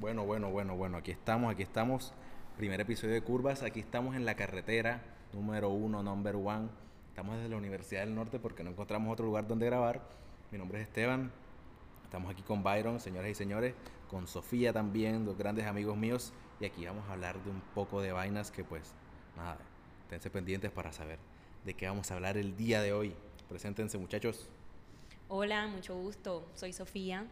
Bueno, 0.00 0.24
bueno, 0.24 0.48
bueno, 0.52 0.76
bueno, 0.76 0.98
aquí 0.98 1.10
estamos, 1.10 1.52
aquí 1.52 1.64
estamos. 1.64 2.12
Primer 2.56 2.80
episodio 2.80 3.14
de 3.14 3.20
Curvas, 3.20 3.64
aquí 3.64 3.80
estamos 3.80 4.14
en 4.14 4.24
la 4.24 4.36
carretera 4.36 5.02
número 5.32 5.70
uno, 5.70 6.04
number 6.04 6.36
one. 6.36 6.68
Estamos 7.08 7.34
desde 7.34 7.48
la 7.48 7.56
Universidad 7.56 8.02
del 8.02 8.14
Norte 8.14 8.38
porque 8.38 8.62
no 8.62 8.70
encontramos 8.70 9.12
otro 9.12 9.26
lugar 9.26 9.48
donde 9.48 9.66
grabar. 9.66 10.00
Mi 10.52 10.58
nombre 10.58 10.80
es 10.80 10.86
Esteban. 10.86 11.32
Estamos 12.04 12.30
aquí 12.30 12.42
con 12.42 12.62
Byron, 12.62 13.00
señoras 13.00 13.28
y 13.28 13.34
señores, 13.34 13.74
con 14.08 14.28
Sofía 14.28 14.72
también, 14.72 15.24
dos 15.24 15.36
grandes 15.36 15.66
amigos 15.66 15.96
míos. 15.96 16.32
Y 16.60 16.66
aquí 16.66 16.86
vamos 16.86 17.08
a 17.08 17.14
hablar 17.14 17.42
de 17.42 17.50
un 17.50 17.60
poco 17.74 18.00
de 18.00 18.12
vainas 18.12 18.52
que 18.52 18.62
pues, 18.62 18.94
nada, 19.36 19.58
esténse 20.04 20.30
pendientes 20.30 20.70
para 20.70 20.92
saber 20.92 21.18
de 21.64 21.74
qué 21.74 21.88
vamos 21.88 22.08
a 22.12 22.14
hablar 22.14 22.38
el 22.38 22.56
día 22.56 22.82
de 22.82 22.92
hoy. 22.92 23.16
Preséntense 23.48 23.98
muchachos. 23.98 24.48
Hola, 25.26 25.66
mucho 25.66 25.96
gusto. 25.96 26.48
Soy 26.54 26.72
Sofía. 26.72 27.26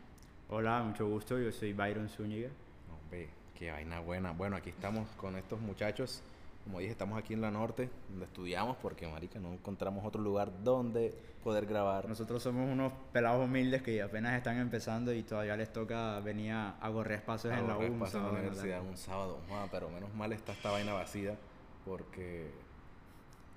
Hola, 0.49 0.81
mucho 0.81 1.09
gusto. 1.09 1.37
Yo 1.41 1.51
soy 1.51 1.73
Byron 1.73 2.09
Zúñiga. 2.09 2.51
Hombre, 2.93 3.29
qué 3.59 3.73
vaina 3.73 3.99
buena. 3.99 4.31
Bueno, 4.31 4.55
aquí 4.55 4.71
estamos 4.71 5.09
con 5.17 5.35
estos 5.35 5.61
muchachos. 5.61 6.23
Como 6.63 6.79
dije, 6.79 6.93
estamos 6.93 7.19
aquí 7.19 7.35
en 7.35 7.41
la 7.41 7.51
norte, 7.51 7.91
donde 8.09 8.27
estudiamos, 8.27 8.77
porque, 8.77 9.09
marica, 9.09 9.41
no 9.41 9.53
encontramos 9.53 10.05
otro 10.05 10.23
lugar 10.23 10.53
donde 10.63 11.13
poder 11.43 11.67
grabar. 11.67 12.09
Nosotros 12.09 12.45
somos 12.45 12.71
unos 12.71 12.93
pelados 13.13 13.45
humildes 13.45 13.83
que 13.83 14.01
apenas 14.01 14.37
están 14.37 14.59
empezando 14.59 15.13
y 15.13 15.25
todavía 15.25 15.57
les 15.57 15.73
toca 15.73 16.21
venir 16.21 16.53
a, 16.53 16.79
a 16.79 16.89
gorrer 16.91 17.19
espacios 17.19 17.53
en 17.53 17.67
la 17.67 17.77
U. 17.77 17.83
un 17.83 18.07
sábado 18.07 18.29
en 18.29 18.35
la 18.35 18.41
universidad 18.41 18.83
un 18.83 18.97
sábado. 18.97 19.41
Joda, 19.49 19.67
pero 19.73 19.91
menos 19.91 20.15
mal 20.15 20.33
está 20.33 20.53
esta 20.53 20.71
vaina 20.71 20.93
vacía, 20.93 21.37
porque... 21.85 22.53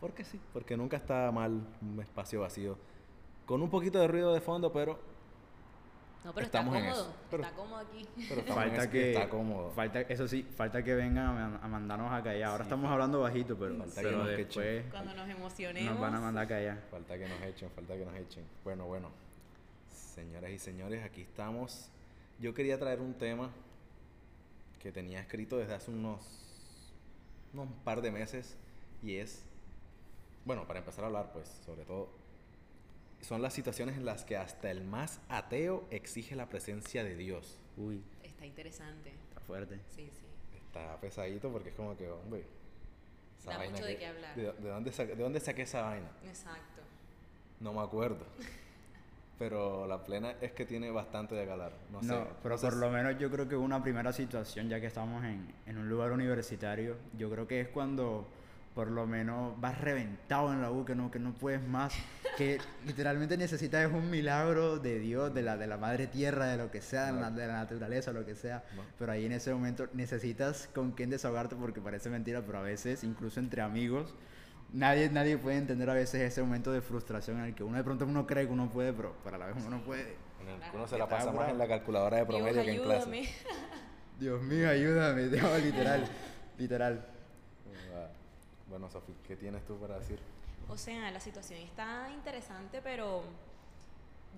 Porque 0.02 0.24
sí, 0.24 0.40
porque 0.54 0.76
nunca 0.76 0.98
está 0.98 1.32
mal 1.32 1.62
un 1.84 2.00
espacio 2.02 2.42
vacío. 2.42 2.80
Con 3.46 3.62
un 3.62 3.70
poquito 3.70 4.00
de 4.00 4.08
ruido 4.08 4.34
de 4.34 4.42
fondo, 4.42 4.72
pero 4.74 4.98
No, 6.24 6.34
pero 6.34 6.46
Estamos 6.48 6.76
en 6.76 6.84
está 6.84 6.96
cómodo. 6.96 7.10
eso. 7.12 7.20
Pero- 7.32 7.44
está 7.44 7.56
cómodo 7.56 7.78
aquí. 7.80 8.08
Pero 8.28 8.42
en 8.42 8.48
Falta 8.48 8.90
que, 8.92 9.14
está 9.14 9.30
cómodo. 9.30 9.72
falta, 9.72 10.02
eso 10.02 10.28
sí, 10.28 10.44
falta 10.44 10.84
que 10.84 10.94
vengan 10.96 11.38
a, 11.38 11.56
a 11.64 11.68
mandarnos 11.70 12.12
a 12.12 12.22
callar. 12.22 12.50
Ahora 12.52 12.64
Sí, 12.66 12.68
estamos 12.68 12.84
falta- 12.84 12.94
hablando 12.94 13.20
bajito, 13.22 13.58
pero, 13.58 13.78
falta 13.78 13.96
que 13.96 14.08
pero 14.08 14.18
nos 14.18 14.28
después 14.28 14.86
Cuando 14.92 15.14
nos 15.14 15.30
emocionemos. 15.30 15.92
nos 15.92 16.02
van 16.02 16.16
a 16.16 16.20
mandar 16.20 16.44
a 16.44 16.48
callar. 16.48 16.84
Falta 16.92 17.18
que 17.18 17.28
nos 17.30 17.42
echen, 17.42 17.70
falta 17.72 17.96
que 17.96 18.06
nos 18.06 18.16
echen. 18.16 18.44
Bueno, 18.66 18.86
bueno. 18.86 19.10
Señoras 19.94 20.52
y 20.52 20.60
señores, 20.60 21.04
aquí 21.06 21.22
estamos. 21.22 21.90
Yo 22.40 22.54
quería 22.54 22.78
traer 22.78 23.00
un 23.00 23.14
tema 23.14 23.50
que 24.82 24.92
tenía 24.92 25.22
escrito 25.22 25.58
desde 25.58 25.74
hace 25.76 25.90
unos, 25.92 26.20
unos 27.54 27.68
par 27.86 28.02
de 28.02 28.12
meses 28.12 28.58
y 29.02 29.16
es, 29.16 29.44
bueno, 30.44 30.68
para 30.68 30.80
empezar 30.80 31.06
a 31.06 31.08
hablar, 31.08 31.32
pues, 31.32 31.48
sobre 31.66 31.86
todo, 31.86 32.10
son 33.22 33.42
las 33.42 33.54
situaciones 33.54 33.98
en 33.98 34.06
las 34.06 34.24
que 34.26 34.38
hasta 34.38 34.72
el 34.72 34.84
más 34.84 35.20
ateo 35.30 35.86
exige 35.92 36.36
la 36.36 36.48
presencia 36.50 37.04
de 37.04 37.16
Dios. 37.16 37.58
Uy, 37.78 38.02
Está 38.24 38.46
interesante. 38.46 39.10
está 39.30 39.42
fuerte. 39.42 39.76
Sí, 39.96 40.10
sí. 40.12 40.58
Está 40.58 41.00
pesadito 41.02 41.52
porque 41.52 41.70
es 41.70 41.76
como 41.76 41.98
que, 41.98 42.10
hombre, 42.10 42.44
esa 43.40 43.52
Da 43.52 43.58
vaina 43.58 43.72
mucho 43.74 43.86
de 43.86 43.98
qué 43.98 44.08
hablar. 44.08 44.36
¿De, 44.36 44.44
de 44.54 44.70
dónde 44.70 44.92
sa- 44.92 45.06
¿De 45.06 45.16
dónde 45.16 45.40
saqué 45.40 45.64
esa 45.64 45.82
vaina? 45.82 46.10
Exacto. 46.26 46.82
No 47.60 47.74
me 47.74 47.82
acuerdo. 47.82 48.26
Pero 49.40 49.88
la 49.88 50.04
plena 50.04 50.36
es 50.42 50.52
que 50.52 50.66
tiene 50.66 50.92
bastante 50.92 51.34
de 51.34 51.46
galar. 51.46 51.72
No, 51.92 52.02
No, 52.02 52.24
sé. 52.26 52.30
pero 52.44 52.56
No 52.56 52.60
sé 52.60 52.68
por 52.68 52.76
lo 52.76 52.90
menos 52.90 53.18
yo 53.18 53.32
creo 53.32 53.48
que 53.48 53.56
una 53.56 53.82
primera 53.82 54.12
situación, 54.12 54.68
ya 54.68 54.82
que 54.82 54.88
estamos 54.88 55.24
en, 55.24 55.48
en 55.66 55.78
un 55.78 55.88
lugar 55.88 56.12
universitario, 56.12 56.98
yo 57.18 57.30
creo 57.30 57.48
que 57.48 57.62
es 57.62 57.70
cuando 57.70 58.28
por 58.80 58.92
lo 58.92 59.06
menos 59.06 59.60
vas 59.60 59.78
reventado 59.78 60.54
en 60.54 60.62
la 60.62 60.72
U, 60.72 60.86
que 60.86 60.96
no, 60.96 61.12
que 61.12 61.20
no 61.20 61.34
puedes 61.34 61.62
más, 61.62 61.94
que 62.38 62.60
literalmente 62.88 63.36
necesitas 63.36 63.86
es 63.86 63.92
un 63.92 64.10
milagro 64.10 64.80
de 64.80 65.00
Dios, 65.00 65.34
de 65.34 65.42
la, 65.42 65.58
de 65.58 65.68
la 65.68 65.76
madre 65.76 66.08
tierra, 66.08 66.46
de 66.46 66.56
lo 66.56 66.72
que 66.72 66.80
sea, 66.80 67.12
de 67.12 67.20
la, 67.20 67.30
de 67.30 67.46
la 67.46 67.56
naturaleza, 67.56 68.14
lo 68.14 68.26
que 68.26 68.36
sea. 68.36 68.64
Pero 68.98 69.12
ahí 69.12 69.26
en 69.26 69.34
ese 69.34 69.54
momento 69.54 69.90
necesitas 69.92 70.70
con 70.74 70.92
quién 70.92 71.10
desahogarte, 71.10 71.58
porque 71.58 71.82
parece 71.82 72.10
mentira, 72.10 72.42
pero 72.46 72.60
a 72.60 72.62
veces, 72.62 73.04
incluso 73.04 73.42
entre 73.42 73.62
amigos, 73.62 74.16
nadie, 74.72 75.10
nadie 75.10 75.38
puede 75.38 75.58
entender 75.58 75.90
a 75.90 75.94
veces 75.94 76.22
ese 76.22 76.42
momento 76.42 76.72
de 76.72 76.80
frustración 76.80 77.40
en 77.40 77.48
el 77.48 77.56
que 77.56 77.66
uno 77.66 77.76
de 77.76 77.84
pronto 77.84 78.06
uno 78.06 78.26
cree 78.26 78.48
que 78.48 78.54
uno 78.54 78.70
puede, 78.70 78.94
pero, 78.94 79.14
pero 79.26 79.36
a 79.36 79.40
la 79.40 79.48
vez 79.48 79.56
uno 79.58 79.72
no 79.72 79.84
puede. 79.84 80.16
uno 80.74 80.88
se 80.88 80.98
la 80.98 81.10
pasa 81.10 81.26
más 81.26 81.36
bravo. 81.36 81.52
en 81.52 81.58
la 81.58 81.68
calculadora 81.68 82.16
de 82.16 82.26
promedio 82.26 82.64
Dios, 82.64 82.66
que 82.66 82.76
en 82.76 82.82
clase. 82.82 83.30
Dios 84.18 84.42
mío, 84.42 84.70
ayúdame, 84.70 85.24
no, 85.38 85.58
literal, 85.58 86.06
literal. 86.58 87.06
Bueno, 88.70 88.90
Sofi, 88.90 89.14
¿qué 89.28 89.36
tienes 89.36 89.66
tú 89.66 89.78
para 89.78 89.98
decir? 89.98 90.20
O 90.70 90.78
sea, 90.78 91.10
la 91.10 91.20
situación 91.20 91.60
está 91.60 92.12
interesante, 92.14 92.82
pero 92.84 93.24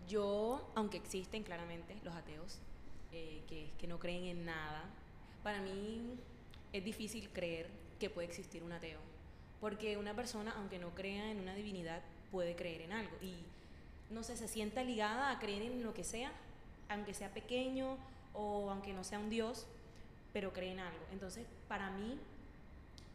yo, 0.08 0.72
aunque 0.76 0.98
existen 0.98 1.44
claramente 1.44 1.98
los 2.04 2.16
ateos, 2.16 2.60
eh, 3.12 3.44
que, 3.48 3.72
que 3.78 3.88
no 3.88 4.00
creen 4.00 4.24
en 4.26 4.46
nada, 4.46 4.84
para 5.44 5.62
mí 5.62 6.18
es 6.72 6.86
difícil 6.86 7.30
creer 7.34 7.70
que 8.00 8.10
puede 8.10 8.28
existir 8.28 8.64
un 8.64 8.72
ateo. 8.72 9.00
Porque 9.60 9.98
una 9.98 10.16
persona, 10.16 10.54
aunque 10.58 10.80
no 10.80 10.96
crea 10.96 11.30
en 11.30 11.42
una 11.42 11.54
divinidad, 11.54 12.02
puede 12.32 12.56
creer 12.56 12.82
en 12.82 12.94
algo. 12.94 13.16
Y, 13.22 13.36
no 14.10 14.24
sé, 14.24 14.38
se 14.38 14.48
sienta 14.48 14.84
ligada 14.84 15.30
a 15.30 15.40
creer 15.40 15.64
en 15.64 15.84
lo 15.84 15.94
que 15.94 16.06
sea, 16.06 16.32
aunque 16.88 17.14
sea 17.14 17.34
pequeño 17.34 17.98
o 18.34 18.72
aunque 18.72 18.94
no 18.94 19.04
sea 19.04 19.20
un 19.20 19.30
dios, 19.30 19.68
pero 20.32 20.54
cree 20.54 20.72
en 20.72 20.80
algo. 20.80 21.04
Entonces, 21.12 21.46
para 21.68 21.92
mí, 21.92 22.18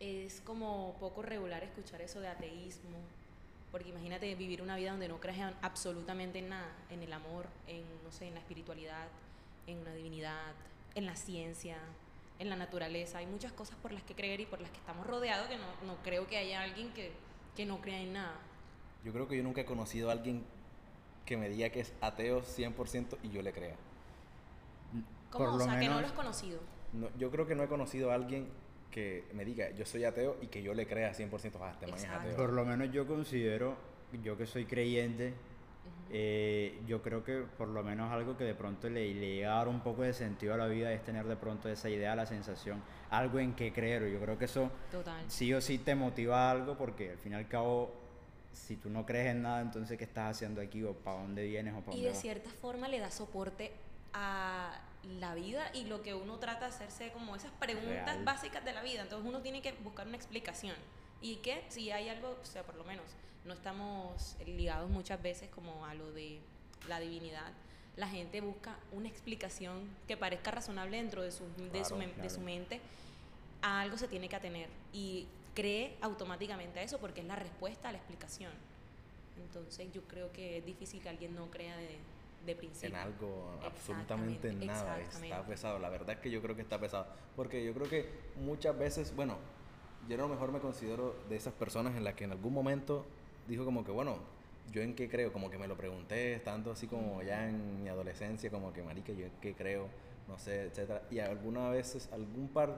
es 0.00 0.40
como 0.42 0.94
poco 1.00 1.22
regular 1.22 1.62
escuchar 1.64 2.00
eso 2.02 2.20
de 2.20 2.28
ateísmo, 2.28 2.96
porque 3.72 3.88
imagínate 3.90 4.34
vivir 4.34 4.62
una 4.62 4.76
vida 4.76 4.90
donde 4.90 5.08
no 5.08 5.18
crees 5.20 5.38
en 5.38 5.54
absolutamente 5.62 6.38
en 6.38 6.48
nada, 6.50 6.68
en 6.90 7.02
el 7.02 7.12
amor, 7.12 7.46
en, 7.66 7.82
no 8.04 8.12
sé, 8.12 8.28
en 8.28 8.34
la 8.34 8.40
espiritualidad, 8.40 9.08
en 9.66 9.78
una 9.78 9.92
divinidad, 9.94 10.52
en 10.94 11.06
la 11.06 11.16
ciencia, 11.16 11.78
en 12.38 12.48
la 12.50 12.56
naturaleza. 12.56 13.18
Hay 13.18 13.26
muchas 13.26 13.52
cosas 13.52 13.76
por 13.78 13.92
las 13.92 14.02
que 14.02 14.14
creer 14.14 14.40
y 14.40 14.46
por 14.46 14.60
las 14.60 14.70
que 14.70 14.78
estamos 14.78 15.06
rodeados 15.06 15.48
que 15.48 15.56
no, 15.56 15.64
no 15.86 15.96
creo 16.02 16.26
que 16.26 16.36
haya 16.38 16.62
alguien 16.62 16.92
que, 16.92 17.12
que 17.56 17.66
no 17.66 17.80
crea 17.80 18.00
en 18.00 18.12
nada. 18.12 18.36
Yo 19.04 19.12
creo 19.12 19.28
que 19.28 19.36
yo 19.36 19.42
nunca 19.42 19.62
he 19.62 19.64
conocido 19.66 20.10
a 20.10 20.12
alguien 20.12 20.44
que 21.24 21.36
me 21.36 21.48
diga 21.48 21.70
que 21.70 21.80
es 21.80 21.92
ateo 22.00 22.42
100% 22.42 23.18
y 23.22 23.30
yo 23.30 23.42
le 23.42 23.52
crea. 23.52 23.74
¿Cómo? 25.30 25.44
Por 25.44 25.54
o 25.54 25.58
lo 25.58 25.64
sea, 25.64 25.78
que 25.80 25.86
no 25.86 25.94
lo 25.94 25.96
menos- 25.96 26.10
has 26.10 26.16
conocido. 26.16 26.60
No, 26.92 27.08
yo 27.18 27.30
creo 27.30 27.46
que 27.46 27.54
no 27.54 27.62
he 27.64 27.68
conocido 27.68 28.10
a 28.10 28.14
alguien 28.14 28.48
que 28.96 29.24
me 29.34 29.44
diga 29.44 29.68
yo 29.72 29.84
soy 29.84 30.04
ateo 30.04 30.38
y 30.40 30.46
que 30.46 30.62
yo 30.62 30.72
le 30.72 30.86
crea 30.86 31.12
100% 31.12 31.30
ah, 31.60 31.70
este 31.72 31.86
man 31.86 31.98
es 31.98 32.04
ateo. 32.06 32.34
Por 32.34 32.54
lo 32.54 32.64
menos 32.64 32.90
yo 32.90 33.06
considero, 33.06 33.76
yo 34.22 34.38
que 34.38 34.46
soy 34.46 34.64
creyente, 34.64 35.34
eh, 36.10 36.80
yo 36.86 37.02
creo 37.02 37.22
que 37.22 37.40
por 37.58 37.68
lo 37.68 37.82
menos 37.82 38.10
algo 38.10 38.38
que 38.38 38.44
de 38.44 38.54
pronto 38.54 38.88
le, 38.88 39.12
le 39.12 39.34
llega 39.36 39.52
a 39.52 39.56
dar 39.58 39.68
un 39.68 39.80
poco 39.80 40.00
de 40.00 40.14
sentido 40.14 40.54
a 40.54 40.56
la 40.56 40.66
vida 40.66 40.90
es 40.94 41.04
tener 41.04 41.26
de 41.26 41.36
pronto 41.36 41.68
esa 41.68 41.90
idea, 41.90 42.16
la 42.16 42.24
sensación, 42.24 42.82
algo 43.10 43.38
en 43.38 43.52
que 43.54 43.70
creer. 43.70 44.10
Yo 44.10 44.18
creo 44.18 44.38
que 44.38 44.46
eso 44.46 44.70
Total. 44.90 45.22
sí 45.28 45.52
o 45.52 45.60
sí 45.60 45.76
te 45.76 45.94
motiva 45.94 46.48
a 46.48 46.52
algo 46.52 46.78
porque 46.78 47.10
al 47.10 47.18
fin 47.18 47.32
y 47.32 47.34
al 47.34 47.48
cabo, 47.48 47.92
si 48.54 48.76
tú 48.76 48.88
no 48.88 49.04
crees 49.04 49.26
en 49.26 49.42
nada, 49.42 49.60
entonces 49.60 49.98
¿qué 49.98 50.04
estás 50.04 50.30
haciendo 50.36 50.62
aquí 50.62 50.82
o 50.84 50.94
para 50.94 51.20
dónde 51.20 51.44
vienes 51.44 51.74
o 51.74 51.80
para 51.80 51.92
Y 51.92 51.96
dónde 51.96 52.04
de 52.08 52.12
vas? 52.14 52.22
cierta 52.22 52.50
forma 52.50 52.88
le 52.88 52.98
da 52.98 53.10
soporte 53.10 53.72
a 54.14 54.80
la 55.20 55.34
vida 55.34 55.70
y 55.72 55.84
lo 55.84 56.02
que 56.02 56.14
uno 56.14 56.38
trata 56.38 56.68
de 56.68 56.74
hacerse 56.74 57.12
como 57.12 57.36
esas 57.36 57.52
preguntas 57.52 58.14
Real. 58.14 58.24
básicas 58.24 58.64
de 58.64 58.72
la 58.72 58.82
vida. 58.82 59.02
Entonces 59.02 59.26
uno 59.28 59.40
tiene 59.40 59.62
que 59.62 59.72
buscar 59.72 60.06
una 60.06 60.16
explicación. 60.16 60.76
Y 61.22 61.36
que 61.36 61.64
si 61.68 61.90
hay 61.90 62.08
algo, 62.08 62.36
o 62.40 62.44
sea, 62.44 62.62
por 62.62 62.74
lo 62.76 62.84
menos, 62.84 63.04
no 63.44 63.54
estamos 63.54 64.36
ligados 64.44 64.90
muchas 64.90 65.22
veces 65.22 65.48
como 65.50 65.86
a 65.86 65.94
lo 65.94 66.12
de 66.12 66.40
la 66.88 67.00
divinidad. 67.00 67.52
La 67.96 68.08
gente 68.08 68.40
busca 68.40 68.76
una 68.92 69.08
explicación 69.08 69.88
que 70.06 70.16
parezca 70.16 70.50
razonable 70.50 70.98
dentro 70.98 71.22
de 71.22 71.32
su, 71.32 71.44
de 71.72 71.84
su, 71.84 71.94
Claro, 71.94 72.22
de 72.22 72.30
su 72.30 72.40
mente. 72.40 72.80
A 73.62 73.80
algo 73.80 73.96
se 73.96 74.08
tiene 74.08 74.28
que 74.28 74.36
atener. 74.36 74.68
Y 74.92 75.26
cree 75.54 75.96
automáticamente 76.02 76.80
a 76.80 76.82
eso 76.82 76.98
porque 76.98 77.22
es 77.22 77.26
la 77.26 77.36
respuesta 77.36 77.88
a 77.88 77.92
la 77.92 77.98
explicación. 77.98 78.52
Entonces 79.42 79.88
yo 79.92 80.02
creo 80.02 80.30
que 80.32 80.58
es 80.58 80.66
difícil 80.66 81.00
que 81.00 81.08
alguien 81.08 81.34
no 81.34 81.50
crea 81.50 81.76
de, 81.76 81.98
de 82.46 82.56
principio. 82.56 82.88
en 82.88 82.96
algo, 82.96 83.58
absolutamente 83.64 84.48
en 84.48 84.66
nada. 84.66 85.00
Está 85.00 85.44
pesado. 85.44 85.78
La 85.78 85.88
verdad 85.88 86.10
es 86.10 86.18
que 86.18 86.30
yo 86.30 86.40
creo 86.40 86.56
que 86.56 86.62
está 86.62 86.78
pesado. 86.78 87.06
Porque 87.34 87.64
yo 87.64 87.74
creo 87.74 87.88
que 87.88 88.08
muchas 88.36 88.78
veces, 88.78 89.14
bueno, 89.14 89.36
yo 90.08 90.14
a 90.14 90.18
lo 90.18 90.28
mejor 90.28 90.52
me 90.52 90.60
considero 90.60 91.16
de 91.28 91.36
esas 91.36 91.52
personas 91.52 91.96
en 91.96 92.04
las 92.04 92.14
que 92.14 92.24
en 92.24 92.32
algún 92.32 92.52
momento 92.52 93.04
dijo 93.48 93.64
como 93.64 93.84
que, 93.84 93.90
bueno, 93.90 94.18
yo 94.72 94.82
en 94.82 94.94
qué 94.94 95.08
creo, 95.08 95.32
como 95.32 95.50
que 95.50 95.58
me 95.58 95.68
lo 95.68 95.76
pregunté, 95.76 96.34
estando 96.34 96.72
así 96.72 96.86
como 96.86 97.22
ya 97.22 97.48
en 97.48 97.82
mi 97.82 97.88
adolescencia, 97.88 98.50
como 98.50 98.72
que, 98.72 98.82
marica, 98.82 99.12
yo 99.12 99.26
en 99.26 99.32
qué 99.40 99.54
creo, 99.54 99.88
no 100.28 100.38
sé, 100.38 100.64
etcétera. 100.64 101.02
Y 101.10 101.18
algunas 101.18 101.72
veces, 101.72 102.08
algún 102.12 102.48
par, 102.48 102.74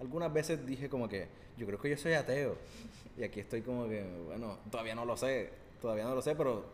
algunas 0.00 0.32
veces 0.32 0.64
dije 0.66 0.88
como 0.88 1.08
que, 1.08 1.28
yo 1.56 1.66
creo 1.66 1.80
que 1.80 1.90
yo 1.90 1.96
soy 1.96 2.14
ateo. 2.14 2.56
Y 3.16 3.22
aquí 3.22 3.40
estoy 3.40 3.62
como 3.62 3.88
que, 3.88 4.04
bueno, 4.26 4.58
todavía 4.70 4.94
no 4.94 5.04
lo 5.04 5.16
sé, 5.16 5.50
todavía 5.80 6.04
no 6.04 6.14
lo 6.14 6.22
sé, 6.22 6.34
pero 6.34 6.64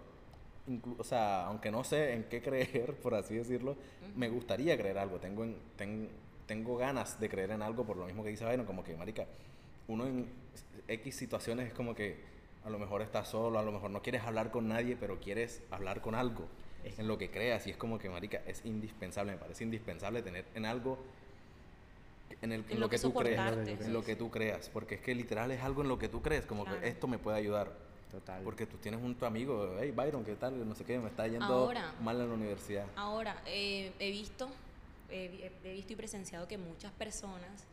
o 0.98 1.04
sea, 1.04 1.46
aunque 1.46 1.70
no 1.70 1.82
sé 1.84 2.14
en 2.14 2.24
qué 2.24 2.40
creer, 2.42 2.94
por 3.02 3.14
así 3.14 3.34
decirlo, 3.34 3.76
me 4.16 4.28
gustaría 4.28 4.76
creer 4.78 4.98
algo. 4.98 5.18
Tengo, 5.18 5.44
en- 5.44 5.56
ten- 5.76 6.08
tengo 6.46 6.76
ganas 6.76 7.18
de 7.20 7.28
creer 7.28 7.50
en 7.52 7.62
algo 7.62 7.84
por 7.84 7.96
lo 7.96 8.06
mismo 8.06 8.22
que 8.24 8.30
dice 8.30 8.44
Byron, 8.44 8.66
como 8.66 8.82
que, 8.84 8.96
marica, 8.96 9.26
uno 9.88 10.06
en 10.06 10.26
X 10.88 11.14
situaciones 11.16 11.68
es 11.68 11.72
como 11.74 11.94
que 11.94 12.16
a 12.64 12.70
lo 12.70 12.78
mejor 12.78 13.02
estás 13.02 13.28
solo, 13.28 13.58
a 13.58 13.62
lo 13.62 13.72
mejor 13.72 13.90
no 13.90 14.02
quieres 14.02 14.22
hablar 14.22 14.50
con 14.50 14.68
nadie, 14.68 14.96
pero 14.98 15.18
quieres 15.20 15.62
hablar 15.70 16.00
con 16.00 16.14
algo. 16.14 16.46
en 16.96 17.06
lo 17.08 17.18
que 17.18 17.30
creas. 17.30 17.66
Y 17.66 17.70
es 17.70 17.76
como 17.76 17.98
que, 17.98 18.08
marica, 18.08 18.40
es 18.46 18.64
indispensable, 18.64 19.32
me 19.32 19.38
parece 19.38 19.64
indispensable 19.64 20.22
tener 20.22 20.44
en 20.54 20.64
algo 20.64 20.98
en, 22.42 22.52
el, 22.52 22.64
En 22.70 22.80
lo 22.80 22.88
que, 22.88 22.96
que 22.96 23.02
tú 23.02 23.12
creas, 23.12 23.56
en 23.68 23.92
lo 23.92 24.02
que 24.02 24.16
tú 24.16 24.30
creas, 24.30 24.70
porque 24.70 24.94
es 24.94 25.00
que 25.02 25.14
literal 25.14 25.50
es 25.50 25.60
algo 25.62 25.82
en 25.82 25.88
lo 25.88 25.98
que 25.98 26.08
tú 26.08 26.22
crees, 26.22 26.46
como 26.46 26.64
Claro. 26.64 26.80
que 26.80 26.88
esto 26.88 27.06
me 27.06 27.18
puede 27.18 27.36
ayudar. 27.36 27.70
Total. 28.10 28.42
Porque 28.42 28.66
tú 28.66 28.76
tienes 28.78 29.00
un 29.02 29.14
tu 29.14 29.24
amigo, 29.24 29.76
hey 29.80 29.92
Byron, 29.94 30.24
¿qué 30.24 30.34
tal? 30.34 30.66
No 30.68 30.74
sé 30.74 30.84
qué, 30.84 30.98
me 30.98 31.08
está 31.08 31.26
yendo 31.28 31.44
Ahora. 31.44 31.92
mal 32.02 32.20
en 32.20 32.28
la 32.28 32.34
universidad. 32.34 32.86
Ahora, 32.96 33.40
eh, 33.46 33.92
he 33.98 34.10
visto, 34.10 34.48
he, 35.10 35.28
vi- 35.28 35.44
he 35.68 35.72
visto 35.74 35.92
y 35.92 35.96
presenciado 35.96 36.48
que 36.48 36.58
muchas 36.58 36.90
personas 36.92 37.64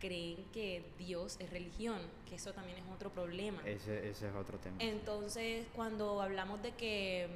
creen 0.00 0.36
que 0.52 0.82
Dios 0.98 1.36
es 1.40 1.50
religión, 1.50 1.98
que 2.28 2.34
eso 2.34 2.52
también 2.52 2.78
es 2.78 2.84
otro 2.94 3.10
problema. 3.10 3.60
Ese, 3.64 4.08
ese 4.10 4.28
es 4.28 4.34
otro 4.34 4.58
tema. 4.58 4.76
Entonces, 4.80 5.66
cuando 5.74 6.20
hablamos 6.20 6.62
de 6.62 6.72
que 6.72 7.28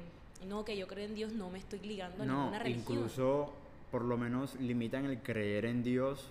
no, 0.47 0.65
que 0.65 0.75
yo 0.77 0.87
creo 0.87 1.05
en 1.05 1.15
Dios, 1.15 1.33
no 1.33 1.49
me 1.49 1.57
estoy 1.59 1.79
ligando 1.79 2.23
a 2.23 2.25
No, 2.25 2.37
ninguna 2.39 2.59
religión. 2.59 2.81
incluso 2.97 3.53
por 3.91 4.03
lo 4.03 4.17
menos 4.17 4.55
limitan 4.55 5.05
el 5.05 5.21
creer 5.21 5.65
en 5.65 5.83
Dios, 5.83 6.27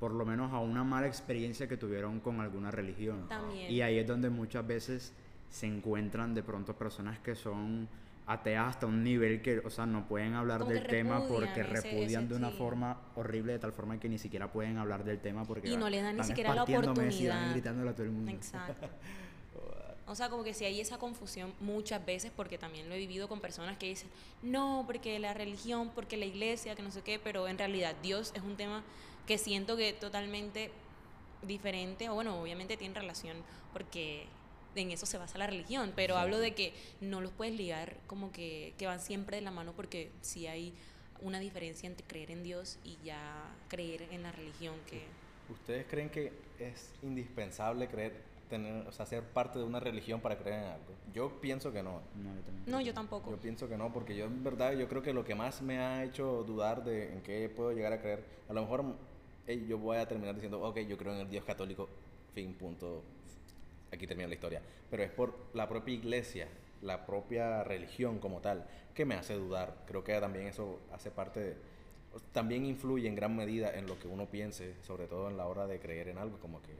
por 0.00 0.12
lo 0.12 0.24
menos 0.24 0.52
a 0.52 0.58
una 0.60 0.84
mala 0.84 1.06
experiencia 1.06 1.66
que 1.68 1.76
tuvieron 1.76 2.20
con 2.20 2.40
alguna 2.40 2.70
religión. 2.70 3.28
También. 3.28 3.70
Y 3.72 3.80
ahí 3.82 3.98
es 3.98 4.06
donde 4.06 4.30
muchas 4.30 4.66
veces 4.66 5.12
se 5.50 5.66
encuentran 5.66 6.34
de 6.34 6.42
pronto 6.42 6.76
personas 6.76 7.18
que 7.20 7.34
son 7.34 7.88
ateas 8.26 8.68
hasta 8.70 8.86
un 8.86 9.04
nivel 9.04 9.42
que, 9.42 9.58
o 9.58 9.68
sea, 9.70 9.84
no 9.86 10.08
pueden 10.08 10.32
hablar 10.34 10.60
Como 10.60 10.72
del 10.72 10.86
tema 10.86 11.22
porque 11.28 11.60
ese- 11.60 11.62
repudian 11.64 12.24
ese 12.24 12.32
de 12.32 12.36
una 12.36 12.50
sí. 12.50 12.56
forma 12.56 12.98
horrible, 13.16 13.52
de 13.52 13.58
tal 13.58 13.72
forma 13.72 14.00
que 14.00 14.08
ni 14.08 14.18
siquiera 14.18 14.50
pueden 14.50 14.78
hablar 14.78 15.04
del 15.04 15.18
tema 15.20 15.44
porque 15.44 15.68
Y 15.68 15.76
no 15.76 15.82
va- 15.84 15.90
le 15.90 16.00
dan 16.02 16.16
ni 16.16 16.24
siquiera 16.24 16.54
la 16.54 16.62
oportunidad. 16.64 17.50
gritándole 17.52 17.90
a 17.90 17.92
todo 17.94 18.04
el 18.04 18.12
mundo. 18.12 18.30
Exacto. 18.30 18.88
O 20.06 20.14
sea, 20.14 20.28
como 20.28 20.44
que 20.44 20.52
si 20.52 20.66
hay 20.66 20.82
esa 20.82 20.98
confusión 20.98 21.54
muchas 21.60 22.04
veces, 22.04 22.30
porque 22.36 22.58
también 22.58 22.90
lo 22.90 22.94
he 22.94 22.98
vivido 22.98 23.26
con 23.26 23.40
personas 23.40 23.78
que 23.78 23.86
dicen, 23.86 24.10
no, 24.42 24.84
porque 24.86 25.18
la 25.18 25.32
religión, 25.32 25.92
porque 25.94 26.18
la 26.18 26.26
iglesia, 26.26 26.74
que 26.76 26.82
no 26.82 26.90
sé 26.90 27.00
qué, 27.00 27.18
pero 27.18 27.48
en 27.48 27.56
realidad 27.56 27.94
Dios 28.02 28.30
es 28.36 28.42
un 28.42 28.54
tema 28.56 28.82
que 29.26 29.38
siento 29.38 29.78
que 29.78 29.88
es 29.88 29.98
totalmente 29.98 30.70
diferente, 31.40 32.10
o 32.10 32.14
bueno, 32.14 32.38
obviamente 32.38 32.76
tiene 32.76 33.00
relación, 33.00 33.38
porque 33.72 34.26
en 34.76 34.90
eso 34.90 35.06
se 35.06 35.18
basa 35.18 35.38
la 35.38 35.46
religión, 35.46 35.92
pero 35.94 36.16
hablo 36.16 36.38
de 36.38 36.54
que 36.54 36.72
no 37.00 37.20
los 37.20 37.32
puedes 37.32 37.54
ligar 37.54 37.96
como 38.06 38.32
que, 38.32 38.74
que 38.78 38.86
van 38.86 39.00
siempre 39.00 39.36
de 39.36 39.42
la 39.42 39.50
mano, 39.50 39.72
porque 39.74 40.10
sí 40.20 40.46
hay 40.46 40.72
una 41.20 41.38
diferencia 41.40 41.86
entre 41.86 42.06
creer 42.06 42.30
en 42.30 42.42
Dios 42.42 42.78
y 42.84 42.98
ya 43.04 43.54
creer 43.68 44.02
en 44.10 44.22
la 44.22 44.32
religión, 44.32 44.74
que... 44.88 45.02
¿Ustedes 45.50 45.86
creen 45.88 46.10
que 46.10 46.32
es 46.58 46.90
indispensable 47.02 47.88
creer, 47.88 48.22
tener, 48.48 48.86
o 48.86 48.92
sea, 48.92 49.06
ser 49.06 49.22
parte 49.22 49.58
de 49.58 49.64
una 49.64 49.78
religión 49.80 50.20
para 50.20 50.38
creer 50.38 50.58
en 50.60 50.64
algo? 50.70 50.92
Yo 51.12 51.40
pienso 51.40 51.70
que 51.72 51.82
no. 51.82 52.00
No, 52.16 52.34
yo 52.34 52.40
también 52.42 52.64
No, 52.66 52.76
creo 52.76 52.80
yo 52.80 52.86
que- 52.86 52.92
tampoco. 52.94 53.30
Yo 53.30 53.36
pienso 53.40 53.68
que 53.68 53.76
no, 53.76 53.92
porque 53.92 54.16
yo 54.16 54.24
en 54.26 54.42
verdad, 54.42 54.72
yo 54.72 54.88
creo 54.88 55.02
que 55.02 55.12
lo 55.12 55.24
que 55.24 55.34
más 55.34 55.62
me 55.62 55.78
ha 55.78 56.02
hecho 56.04 56.44
dudar 56.44 56.82
de 56.84 57.12
en 57.12 57.22
qué 57.22 57.48
puedo 57.48 57.72
llegar 57.72 57.92
a 57.92 58.00
creer, 58.00 58.24
a 58.48 58.52
lo 58.52 58.62
mejor 58.62 58.84
yo 59.68 59.78
voy 59.78 59.98
a 59.98 60.08
terminar 60.08 60.34
diciendo, 60.34 60.60
ok, 60.62 60.78
yo 60.80 60.96
creo 60.96 61.12
en 61.14 61.20
el 61.20 61.28
Dios 61.30 61.44
católico, 61.44 61.88
fin, 62.34 62.54
punto, 62.54 63.02
aquí 63.94 64.06
termina 64.06 64.28
la 64.28 64.34
historia. 64.34 64.60
Pero 64.90 65.02
es 65.02 65.10
por 65.10 65.34
la 65.54 65.68
propia 65.68 65.94
iglesia, 65.94 66.48
la 66.82 67.06
propia 67.06 67.64
religión 67.64 68.18
como 68.18 68.40
tal, 68.40 68.66
que 68.94 69.04
me 69.04 69.14
hace 69.14 69.34
dudar. 69.34 69.74
Creo 69.86 70.04
que 70.04 70.18
también 70.20 70.46
eso 70.46 70.80
hace 70.92 71.10
parte 71.10 71.40
de... 71.40 71.56
También 72.32 72.64
influye 72.64 73.08
en 73.08 73.16
gran 73.16 73.34
medida 73.34 73.72
en 73.76 73.86
lo 73.86 73.98
que 73.98 74.06
uno 74.06 74.26
piense, 74.26 74.74
sobre 74.82 75.06
todo 75.06 75.28
en 75.30 75.36
la 75.36 75.46
hora 75.46 75.66
de 75.66 75.80
creer 75.80 76.08
en 76.08 76.18
algo, 76.18 76.38
como 76.38 76.60
que... 76.62 76.72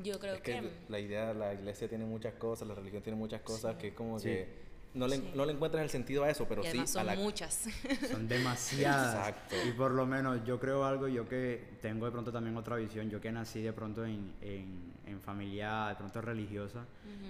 Yo 0.00 0.18
creo 0.20 0.34
es 0.34 0.42
que, 0.42 0.52
que... 0.60 0.70
la 0.88 1.00
idea, 1.00 1.32
la 1.32 1.54
iglesia 1.54 1.88
tiene 1.88 2.04
muchas 2.04 2.34
cosas, 2.34 2.68
la 2.68 2.74
religión 2.74 3.02
tiene 3.02 3.18
muchas 3.18 3.40
cosas 3.40 3.74
Sí. 3.74 3.80
que 3.80 3.88
es 3.88 3.94
como 3.94 4.18
Sí. 4.20 4.28
que 4.28 4.65
no 4.96 5.06
le, 5.06 5.16
Sí. 5.16 5.30
no 5.34 5.44
le 5.44 5.52
encuentras 5.52 5.82
el 5.84 5.90
sentido 5.90 6.24
a 6.24 6.30
eso, 6.30 6.46
pero 6.48 6.62
y 6.62 6.64
sí 6.64 6.70
además 6.70 6.90
a 6.90 6.92
son 7.00 7.06
la... 7.06 7.14
muchas. 7.16 7.68
Son 8.10 8.26
demasiadas. 8.28 9.16
Exacto. 9.28 9.54
Y 9.68 9.72
por 9.72 9.92
lo 9.92 10.06
menos 10.06 10.44
yo 10.44 10.58
creo 10.58 10.84
algo, 10.84 11.06
yo 11.08 11.28
que 11.28 11.76
tengo 11.82 12.06
de 12.06 12.12
pronto 12.12 12.32
también 12.32 12.56
otra 12.56 12.76
visión, 12.76 13.08
yo 13.10 13.20
que 13.20 13.30
nací 13.30 13.60
de 13.62 13.72
pronto 13.72 14.04
en, 14.04 14.32
en, 14.40 14.92
en 15.06 15.20
familia 15.20 15.88
de 15.88 15.94
pronto 15.96 16.20
religiosa, 16.20 16.84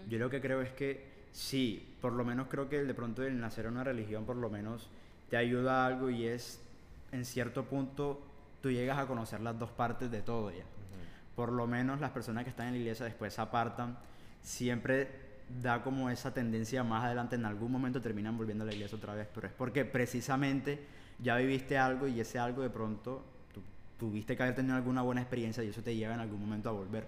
yo 0.08 0.18
lo 0.18 0.30
que 0.30 0.40
creo 0.40 0.62
es 0.62 0.70
que 0.70 1.16
sí, 1.32 1.96
por 2.00 2.12
lo 2.12 2.24
menos 2.24 2.46
creo 2.48 2.68
que 2.68 2.82
de 2.82 2.94
pronto 2.94 3.22
el 3.22 3.38
nacer 3.38 3.66
en 3.66 3.72
una 3.72 3.84
religión 3.84 4.24
por 4.24 4.36
lo 4.36 4.48
menos 4.48 4.88
te 5.28 5.36
ayuda 5.36 5.82
a 5.84 5.86
algo 5.86 6.08
y 6.08 6.26
es 6.26 6.60
en 7.12 7.24
cierto 7.24 7.64
punto 7.64 8.22
tú 8.62 8.70
llegas 8.70 8.98
a 8.98 9.06
conocer 9.06 9.40
las 9.40 9.58
dos 9.58 9.70
partes 9.70 10.10
de 10.10 10.22
todo 10.22 10.50
ya. 10.50 10.64
Por 11.34 11.52
lo 11.52 11.66
menos 11.66 12.00
las 12.00 12.12
personas 12.12 12.44
que 12.44 12.50
están 12.50 12.68
en 12.68 12.72
la 12.74 12.78
iglesia 12.78 13.04
después 13.04 13.34
se 13.34 13.40
apartan, 13.42 13.98
siempre 14.40 15.25
da 15.62 15.82
como 15.82 16.10
esa 16.10 16.34
tendencia 16.34 16.82
más 16.82 17.04
adelante, 17.04 17.36
en 17.36 17.44
algún 17.44 17.70
momento 17.70 18.00
terminan 18.00 18.36
volviendo 18.36 18.64
a 18.64 18.66
la 18.66 18.72
iglesia 18.72 18.96
otra 18.96 19.14
vez, 19.14 19.28
pero 19.32 19.46
es 19.46 19.52
porque 19.52 19.84
precisamente 19.84 20.80
ya 21.18 21.36
viviste 21.36 21.78
algo 21.78 22.06
y 22.06 22.20
ese 22.20 22.38
algo 22.38 22.62
de 22.62 22.70
pronto 22.70 23.22
tú 23.52 23.60
tuviste 23.98 24.36
que 24.36 24.42
haber 24.42 24.54
tenido 24.54 24.76
alguna 24.76 25.02
buena 25.02 25.20
experiencia 25.20 25.62
y 25.62 25.68
eso 25.68 25.82
te 25.82 25.94
lleva 25.94 26.14
en 26.14 26.20
algún 26.20 26.40
momento 26.40 26.68
a 26.68 26.72
volver. 26.72 27.06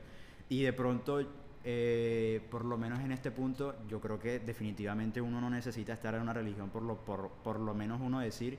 Y 0.48 0.62
de 0.62 0.72
pronto, 0.72 1.20
eh, 1.64 2.40
por 2.50 2.64
lo 2.64 2.78
menos 2.78 3.00
en 3.00 3.12
este 3.12 3.30
punto, 3.30 3.74
yo 3.88 4.00
creo 4.00 4.18
que 4.18 4.38
definitivamente 4.38 5.20
uno 5.20 5.40
no 5.40 5.50
necesita 5.50 5.92
estar 5.92 6.14
en 6.14 6.22
una 6.22 6.32
religión 6.32 6.70
por 6.70 6.82
lo, 6.82 6.96
por, 6.96 7.30
por 7.42 7.58
lo 7.58 7.74
menos 7.74 8.00
uno 8.00 8.20
decir 8.20 8.58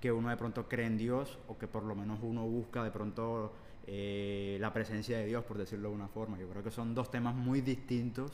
que 0.00 0.12
uno 0.12 0.28
de 0.30 0.36
pronto 0.36 0.68
cree 0.68 0.86
en 0.86 0.96
Dios 0.96 1.38
o 1.48 1.58
que 1.58 1.66
por 1.66 1.82
lo 1.82 1.94
menos 1.94 2.20
uno 2.22 2.44
busca 2.46 2.84
de 2.84 2.90
pronto 2.90 3.52
eh, 3.86 4.58
la 4.60 4.72
presencia 4.72 5.18
de 5.18 5.26
Dios, 5.26 5.44
por 5.44 5.58
decirlo 5.58 5.90
de 5.90 5.94
una 5.94 6.08
forma. 6.08 6.38
Yo 6.38 6.48
creo 6.48 6.62
que 6.62 6.70
son 6.70 6.94
dos 6.94 7.10
temas 7.10 7.34
muy 7.34 7.60
distintos, 7.60 8.32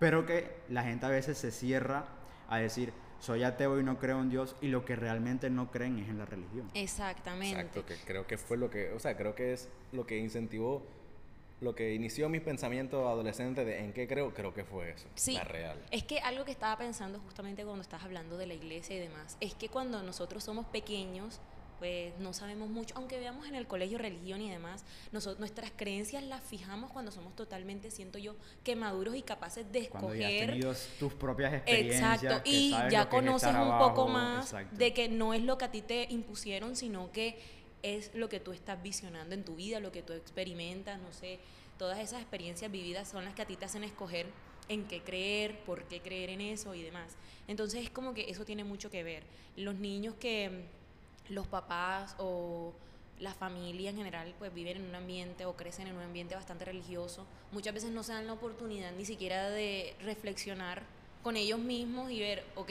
pero 0.00 0.26
que 0.26 0.50
la 0.68 0.82
gente 0.82 1.06
a 1.06 1.10
veces 1.10 1.38
se 1.38 1.52
cierra 1.52 2.06
a 2.48 2.58
decir, 2.58 2.92
soy 3.20 3.44
ateo 3.44 3.78
y 3.78 3.84
no 3.84 3.98
creo 3.98 4.20
en 4.20 4.30
Dios, 4.30 4.56
y 4.60 4.68
lo 4.68 4.84
que 4.84 4.96
realmente 4.96 5.50
no 5.50 5.70
creen 5.70 5.98
es 6.00 6.08
en 6.08 6.18
la 6.18 6.24
religión. 6.24 6.68
Exactamente. 6.74 7.60
Exacto, 7.60 7.86
que 7.86 7.94
creo 8.04 8.26
que 8.26 8.36
fue 8.38 8.56
lo 8.56 8.70
que, 8.70 8.90
o 8.92 8.98
sea, 8.98 9.16
creo 9.16 9.34
que 9.36 9.52
es 9.52 9.68
lo 9.92 10.06
que 10.06 10.18
incentivó, 10.18 10.82
lo 11.60 11.74
que 11.74 11.92
inició 11.94 12.30
mis 12.30 12.40
pensamientos 12.40 13.06
adolescentes 13.06 13.66
de 13.66 13.84
en 13.84 13.92
qué 13.92 14.08
creo, 14.08 14.32
creo 14.32 14.54
que 14.54 14.64
fue 14.64 14.90
eso, 14.92 15.06
Sí, 15.14 15.34
la 15.34 15.44
real. 15.44 15.78
es 15.90 16.02
que 16.04 16.18
algo 16.20 16.46
que 16.46 16.50
estaba 16.52 16.78
pensando 16.78 17.20
justamente 17.20 17.62
cuando 17.64 17.82
estás 17.82 18.02
hablando 18.02 18.38
de 18.38 18.46
la 18.46 18.54
iglesia 18.54 18.96
y 18.96 19.00
demás, 19.00 19.36
es 19.40 19.54
que 19.54 19.68
cuando 19.68 20.02
nosotros 20.02 20.42
somos 20.42 20.64
pequeños, 20.66 21.38
pues 21.80 22.12
no 22.18 22.34
sabemos 22.34 22.68
mucho, 22.68 22.94
aunque 22.94 23.18
veamos 23.18 23.48
en 23.48 23.54
el 23.54 23.66
colegio 23.66 23.96
religión 23.96 24.42
y 24.42 24.50
demás, 24.50 24.84
nosotros, 25.12 25.40
nuestras 25.40 25.72
creencias 25.74 26.22
las 26.22 26.44
fijamos 26.44 26.92
cuando 26.92 27.10
somos 27.10 27.34
totalmente, 27.34 27.90
siento 27.90 28.18
yo, 28.18 28.36
que 28.62 28.76
maduros 28.76 29.16
y 29.16 29.22
capaces 29.22 29.72
de 29.72 29.88
Cuando 29.88 30.14
ya 30.14 30.26
has 30.26 30.32
escoger 30.32 30.50
tenido 30.50 30.74
tus 30.98 31.14
propias 31.14 31.54
experiencias. 31.54 32.22
Exacto, 32.22 32.44
que 32.44 32.50
y 32.50 32.70
sabes 32.72 32.92
ya 32.92 33.08
conoces 33.08 33.48
un 33.48 33.56
abajo, 33.56 33.88
poco 33.88 34.08
más 34.08 34.44
exacto. 34.44 34.76
de 34.76 34.92
que 34.92 35.08
no 35.08 35.32
es 35.32 35.42
lo 35.42 35.56
que 35.56 35.64
a 35.64 35.70
ti 35.70 35.80
te 35.80 36.06
impusieron, 36.10 36.76
sino 36.76 37.10
que 37.12 37.38
es 37.82 38.14
lo 38.14 38.28
que 38.28 38.40
tú 38.40 38.52
estás 38.52 38.82
visionando 38.82 39.34
en 39.34 39.42
tu 39.42 39.56
vida, 39.56 39.80
lo 39.80 39.90
que 39.90 40.02
tú 40.02 40.12
experimentas, 40.12 41.00
no 41.00 41.14
sé, 41.14 41.40
todas 41.78 41.98
esas 41.98 42.20
experiencias 42.20 42.70
vividas 42.70 43.08
son 43.08 43.24
las 43.24 43.34
que 43.34 43.40
a 43.40 43.46
ti 43.46 43.56
te 43.56 43.64
hacen 43.64 43.84
escoger 43.84 44.26
en 44.68 44.86
qué 44.86 45.00
creer, 45.00 45.60
por 45.60 45.84
qué 45.84 46.02
creer 46.02 46.28
en 46.28 46.42
eso 46.42 46.74
y 46.74 46.82
demás. 46.82 47.16
Entonces 47.48 47.84
es 47.84 47.90
como 47.90 48.12
que 48.12 48.30
eso 48.30 48.44
tiene 48.44 48.64
mucho 48.64 48.90
que 48.90 49.02
ver. 49.02 49.22
Los 49.56 49.76
niños 49.76 50.14
que 50.20 50.66
los 51.30 51.46
papás 51.46 52.14
o 52.18 52.74
la 53.18 53.32
familia 53.34 53.90
en 53.90 53.96
general 53.96 54.34
pues 54.38 54.52
viven 54.52 54.78
en 54.78 54.88
un 54.88 54.94
ambiente 54.94 55.46
o 55.46 55.54
crecen 55.54 55.86
en 55.86 55.96
un 55.96 56.02
ambiente 56.02 56.34
bastante 56.34 56.64
religioso, 56.64 57.24
muchas 57.52 57.72
veces 57.72 57.90
no 57.90 58.02
se 58.02 58.12
dan 58.12 58.26
la 58.26 58.32
oportunidad 58.34 58.92
ni 58.92 59.04
siquiera 59.04 59.48
de 59.50 59.94
reflexionar 60.02 60.82
con 61.22 61.36
ellos 61.36 61.58
mismos 61.58 62.10
y 62.10 62.20
ver, 62.20 62.44
ok, 62.56 62.70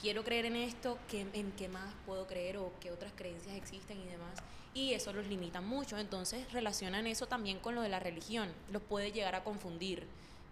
quiero 0.00 0.22
creer 0.22 0.46
en 0.46 0.56
esto, 0.56 0.98
¿qué, 1.08 1.26
¿en 1.32 1.52
qué 1.52 1.68
más 1.68 1.92
puedo 2.06 2.26
creer 2.26 2.58
o 2.58 2.72
qué 2.80 2.90
otras 2.90 3.12
creencias 3.16 3.56
existen 3.56 3.98
y 4.00 4.06
demás? 4.06 4.38
Y 4.72 4.92
eso 4.92 5.12
los 5.12 5.26
limita 5.26 5.60
mucho, 5.60 5.98
entonces 5.98 6.52
relacionan 6.52 7.06
eso 7.06 7.26
también 7.26 7.58
con 7.58 7.74
lo 7.74 7.82
de 7.82 7.88
la 7.88 8.00
religión, 8.00 8.50
los 8.70 8.82
puede 8.82 9.12
llegar 9.12 9.34
a 9.34 9.42
confundir, 9.42 10.06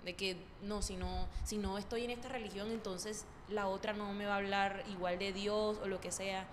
de 0.05 0.15
que 0.15 0.37
no, 0.63 0.81
si 0.81 0.97
no, 0.97 1.29
si 1.45 1.59
no 1.59 1.77
estoy 1.77 2.05
en 2.05 2.11
esta 2.11 2.29
religión, 2.29 2.71
entonces 2.71 3.27
la 3.49 3.69
otra 3.69 3.93
no 3.93 4.13
me 4.15 4.27
va 4.27 4.35
a 4.35 4.39
hablar 4.39 4.85
igual 4.91 5.19
de 5.19 5.33
Dios 5.33 5.79
o 5.83 5.87
lo 5.87 6.01
que 6.01 6.13
sea. 6.13 6.47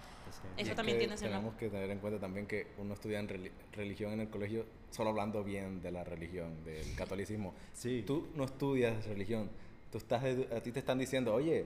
Y 0.57 0.61
Eso 0.61 0.71
es 0.71 0.75
también 0.75 0.97
tiene 0.97 1.13
una- 1.13 1.21
Tenemos 1.21 1.55
que 1.55 1.69
tener 1.69 1.89
en 1.89 1.99
cuenta 1.99 2.19
también 2.19 2.45
que 2.47 2.67
uno 2.77 2.93
estudia 2.93 3.19
en 3.19 3.27
reli- 3.27 3.51
religión 3.73 4.11
en 4.13 4.21
el 4.21 4.29
colegio 4.29 4.65
solo 4.91 5.09
hablando 5.09 5.43
bien 5.43 5.81
de 5.81 5.91
la 5.91 6.03
religión, 6.03 6.63
del 6.63 6.95
catolicismo. 6.95 7.53
Sí. 7.73 8.03
Tú 8.05 8.27
no 8.35 8.45
estudias 8.45 9.05
religión, 9.07 9.49
tú 9.91 9.97
estás 9.97 10.23
a 10.23 10.61
ti 10.61 10.71
te 10.71 10.79
están 10.79 10.97
diciendo, 10.97 11.33
oye, 11.33 11.65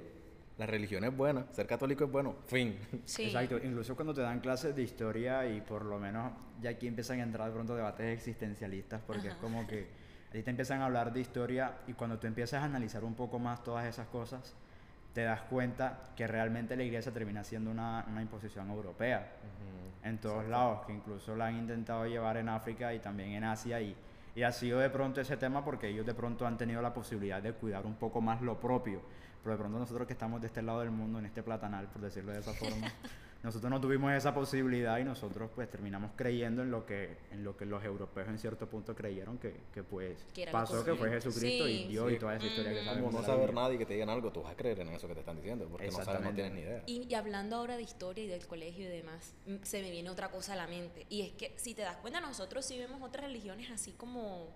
la 0.57 0.65
religión 0.65 1.03
es 1.05 1.15
buena, 1.15 1.45
ser 1.53 1.67
católico 1.67 2.03
es 2.03 2.11
bueno, 2.11 2.35
fin. 2.47 2.75
Sí. 3.05 3.23
Exacto, 3.25 3.57
incluso 3.63 3.95
cuando 3.95 4.13
te 4.13 4.21
dan 4.21 4.39
clases 4.41 4.75
de 4.75 4.81
historia 4.83 5.47
y 5.47 5.61
por 5.61 5.85
lo 5.85 5.99
menos 5.99 6.33
ya 6.61 6.71
aquí 6.71 6.87
empiezan 6.87 7.19
a 7.19 7.23
entrar 7.23 7.47
de 7.47 7.53
pronto 7.53 7.75
debates 7.75 8.07
existencialistas 8.17 9.01
porque 9.05 9.27
es 9.27 9.33
Ajá. 9.33 9.41
como 9.41 9.65
que 9.67 9.87
a 10.29 10.31
ti 10.33 10.43
te 10.43 10.49
empiezan 10.49 10.81
a 10.81 10.85
hablar 10.85 11.13
de 11.13 11.21
historia 11.21 11.77
y 11.87 11.93
cuando 11.93 12.19
tú 12.19 12.27
empiezas 12.27 12.61
a 12.61 12.65
analizar 12.65 13.03
un 13.03 13.15
poco 13.15 13.39
más 13.39 13.63
todas 13.63 13.85
esas 13.87 14.07
cosas, 14.07 14.53
te 15.19 15.25
das 15.25 15.41
cuenta 15.41 15.99
que 16.15 16.25
realmente 16.27 16.77
la 16.77 16.83
iglesia 16.83 17.11
termina 17.11 17.43
siendo 17.43 17.69
una, 17.69 18.05
una 18.09 18.21
imposición 18.21 18.69
europea 18.69 19.27
en 20.01 20.17
todos 20.17 20.47
lados, 20.47 20.85
que 20.85 20.93
incluso 20.93 21.35
la 21.35 21.47
han 21.47 21.57
intentado 21.57 22.07
llevar 22.07 22.37
en 22.37 22.47
África 22.47 22.93
y 22.93 22.99
también 22.99 23.31
en 23.31 23.43
Asia 23.43 23.81
y, 23.81 23.93
y 24.33 24.43
ha 24.43 24.51
sido 24.53 24.79
de 24.79 24.89
pronto 24.89 25.19
ese 25.19 25.35
tema 25.35 25.65
porque 25.65 25.89
ellos 25.89 26.05
de 26.05 26.13
pronto 26.13 26.47
han 26.47 26.57
tenido 26.57 26.81
la 26.81 26.93
posibilidad 26.93 27.43
de 27.43 27.51
cuidar 27.51 27.85
un 27.85 27.95
poco 27.95 28.21
más 28.21 28.41
lo 28.41 28.61
propio. 28.61 29.01
pero 29.43 29.55
de 29.55 29.59
pronto 29.59 29.77
nosotros 29.77 30.07
que 30.07 30.13
estamos 30.13 30.39
de 30.39 30.47
este 30.47 30.61
lado 30.61 30.79
del 30.79 30.91
mundo, 30.91 31.19
en 31.19 31.25
este 31.25 31.43
platanal, 31.43 31.87
por 31.87 32.01
decirlo 32.01 32.31
de 32.31 32.39
esa 32.39 32.53
forma, 32.53 32.87
nosotros 33.41 33.69
no 33.71 33.79
tuvimos 33.79 34.11
esa 34.11 34.33
posibilidad 34.33 34.97
y 34.99 35.03
nosotros 35.05 35.49
pues 35.55 35.69
terminamos 35.69 36.11
creyendo 36.17 36.61
en 36.61 36.71
lo 36.71 36.85
que, 36.85 37.17
en 37.31 37.43
lo 37.43 37.55
que 37.55 37.65
los 37.65 37.83
europeos 37.85 38.27
en 38.27 38.37
cierto 38.37 38.67
punto 38.69 38.93
creyeron 38.95 39.37
que, 39.37 39.55
que 39.73 39.81
pues 39.81 40.17
Que 40.33 40.47
pasó, 40.47 40.83
que 40.83 40.93
fue. 40.95 41.09
Jesucristo 41.09 41.65
Sí. 41.65 41.85
y 41.85 41.87
Dios 41.87 42.09
Sí. 42.09 42.15
y 42.15 42.19
toda 42.19 42.35
esa 42.35 42.45
historia 42.45 42.73
que 42.73 42.83
sabemos. 42.83 43.05
Como 43.11 43.19
no 43.21 43.25
saber 43.25 43.53
nada 43.53 43.73
y 43.73 43.77
que 43.77 43.85
te 43.85 43.93
digan 43.93 44.09
algo, 44.09 44.31
tú 44.31 44.41
vas 44.43 44.51
a 44.51 44.55
creer 44.57 44.79
en 44.81 44.89
eso 44.89 45.07
que 45.07 45.13
te 45.13 45.21
están 45.21 45.37
diciendo, 45.37 45.67
porque 45.71 45.87
no 45.87 46.03
sabes, 46.03 46.21
no 46.21 46.33
tienes 46.33 46.53
ni 46.53 46.61
idea. 46.61 46.83
Y, 46.85 47.07
y 47.09 47.13
hablando 47.15 47.55
ahora 47.55 47.77
de 47.77 47.83
historia 47.83 48.23
y 48.25 48.27
del 48.27 48.45
colegio 48.45 48.83
y 48.85 48.89
demás, 48.89 49.33
mm, 49.47 49.55
se 49.63 49.81
me 49.81 49.89
viene 49.89 50.09
otra 50.09 50.29
cosa 50.31 50.53
a 50.53 50.55
la 50.57 50.67
mente. 50.67 51.05
Y 51.09 51.21
es 51.21 51.31
que 51.33 51.53
si 51.57 51.73
te 51.73 51.81
das 51.83 51.95
cuenta, 51.97 52.19
nosotros 52.19 52.65
sí 52.65 52.77
vemos 52.77 53.01
otras 53.01 53.25
religiones 53.25 53.71
así 53.71 53.93
como 53.93 54.47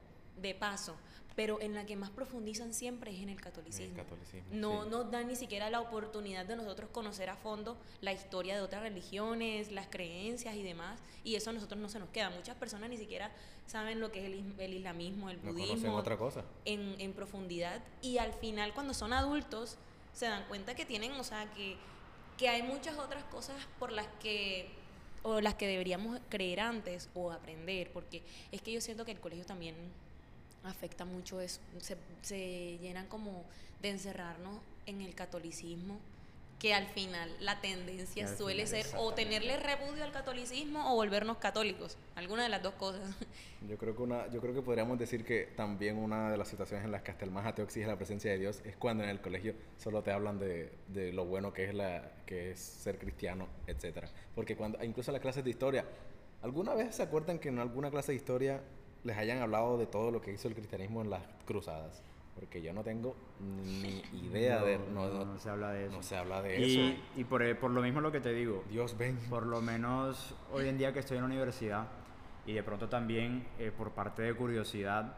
de 0.42 0.56
paso, 0.56 0.98
pero 1.36 1.60
en 1.62 1.74
la 1.74 1.86
que 1.86 1.96
más 1.96 2.10
profundizan 2.12 2.74
siempre 2.74 3.12
es 3.12 3.20
en 3.22 3.30
el 3.30 3.42
catolicismo. 3.42 3.96
catolicismo, 3.96 4.48
No 4.52 4.84
sí. 4.84 4.90
nos 4.90 5.10
dan 5.12 5.28
ni 5.28 5.36
siquiera 5.36 5.70
la 5.72 5.82
oportunidad 5.82 6.46
de 6.46 6.56
nosotros 6.56 6.90
conocer 6.92 7.30
a 7.30 7.36
fondo 7.36 7.78
la 8.02 8.14
historia 8.14 8.56
de 8.56 8.62
otras 8.62 8.84
religiones, 8.84 9.72
las 9.72 9.88
creencias 9.88 10.56
y 10.56 10.62
demás. 10.64 11.00
Y 11.24 11.36
eso 11.36 11.50
a 11.50 11.54
nosotros 11.54 11.80
no 11.80 11.90
se 11.90 11.98
nos 12.00 12.10
queda. 12.10 12.30
Muchas 12.30 12.56
personas 12.56 12.90
ni 12.90 12.98
siquiera 12.98 13.32
saben 13.66 14.00
lo 14.00 14.12
que 14.12 14.20
es 14.20 14.26
el, 14.26 14.36
is- 14.36 14.60
el 14.60 14.74
islamismo, 14.74 15.30
el 15.30 15.38
No 15.38 15.52
conocen 15.54 15.68
budismo 15.70 15.96
otra 15.96 16.18
cosa. 16.18 16.44
en, 16.66 16.96
en 17.00 17.14
profundidad 17.14 17.82
y 18.02 18.18
al 18.20 18.34
final 18.34 18.74
cuando 18.74 18.94
son 18.94 19.14
adultos 19.14 19.78
se 20.14 20.28
dan 20.28 20.44
cuenta 20.48 20.76
que 20.76 20.86
tienen, 20.86 21.14
o 21.14 21.24
sea, 21.24 21.52
que, 21.54 21.78
que 22.38 22.48
hay 22.50 22.62
muchas 22.62 22.98
otras 23.00 23.24
cosas 23.24 23.56
por 23.80 23.92
las 23.92 24.06
que 24.22 24.70
o 25.24 25.40
las 25.42 25.56
que 25.56 25.66
deberíamos 25.66 26.20
creer 26.30 26.60
antes 26.60 27.10
o 27.16 27.32
aprender, 27.32 27.90
porque 27.94 28.22
es 28.52 28.62
que 28.62 28.74
yo 28.74 28.82
siento 28.82 29.06
que 29.06 29.12
el 29.12 29.20
colegio 29.22 29.46
también 29.46 29.76
afecta 30.64 31.06
mucho 31.06 31.42
eso, 31.42 31.60
se, 31.80 31.98
se 32.22 32.78
llenan 32.80 33.08
como 33.08 33.44
de 33.82 33.90
encerrarnos 33.90 34.60
en 34.86 35.02
el 35.02 35.14
catolicismo, 35.16 36.00
que 36.64 36.74
al 36.74 36.88
final 36.88 37.30
la 37.42 37.60
tendencia 37.60 38.26
suele 38.38 38.66
ser 38.68 38.86
o 38.98 39.14
tenerle 39.14 39.58
repudio 39.58 40.06
al 40.06 40.14
catolicismo 40.14 40.94
o 40.94 40.96
volvernos 40.96 41.38
católicos, 41.38 41.98
alguna 42.16 42.44
de 42.44 42.50
las 42.50 42.64
dos 42.64 42.74
cosas. 42.76 43.02
Yo 43.70 43.78
creo, 43.78 43.96
que 43.96 44.02
una, 44.02 44.30
yo 44.30 44.42
creo 44.42 44.54
que 44.54 44.62
podríamos 44.62 45.00
decir 45.00 45.24
que 45.24 45.46
también 45.56 45.98
una 45.98 46.30
de 46.30 46.38
las 46.38 46.50
situaciones 46.50 46.84
en 46.84 46.92
las 46.92 47.02
que 47.02 47.12
hasta 47.12 47.24
el 47.24 47.32
más 47.32 47.46
ateo 47.46 47.64
exige 47.64 47.88
la 47.88 47.96
presencia 47.96 48.30
de 48.30 48.38
Dios 48.38 48.62
es 48.66 48.76
cuando 48.76 49.06
en 49.06 49.10
el 49.10 49.22
colegio 49.22 49.56
solo 49.78 50.04
te 50.04 50.12
hablan 50.12 50.38
de, 50.38 50.70
de 50.90 51.14
lo 51.14 51.24
bueno 51.24 51.54
que 51.54 51.64
es, 51.70 51.74
la, 51.74 52.12
que 52.26 52.52
es 52.52 52.60
ser 52.60 52.98
cristiano, 52.98 53.48
etcétera. 53.66 54.10
Porque 54.36 54.58
cuando, 54.58 54.84
incluso 54.84 55.12
en 55.12 55.14
las 55.14 55.22
clases 55.22 55.46
de 55.46 55.50
historia, 55.50 55.86
¿alguna 56.42 56.74
vez 56.74 56.96
se 56.96 57.04
acuerdan 57.04 57.40
que 57.40 57.48
en 57.48 57.60
alguna 57.60 57.90
clase 57.90 58.12
de 58.12 58.18
historia 58.18 58.62
les 59.04 59.18
hayan 59.18 59.40
hablado 59.42 59.78
de 59.78 59.86
todo 59.86 60.12
lo 60.12 60.22
que 60.22 60.32
hizo 60.32 60.48
el 60.48 60.56
cristianismo 60.56 61.02
en 61.02 61.10
las 61.10 61.22
cruzadas? 61.46 62.02
Porque 62.36 62.62
yo 62.62 62.74
no 62.74 62.84
tengo 62.84 63.16
ni 63.40 64.02
idea 64.26 64.62
de... 64.64 64.78
No, 64.80 64.86
No, 64.94 65.08
no, 65.08 65.14
no- 65.20 65.26
no 65.34 65.40
se 65.40 65.50
habla 65.50 65.72
de 65.72 65.86
eso. 65.86 65.96
no 65.96 66.02
se 66.04 66.18
habla 66.18 66.42
de 66.42 66.60
y, 66.66 66.80
eso. 66.96 67.02
y 67.18 67.24
por, 67.26 67.58
por 67.60 67.72
lo 67.72 67.82
mismo 67.82 68.02
lo 68.02 68.12
que 68.12 68.20
te 68.22 68.34
digo, 68.34 68.64
Dios 68.70 68.98
ven. 68.98 69.18
por 69.30 69.46
lo 69.46 69.62
menos 69.62 70.36
hoy 70.52 70.68
en 70.68 70.78
día 70.78 70.92
que 70.94 71.00
estoy 71.00 71.18
en 71.18 71.24
la 71.24 71.28
universidad 71.28 71.88
y 72.48 72.54
de 72.54 72.64
pronto 72.64 72.90
también 72.90 73.46
eh, 73.60 73.72
por 73.76 73.92
parte 73.92 74.24
de 74.24 74.34
curiosidad, 74.34 75.16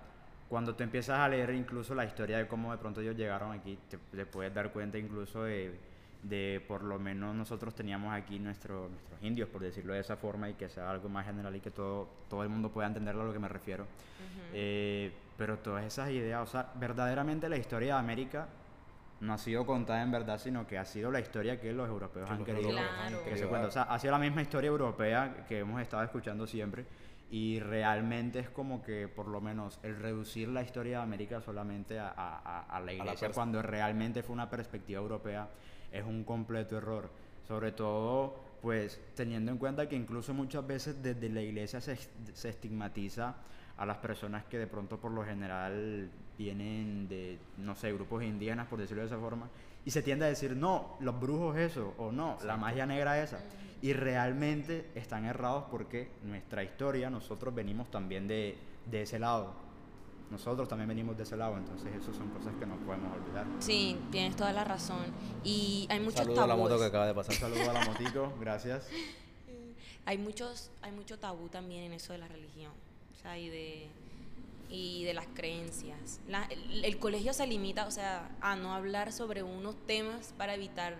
cuando 0.49 0.75
te 0.75 0.83
empiezas 0.83 1.19
a 1.19 1.29
leer 1.29 1.51
incluso 1.51 1.95
la 1.95 2.03
historia 2.05 2.37
de 2.37 2.47
cómo 2.47 2.71
de 2.71 2.77
pronto 2.77 2.99
ellos 3.01 3.15
llegaron 3.15 3.51
aquí, 3.53 3.79
te, 3.89 3.97
te 3.97 4.25
puedes 4.25 4.53
dar 4.53 4.71
cuenta 4.73 4.97
incluso 4.97 5.43
de, 5.43 5.79
de 6.27 6.63
por 6.67 6.83
lo 6.83 6.97
menos 6.97 7.35
nosotros 7.35 7.75
teníamos 7.75 8.13
aquí 8.13 8.39
nuestro- 8.39 8.89
nuestros 8.89 9.21
indios, 9.21 9.47
por 9.49 9.61
decirlo 9.61 9.93
de 9.93 9.99
esa 9.99 10.15
forma, 10.17 10.49
y 10.49 10.53
que 10.55 10.67
sea 10.69 10.89
algo 10.89 11.07
más 11.07 11.25
general 11.25 11.55
y 11.55 11.59
que 11.59 11.69
todo, 11.71 12.09
todo 12.29 12.41
el 12.43 12.49
mundo 12.49 12.69
pueda 12.71 12.87
entender 12.87 13.13
a 13.15 13.23
lo 13.23 13.31
que 13.31 13.39
me 13.39 13.47
refiero. 13.47 13.85
Eh, 14.53 15.11
pero 15.37 15.57
todas 15.59 15.85
esas 15.85 16.09
ideas, 16.09 16.41
o 16.47 16.51
sea, 16.51 16.71
verdaderamente 16.75 17.47
la 17.49 17.57
historia 17.57 17.93
de 17.95 17.99
América 17.99 18.47
no 19.21 19.33
ha 19.33 19.37
sido 19.37 19.65
contada 19.65 20.01
en 20.01 20.11
verdad, 20.11 20.39
sino 20.39 20.65
que 20.67 20.77
ha 20.77 20.85
sido 20.85 21.11
la 21.11 21.19
historia 21.19 21.59
que 21.59 21.71
los 21.73 21.87
europeos 21.87 22.25
Que 22.27 22.31
han 22.33 22.39
los 22.39 22.45
querido 22.47 22.69
han 22.79 23.13
que 23.23 23.37
se 23.37 23.47
cuenta. 23.47 23.67
O 23.67 23.71
sea, 23.71 23.83
ha 23.83 23.99
sido 23.99 24.11
la 24.11 24.19
misma 24.19 24.41
historia 24.41 24.67
europea 24.69 25.45
que 25.47 25.59
hemos 25.59 25.81
estado 25.81 26.03
escuchando 26.03 26.47
siempre 26.47 26.85
y 27.29 27.59
realmente 27.59 28.39
es 28.39 28.49
como 28.49 28.81
que 28.83 29.07
por 29.07 29.27
lo 29.27 29.41
menos 29.41 29.79
el 29.83 29.97
reducir 29.99 30.47
la 30.49 30.61
historia 30.63 30.97
de 30.97 31.03
América 31.03 31.41
solamente 31.41 31.97
a, 31.99 32.07
a- 32.15 32.79
la 32.79 32.93
iglesia 32.93 33.27
cuando 33.35 33.61
realmente 33.61 34.21
fue 34.23 34.33
una 34.33 34.49
perspectiva 34.49 35.01
europea 35.01 35.47
es 35.91 36.03
un 36.03 36.23
completo 36.23 36.77
error. 36.77 37.09
Sobre 37.47 37.71
todo, 37.71 38.35
pues 38.61 38.99
teniendo 39.15 39.51
en 39.51 39.57
cuenta 39.57 39.87
que 39.87 39.95
incluso 39.95 40.33
muchas 40.33 40.65
veces 40.65 41.01
desde 41.01 41.29
la 41.29 41.41
iglesia 41.41 41.81
se, 41.81 41.97
se 42.33 42.49
estigmatiza 42.49 43.35
a 43.77 43.85
las 43.85 43.97
personas 43.97 44.45
que 44.45 44.57
de 44.57 44.67
pronto 44.67 44.97
por 44.97 45.11
lo 45.11 45.23
general 45.23 46.09
vienen 46.37 47.07
de, 47.07 47.37
no 47.57 47.75
sé, 47.75 47.93
grupos 47.93 48.23
indígenas, 48.23 48.67
por 48.67 48.79
decirlo 48.79 49.01
de 49.01 49.07
esa 49.07 49.19
forma, 49.19 49.49
y 49.85 49.91
se 49.91 50.01
tiende 50.01 50.25
a 50.25 50.29
decir, 50.29 50.55
no, 50.55 50.97
los 50.99 51.19
brujos 51.19 51.57
eso, 51.57 51.93
o 51.97 52.11
no, 52.11 52.37
la 52.43 52.57
magia 52.57 52.85
negra 52.85 53.21
esa. 53.21 53.39
Y 53.81 53.93
realmente 53.93 54.89
están 54.95 55.25
errados 55.25 55.65
porque 55.69 56.09
nuestra 56.23 56.63
historia, 56.63 57.09
nosotros 57.09 57.53
venimos 57.53 57.91
también 57.91 58.27
de, 58.27 58.57
de 58.89 59.03
ese 59.03 59.19
lado. 59.19 59.53
Nosotros 60.31 60.67
también 60.67 60.87
venimos 60.89 61.15
de 61.15 61.23
ese 61.23 61.37
lado, 61.37 61.55
entonces 61.57 61.93
eso 61.95 62.13
son 62.13 62.29
cosas 62.29 62.53
que 62.59 62.65
no 62.65 62.75
podemos 62.77 63.15
olvidar. 63.15 63.45
Sí, 63.59 63.97
tienes 64.11 64.35
toda 64.35 64.51
la 64.53 64.63
razón. 64.63 65.05
Y 65.43 65.87
hay 65.89 65.99
muchos 65.99 66.21
Saludo 66.21 66.41
a 66.41 66.47
la 66.47 66.55
moto 66.55 66.77
que 66.79 66.85
acaba 66.85 67.05
de 67.07 67.13
pasar. 67.13 67.35
saludo 67.35 67.69
a 67.69 67.73
la 67.73 67.85
motico, 67.85 68.33
gracias. 68.39 68.87
Hay 70.07 70.19
muchos, 70.19 70.69
hay 70.83 70.91
mucho 70.91 71.17
tabú 71.17 71.49
también 71.49 71.85
en 71.85 71.93
eso 71.93 72.13
de 72.13 72.19
la 72.19 72.27
religión, 72.27 72.71
o 73.11 73.21
sea, 73.21 73.39
y 73.39 73.49
de 73.49 73.87
y 74.69 75.03
de 75.03 75.15
las 75.15 75.25
creencias. 75.33 76.19
La- 76.27 76.43
el, 76.45 76.85
el 76.85 76.99
colegio 76.99 77.33
se 77.33 77.47
limita, 77.47 77.87
o 77.87 77.91
sea, 77.91 78.29
a 78.39 78.55
no 78.55 78.75
hablar 78.75 79.11
sobre 79.11 79.41
unos 79.41 79.75
temas 79.87 80.31
para 80.37 80.53
evitar 80.53 80.95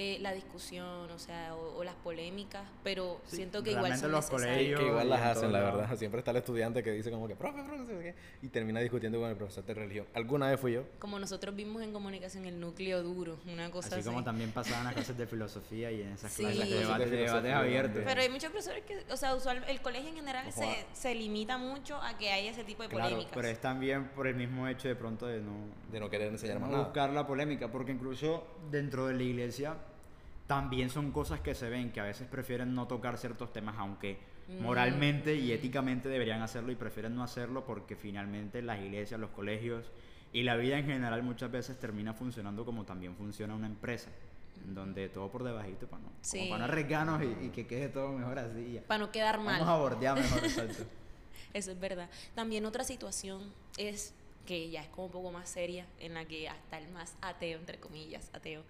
eh, 0.00 0.16
la 0.20 0.32
discusión, 0.32 1.10
o 1.10 1.18
sea, 1.18 1.56
o, 1.56 1.78
o 1.78 1.82
las 1.82 1.96
polémicas, 1.96 2.62
pero 2.84 3.20
Sí, 3.26 3.34
siento 3.34 3.64
que 3.64 3.72
igual 3.72 3.96
son 3.98 4.12
los 4.12 4.26
colegios- 4.30 4.78
que 4.80 4.86
igual 4.86 5.06
y 5.06 5.10
las 5.10 5.20
en 5.20 5.26
hacen, 5.26 5.52
la 5.52 5.58
verdad. 5.60 5.96
Siempre 5.98 6.20
está 6.20 6.30
el 6.30 6.36
estudiante 6.36 6.84
que 6.84 6.92
dice 6.92 7.10
como 7.10 7.26
que, 7.26 7.34
profe, 7.34 7.64
profe, 7.64 7.78
no 7.78 7.86
sé 7.88 7.98
qué", 7.98 8.14
y 8.42 8.48
termina 8.48 8.78
discutiendo 8.78 9.18
con 9.18 9.28
el 9.28 9.34
profesor 9.36 9.64
de 9.64 9.74
religión. 9.74 10.06
Alguna 10.14 10.50
vez 10.50 10.60
fui 10.60 10.72
yo. 10.74 10.84
Como 11.00 11.18
nosotros 11.18 11.56
vimos 11.56 11.82
en 11.82 11.92
comunicación 11.92 12.44
el 12.44 12.60
núcleo 12.60 13.02
duro, 13.02 13.38
una 13.52 13.72
cosa 13.72 13.88
Así 13.88 13.96
así. 13.98 14.08
como 14.08 14.22
también 14.22 14.52
pasaban 14.52 14.84
las 14.84 14.94
clases 14.94 15.18
de 15.18 15.26
filosofía 15.26 15.90
y 15.90 16.02
en 16.02 16.10
esas 16.12 16.30
Sí. 16.32 16.42
clases 16.42 16.58
Las 16.60 16.68
de 16.70 16.74
debates, 16.78 17.10
de 17.10 17.16
debates 17.16 17.32
filosofía, 17.42 17.58
abiertos. 17.58 18.02
Pero 18.06 18.20
hay 18.20 18.28
muchos 18.28 18.50
profesores 18.50 18.84
que, 18.84 19.12
o 19.12 19.16
sea, 19.16 19.34
usual, 19.34 19.64
el 19.66 19.80
colegio 19.80 20.10
en 20.10 20.14
general 20.14 20.52
se, 20.52 20.86
se 20.92 21.12
limita 21.16 21.58
mucho 21.58 21.96
a 22.00 22.16
que 22.16 22.30
haya 22.30 22.52
ese 22.52 22.62
tipo 22.62 22.84
de 22.84 22.88
Claro, 22.88 23.06
polémicas. 23.10 23.32
pero 23.34 23.48
es 23.48 23.60
también 23.60 24.10
por 24.10 24.28
el 24.28 24.36
mismo 24.36 24.68
hecho 24.68 24.86
de 24.86 24.94
pronto 24.94 25.26
de 25.26 25.40
no, 25.40 25.54
De 25.90 25.98
no 25.98 26.08
querer 26.08 26.28
enseñar 26.28 26.60
más 26.60 26.68
no 26.70 26.76
nada. 26.76 26.84
buscar 26.84 27.10
la 27.10 27.26
polémica, 27.26 27.72
porque 27.72 27.90
incluso 27.90 28.46
dentro 28.70 29.08
de 29.08 29.14
la 29.14 29.22
iglesia 29.24 29.74
también 30.48 30.90
son 30.90 31.12
cosas 31.12 31.38
que 31.40 31.54
se 31.54 31.68
ven, 31.70 31.92
que 31.92 32.00
a 32.00 32.04
veces 32.04 32.26
prefieren 32.26 32.74
no 32.74 32.88
tocar 32.88 33.16
ciertos 33.18 33.52
temas, 33.52 33.76
aunque 33.78 34.18
Mm. 34.48 34.62
moralmente 34.62 35.34
y 35.34 35.52
éticamente 35.52 36.08
deberían 36.08 36.40
hacerlo 36.40 36.72
y 36.72 36.74
prefieren 36.74 37.14
no 37.14 37.22
hacerlo 37.22 37.66
porque 37.66 37.96
finalmente 37.96 38.62
las 38.62 38.80
iglesias, 38.80 39.20
los 39.20 39.28
colegios 39.28 39.84
y 40.32 40.42
la 40.42 40.56
vida 40.56 40.78
en 40.78 40.86
general 40.86 41.22
muchas 41.22 41.50
veces 41.52 41.78
termina 41.78 42.14
funcionando 42.14 42.64
como 42.64 42.84
también 42.86 43.14
funciona 43.14 43.54
una 43.54 43.66
empresa, 43.66 44.08
donde 44.64 45.10
todo 45.10 45.30
por 45.30 45.44
debajito 45.44 45.86
para 45.86 46.02
no, 46.02 46.08
Sí. 46.22 46.46
para 46.48 46.60
no 46.60 46.64
arriesgarnos 46.72 47.22
y, 47.22 47.46
y 47.46 47.48
que 47.50 47.66
quede 47.66 47.90
todo 47.90 48.10
mejor 48.12 48.38
así. 48.38 48.80
Para 48.86 48.98
no 49.04 49.12
quedar 49.12 49.38
mal. 49.38 49.60
Vamos 49.60 49.68
a 49.68 49.76
bordear 49.76 50.16
mejor, 50.18 50.42
exacto. 50.42 50.84
Eso 51.52 51.70
es 51.70 51.78
verdad. 51.80 52.08
También 52.34 52.64
otra 52.64 52.84
situación 52.84 53.52
es 53.76 54.14
que 54.48 54.70
ya 54.70 54.80
es 54.80 54.88
como 54.88 55.04
un 55.08 55.12
poco 55.12 55.30
más 55.30 55.46
seria, 55.50 55.84
en 56.00 56.14
la 56.14 56.24
que 56.24 56.48
hasta 56.48 56.78
el 56.78 56.88
más 56.88 57.12
ateo, 57.20 57.58
entre 57.58 57.76
comillas, 57.78 58.30
ateo, 58.32 58.62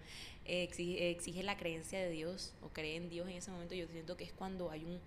eh, 0.45 0.63
exige, 0.63 1.09
exige 1.09 1.41
la 1.41 1.55
creencia 1.55 1.99
de 1.99 2.09
Dios 2.09 2.51
o 2.61 2.67
cree 2.67 2.97
en 2.97 3.09
Dios 3.09 3.29
en 3.29 3.37
ese 3.37 3.49
momento. 3.49 3.75
Yo 3.75 3.87
siento 3.87 4.17
que 4.17 4.25
es 4.25 4.33
cuando 4.33 4.71
hay 4.71 4.83
un 4.83 4.99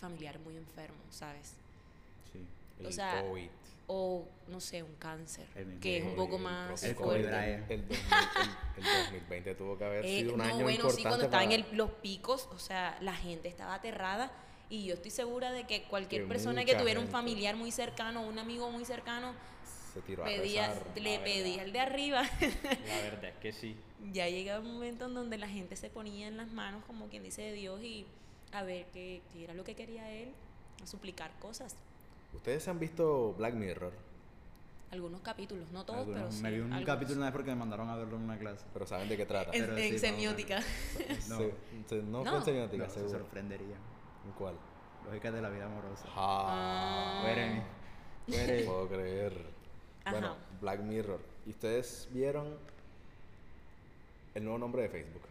familiar 0.00 0.40
muy 0.40 0.56
enfermo, 0.56 0.96
¿sabes? 1.10 1.52
Sí. 2.32 2.40
El 2.80 2.86
o 2.86 2.90
sea, 2.92 3.22
COVID. 3.22 3.48
O, 3.86 4.24
no 4.48 4.58
sé, 4.60 4.82
un 4.82 4.96
cáncer, 4.96 5.46
El 5.54 5.66
mismo 5.66 5.80
que 5.80 5.98
es 5.98 6.02
un 6.02 6.10
El- 6.10 6.16
poco 6.16 6.36
el 6.38 6.42
más 6.42 6.66
proceso 6.66 6.96
COVID 6.96 7.06
fuerte. 7.08 7.28
drive. 7.28 7.64
El, 7.68 7.88
2000 7.88 7.98
el- 8.76 8.84
el 8.84 9.02
2020 9.04 9.54
tuvo 9.54 9.78
que 9.78 9.84
haber 9.84 10.04
Eh, 10.04 10.08
sido 10.08 10.32
un 10.32 10.38
no, 10.38 10.44
año 10.44 10.54
bueno, 10.54 10.70
importante 10.70 10.96
sí, 10.96 11.02
cuando 11.06 11.24
estaba 11.26 11.44
en 11.44 11.50
para- 11.50 11.70
el- 11.70 11.76
los 11.76 11.90
picos, 11.92 12.48
o 12.52 12.58
sea, 12.58 12.98
la 13.00 13.14
gente 13.14 13.46
estaba 13.46 13.74
aterrada 13.74 14.32
y 14.70 14.86
yo 14.86 14.94
estoy 14.94 15.12
segura 15.12 15.52
de 15.52 15.68
que 15.68 15.84
cualquier 15.84 16.22
Que 16.22 16.26
persona 16.28 16.64
que 16.64 16.74
tuviera 16.74 16.98
un 16.98 17.06
gente. 17.06 17.12
familiar 17.12 17.54
muy 17.54 17.70
cercano, 17.70 18.22
un 18.26 18.40
amigo 18.40 18.68
muy 18.72 18.84
cercano, 18.84 19.32
se 20.00 20.06
tiró 20.06 20.22
a 20.22 20.26
pedía, 20.26 20.68
rezar, 20.68 20.86
la 20.96 21.02
le 21.02 21.18
pedía 21.20 21.62
al 21.62 21.72
de 21.72 21.80
arriba. 21.80 22.22
La 22.22 23.02
verdad 23.02 23.24
es 23.24 23.36
que 23.36 23.52
sí. 23.52 23.76
ya 24.12 24.28
llega 24.28 24.60
un 24.60 24.72
momento 24.74 25.06
en 25.06 25.14
donde 25.14 25.38
la 25.38 25.48
gente 25.48 25.76
se 25.76 25.90
ponía 25.90 26.28
en 26.28 26.36
las 26.36 26.52
manos, 26.52 26.84
como 26.86 27.08
quien 27.08 27.22
dice, 27.22 27.42
de 27.42 27.52
Dios 27.52 27.80
y 27.82 28.06
a 28.52 28.62
ver 28.62 28.86
qué, 28.92 29.22
qué 29.32 29.44
era 29.44 29.54
lo 29.54 29.64
que 29.64 29.74
quería 29.74 30.10
él, 30.12 30.32
a 30.82 30.86
suplicar 30.86 31.30
cosas. 31.40 31.76
¿Ustedes 32.34 32.66
han 32.68 32.78
visto 32.78 33.34
Black 33.38 33.54
Mirror? 33.54 33.92
Algunos 34.92 35.20
capítulos, 35.20 35.68
no 35.72 35.84
todos, 35.84 36.00
Algunos- 36.00 36.20
pero 36.22 36.32
sí. 36.32 36.42
me 36.42 36.50
vi 36.52 36.58
un 36.60 36.72
algunos. 36.72 36.86
capítulo 36.94 37.16
una 37.16 37.26
vez 37.26 37.32
porque 37.32 37.50
me 37.50 37.56
mandaron 37.56 37.88
a 37.90 37.96
verlo 37.96 38.16
en 38.16 38.22
una 38.22 38.38
clase. 38.38 38.64
Pero 38.72 38.86
saben 38.86 39.08
de 39.08 39.16
qué 39.16 39.26
trata. 39.26 39.50
En, 39.52 39.64
pero 39.64 39.76
en 39.76 39.84
sí, 39.88 39.92
no, 39.94 39.98
semiótica. 39.98 40.60
No. 41.28 41.38
Se- 41.38 41.54
se- 41.88 42.02
no, 42.02 42.22
No. 42.24 42.30
fue 42.30 42.38
en 42.38 42.44
semiótica, 42.44 42.84
No, 42.84 42.88
se 42.90 43.00
seguro. 43.00 43.18
sorprendería. 43.18 43.76
¿En 44.24 44.32
cuál? 44.38 44.54
Lógica 45.06 45.32
de 45.32 45.42
la 45.42 45.48
vida 45.50 45.66
amorosa. 45.66 46.04
Ah, 46.14 47.20
Fuere. 47.22 47.54
no 47.56 47.64
Fuere. 48.28 48.64
puedo 48.64 48.88
creer. 48.88 49.55
Bueno. 50.10 50.36
Black 50.60 50.80
Mirror. 50.80 51.20
¿Y 51.46 51.50
ustedes 51.50 52.08
vieron 52.12 52.56
El 54.34 54.44
nuevo 54.44 54.58
nombre 54.58 54.82
de 54.82 54.88
Facebook. 54.88 55.22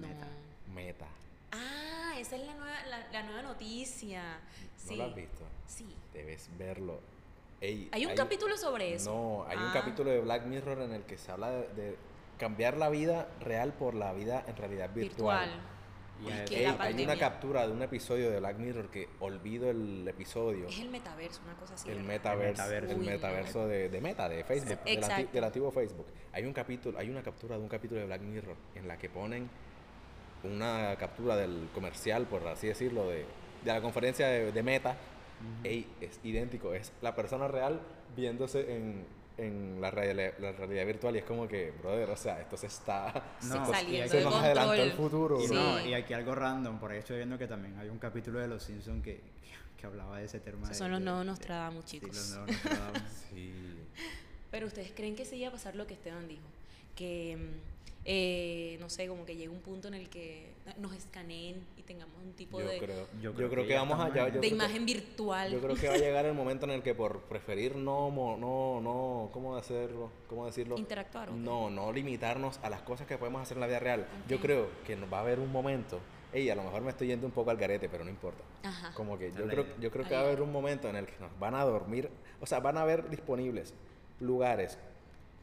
No. 0.00 0.06
Meta. 0.08 0.26
Meta. 0.74 1.06
Ah, 1.52 2.14
esa 2.18 2.36
es 2.36 2.46
la 2.46 2.54
nueva, 2.54 2.84
la, 2.88 3.06
la 3.12 3.22
nueva 3.22 3.42
noticia. 3.42 4.22
¿No 4.84 4.88
Sí. 4.88 4.96
lo 4.96 5.04
has 5.04 5.14
visto? 5.14 5.44
Sí. 5.66 5.86
Debes 6.12 6.48
verlo. 6.58 7.00
Ey, 7.60 7.88
Hay 7.92 8.06
un 8.06 8.14
capítulo 8.14 8.56
sobre 8.56 8.94
eso. 8.94 9.10
No, 9.12 9.44
hay 9.48 9.56
un 9.58 9.64
Ah. 9.64 9.72
capítulo 9.74 10.10
de 10.10 10.20
Black 10.20 10.44
Mirror 10.46 10.80
en 10.82 10.92
el 10.92 11.02
que 11.04 11.16
se 11.18 11.30
habla 11.32 11.50
de, 11.50 11.68
de 11.74 11.96
cambiar 12.38 12.76
la 12.76 12.88
vida 12.90 13.28
real 13.40 13.72
por 13.72 13.94
la 13.94 14.12
vida 14.12 14.44
en 14.46 14.56
realidad 14.56 14.90
virtual. 14.92 15.48
Virtual. 15.50 15.73
Que 16.48 16.62
la 16.64 16.76
hay 16.82 17.04
una 17.04 17.16
captura 17.18 17.66
de 17.66 17.72
un 17.72 17.82
episodio 17.82 18.30
de 18.30 18.38
Black 18.38 18.56
Mirror 18.58 18.88
que 18.90 19.08
olvido 19.20 19.70
el 19.70 20.06
episodio. 20.08 20.66
Es 20.68 20.78
el 20.80 20.90
metaverso, 20.90 21.40
una 21.44 21.54
cosa 21.54 21.74
así. 21.74 21.88
El 21.88 21.96
¿verdad? 21.96 22.08
metaverso, 22.08 22.62
metaverso. 22.62 22.92
el 22.92 22.98
no. 22.98 23.04
metaverso 23.10 23.66
de, 23.68 23.88
de 23.88 24.00
Meta, 24.00 24.28
de 24.28 24.44
Facebook, 24.44 24.68
del, 24.68 24.78
anti- 24.78 24.92
Exacto. 24.94 25.30
del 25.32 25.44
antiguo 25.44 25.70
Facebook. 25.70 26.06
Hay 26.32 26.44
un 26.44 26.52
capítulo, 26.52 26.98
hay 26.98 27.10
una 27.10 27.22
captura 27.22 27.56
de 27.56 27.62
un 27.62 27.68
capítulo 27.68 28.00
de 28.00 28.06
Black 28.06 28.20
Mirror 28.22 28.56
en 28.74 28.88
la 28.88 28.96
que 28.98 29.08
ponen 29.08 29.48
una 30.42 30.94
captura 30.98 31.36
del 31.36 31.68
comercial, 31.74 32.26
por 32.26 32.46
así 32.48 32.66
decirlo, 32.66 33.08
de, 33.08 33.24
de 33.64 33.72
la 33.72 33.80
conferencia 33.80 34.26
de, 34.28 34.52
de 34.52 34.62
Meta. 34.62 34.96
Ey, 35.62 35.86
es 36.00 36.20
idéntico, 36.22 36.74
es 36.74 36.92
la 37.02 37.14
persona 37.14 37.48
real 37.48 37.80
viéndose 38.16 38.76
en, 38.76 39.04
en 39.36 39.80
la, 39.80 39.90
realidad, 39.90 40.34
la 40.38 40.52
realidad 40.52 40.86
virtual 40.86 41.16
y 41.16 41.18
es 41.18 41.24
como 41.24 41.48
que, 41.48 41.72
brother, 41.72 42.08
o 42.10 42.16
sea, 42.16 42.40
esto 42.40 42.56
se 42.56 42.66
está... 42.68 43.12
No, 43.42 43.66
saliendo 43.66 44.08
se 44.10 44.18
de 44.18 44.24
nos 44.24 44.34
adelantó 44.34 44.74
el 44.74 44.92
futuro. 44.92 45.40
Y, 45.42 45.48
Sí. 45.48 45.54
no, 45.54 45.84
y 45.84 45.92
aquí 45.94 46.14
algo 46.14 46.34
random, 46.34 46.78
por 46.78 46.92
ahí 46.92 46.98
estoy 46.98 47.16
viendo 47.16 47.36
que 47.36 47.46
también 47.48 47.76
hay 47.78 47.88
un 47.88 47.98
capítulo 47.98 48.38
de 48.38 48.46
Los 48.48 48.62
Simpsons 48.62 49.02
que, 49.02 49.20
que 49.80 49.86
hablaba 49.86 50.18
de 50.18 50.26
ese 50.26 50.38
tema. 50.40 50.58
Esos 50.64 50.70
de- 50.70 50.74
son 50.78 50.90
los 50.92 51.00
nuevos 51.00 51.26
Nostradamus, 51.26 51.84
sí, 51.84 51.98
chicos. 52.00 52.16
los 52.16 52.28
nuevos 52.30 52.48
Nostradamus. 52.50 53.02
Sí. 53.30 53.52
Pero 54.52 54.66
ustedes 54.68 54.92
creen 54.94 55.16
que 55.16 55.24
sí 55.24 55.36
iba 55.36 55.48
a 55.48 55.52
pasar 55.52 55.74
lo 55.74 55.86
que 55.86 55.94
Esteban 55.94 56.28
dijo, 56.28 56.44
que 56.94 57.36
mm, 57.36 57.73
eh, 58.06 58.76
no 58.80 58.90
sé, 58.90 59.06
como 59.08 59.24
que 59.24 59.34
llegue 59.34 59.48
un 59.48 59.60
punto 59.60 59.88
en 59.88 59.94
el 59.94 60.08
que 60.10 60.52
nos 60.78 60.92
escaneen 60.94 61.64
y 61.76 61.82
tengamos 61.82 62.14
un 62.22 62.32
tipo 62.34 62.60
Yo 62.60 62.66
de, 62.68 62.78
creo, 62.78 63.06
yo 63.14 63.30
yo 63.30 63.32
creo 63.34 63.50
creo 63.50 63.66
que 63.66 63.74
vamos 63.74 63.98
allá. 63.98 64.24
de 64.24 64.30
creo 64.30 64.40
que- 64.42 64.48
imagen 64.48 64.84
virtual. 64.84 65.50
Yo 65.52 65.60
creo 65.60 65.74
que 65.76 65.88
va 65.88 65.94
a 65.94 65.98
llegar 65.98 66.26
el 66.26 66.34
momento 66.34 66.66
en 66.66 66.72
el 66.72 66.82
que 66.82 66.94
por 66.94 67.22
preferir 67.22 67.76
no, 67.76 68.10
no, 68.10 68.80
no, 68.80 69.30
¿cómo 69.32 69.56
hacerlo? 69.56 70.10
¿Cómo 70.28 70.44
decirlo? 70.46 70.76
Interactuar. 70.78 71.30
No, 71.32 71.70
no 71.70 71.92
limitarnos 71.92 72.58
a 72.62 72.68
las 72.70 72.82
cosas 72.82 73.06
que 73.06 73.16
podemos 73.16 73.40
hacer 73.42 73.56
en 73.56 73.62
la 73.62 73.66
vida 73.68 73.78
real. 73.80 74.06
Yo 74.28 74.38
creo 74.38 74.68
que 74.86 74.96
nos 74.96 75.10
va 75.12 75.18
a 75.18 75.20
haber 75.22 75.38
un 75.40 75.50
momento, 75.50 75.98
ey, 76.32 76.50
a 76.50 76.54
lo 76.54 76.62
mejor 76.62 76.82
me 76.82 76.90
estoy 76.90 77.06
yendo 77.08 77.26
un 77.26 77.32
poco 77.32 77.50
al 77.50 77.56
garete, 77.56 77.88
pero 77.88 78.04
no 78.04 78.10
importa. 78.10 78.42
Ajá. 78.64 78.92
Como 78.94 79.16
que 79.18 79.32
yo 79.32 79.46
creo, 79.46 79.66
yo 79.80 79.90
creo 79.90 80.06
que 80.06 80.14
va 80.14 80.20
a 80.20 80.24
haber 80.24 80.42
un 80.42 80.52
momento 80.52 80.88
en 80.90 80.96
el 80.96 81.06
que 81.06 81.18
nos 81.20 81.38
van 81.38 81.54
a 81.54 81.64
dormir, 81.64 82.10
o 82.40 82.46
sea, 82.46 82.60
van 82.60 82.76
a 82.76 82.82
haber 82.82 83.08
disponibles 83.08 83.72
lugares 84.20 84.78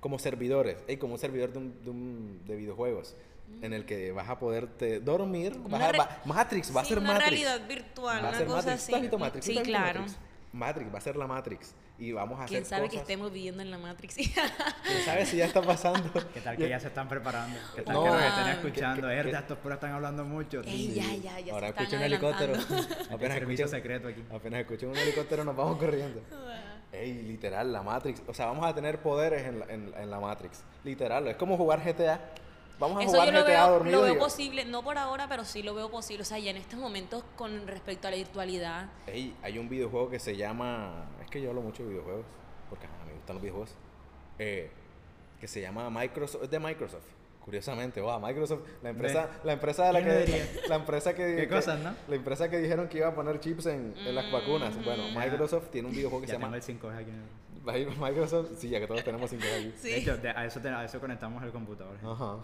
como 0.02 0.20
servidores, 0.20 0.78
ey, 0.90 0.98
como 0.98 1.14
un 1.14 1.20
servidor 1.20 1.54
de, 1.54 1.60
un, 1.60 1.82
de, 1.84 1.90
un- 1.90 2.42
de 2.46 2.56
videojuegos. 2.58 3.16
En 3.62 3.74
el 3.74 3.86
que 3.86 4.12
vas 4.14 4.30
a 4.30 4.40
poderte 4.40 5.00
dormir. 5.02 5.58
Vas 5.66 5.82
a- 5.82 5.92
va- 5.98 6.22
Matrix, 6.26 6.76
va 6.76 6.82
a 6.82 6.86
ser 6.86 7.00
una 7.00 7.14
Matrix. 7.14 7.30
realidad 7.30 7.68
virtual, 7.68 8.24
Va 8.24 8.30
una 8.30 8.38
ser 8.38 8.48
cosa 8.48 8.58
Matrix. 8.58 8.82
así. 8.82 8.92
¿Tú 8.92 8.96
has 8.96 9.02
visto 9.02 9.20
Matrix? 9.20 9.46
¿Tú 9.46 9.52
Sí, 9.52 9.60
claro. 9.60 10.00
Matrix? 10.02 10.20
Matrix, 10.54 10.94
va 10.94 10.98
a 10.98 11.02
ser 11.02 11.16
la 11.18 11.28
Matrix. 11.28 11.76
Y 12.00 12.12
vamos 12.14 12.40
a 12.40 12.46
¿Quién 12.46 12.64
hacer 12.64 12.70
sabe 12.70 12.84
que 12.84 12.88
cosas- 12.96 13.02
estemos 13.02 13.32
viviendo 13.32 13.62
en 13.62 13.70
la 13.70 13.78
Matrix? 13.78 14.16
¿Quién 14.86 15.06
sabe 15.06 15.26
si 15.26 15.38
ya 15.38 15.46
está 15.46 15.62
pasando? 15.62 16.10
¿Qué 16.34 16.42
tal 16.42 16.56
que 16.58 16.68
ya 16.70 16.80
se 16.80 16.88
están 16.88 17.08
preparando? 17.10 17.60
¿Qué 17.76 17.82
tal 17.84 17.94
No, 17.94 18.04
que 18.04 18.10
nos 18.10 18.22
ah, 18.22 18.52
escuchando? 18.54 19.08
que- 19.08 19.14
que- 19.14 19.20
Herda, 19.20 19.40
estos 19.40 19.58
puros 19.60 19.76
están 19.76 19.92
hablando 19.92 20.24
mucho. 20.24 20.62
Ey, 20.62 20.88
Sí. 20.88 20.94
ya, 20.96 21.14
ya, 21.16 21.40
ya 21.42 21.54
Ahora 21.54 21.68
están 21.68 21.84
escucho 21.84 21.98
un 21.98 22.04
helicóptero. 22.04 22.54
apenas, 23.12 23.38
escucho, 23.38 23.68
secreto 23.68 24.08
aquí. 24.08 24.24
apenas 24.34 24.62
escucho 24.62 24.90
un 24.90 24.96
helicóptero 24.98 25.44
nos 25.44 25.56
vamos 25.56 25.78
corriendo. 25.78 26.22
Ey, 26.92 27.22
literal, 27.24 27.72
la 27.72 27.84
Matrix. 27.84 28.22
O 28.28 28.34
sea, 28.34 28.48
vamos 28.48 28.66
a 28.66 28.74
tener 28.76 29.02
poderes 29.02 29.46
en 29.46 29.60
la, 29.60 29.66
en, 29.66 29.94
en 29.98 30.10
la 30.12 30.20
Matrix. 30.20 30.64
Literal, 30.84 31.28
es 31.28 31.38
como 31.38 31.56
jugar 31.58 31.82
GTA. 31.84 32.20
Vamos 32.80 32.98
a 32.98 33.04
Eso 33.04 33.12
jugar 33.12 33.28
yo 33.28 33.32
lo 33.34 33.42
GTA 33.46 33.48
veo, 33.66 33.70
dormido. 33.74 34.00
lo 34.00 34.06
veo 34.06 34.18
posible, 34.20 34.66
no 34.66 34.84
por 34.84 34.98
ahora, 34.98 35.28
pero 35.30 35.46
sí 35.46 35.62
lo 35.64 35.74
veo 35.76 35.90
posible. 35.90 36.24
O 36.24 36.26
sea, 36.26 36.40
ya 36.40 36.52
en 36.52 36.58
estos 36.58 36.80
momentos 36.80 37.24
con 37.38 37.68
respecto 37.68 38.08
a 38.08 38.12
la 38.12 38.18
virtualidad, 38.18 38.90
Ey, 39.08 39.36
hay 39.44 39.58
un 39.60 39.70
videojuego 39.70 40.10
que 40.10 40.20
se 40.20 40.36
llama. 40.36 41.06
Es 41.24 41.30
que 41.30 41.42
yo 41.42 41.50
hablo 41.50 41.62
mucho 41.62 41.84
de 41.84 41.90
videojuegos. 41.90 42.26
Porque 42.70 42.88
ajá, 42.88 42.96
me 43.06 43.14
gustan 43.14 43.36
los 43.36 43.42
videojuegos. 43.42 43.76
Eh, 44.40 44.72
que 45.40 45.48
se 45.48 45.62
llama 45.62 45.90
Microsoft. 45.90 46.44
Es 46.44 46.50
de 46.50 46.60
Microsoft. 46.60 47.06
Curiosamente, 47.44 48.00
wow, 48.02 48.20
Microsoft, 48.20 48.62
la 48.84 48.90
empresa, 48.92 49.30
la 49.44 49.54
empresa 49.54 49.86
de 49.88 49.94
la 49.94 50.00
¿Quién 50.02 50.14
lo 50.14 50.20
que, 50.20 50.26
diría? 50.32 50.46
la 50.70 50.76
empresa 50.76 51.16
que, 51.16 51.26
Qué 51.26 51.36
que- 51.42 51.48
cosas, 51.48 51.80
¿no? 51.80 51.96
la 52.08 52.16
empresa 52.16 52.50
que 52.50 52.60
dijeron 52.60 52.88
que 52.88 53.00
iba 53.00 53.08
a 53.08 53.16
poner 53.16 53.40
chips 53.40 53.66
en, 53.66 53.96
en 53.98 54.16
las 54.16 54.32
vacunas. 54.32 54.76
Bueno, 54.86 55.04
Mm. 55.10 55.18
Microsoft 55.18 55.70
tiene 55.72 55.88
un 55.88 55.94
videojuego 55.96 56.22
que 56.22 56.28
Ya 56.28 56.36
se 56.36 56.40
llama 56.40 56.56
el 56.56 56.62
5G 56.62 56.96
aquí. 56.96 57.10
en 57.10 57.16
el- 57.18 57.98
Microsoft, 58.00 58.50
sí, 58.58 58.70
ya 58.70 58.80
que 58.80 58.88
todos 58.88 59.04
tenemos 59.04 59.30
5 59.30 59.44
aquí. 59.56 59.74
sí. 59.78 59.90
De 59.90 59.98
hecho, 59.98 60.18
de- 60.18 60.30
a, 60.30 60.46
eso 60.46 60.60
te- 60.62 60.70
a 60.70 60.84
eso 60.86 61.00
conectamos 61.00 61.42
el 61.44 61.52
computador. 61.52 61.98
Ajá. 62.04 62.38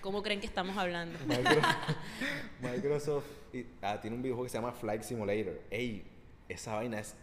¿cómo 0.00 0.22
creen 0.22 0.40
que 0.40 0.46
estamos 0.46 0.76
hablando? 0.76 1.18
Micro- 1.26 1.60
Microsoft 2.60 3.26
y- 3.52 3.66
ah, 3.82 3.98
tiene 4.00 4.16
un 4.16 4.22
videojuego 4.22 4.44
que 4.44 4.50
se 4.50 4.58
llama 4.58 4.72
Flight 4.72 5.02
Simulator. 5.02 5.60
Ey, 5.70 6.04
esa 6.48 6.74
vaina 6.74 6.98
es 7.00 7.14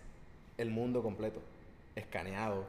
el 0.58 0.70
mundo 0.70 1.02
completo, 1.04 1.42
escaneado. 1.96 2.66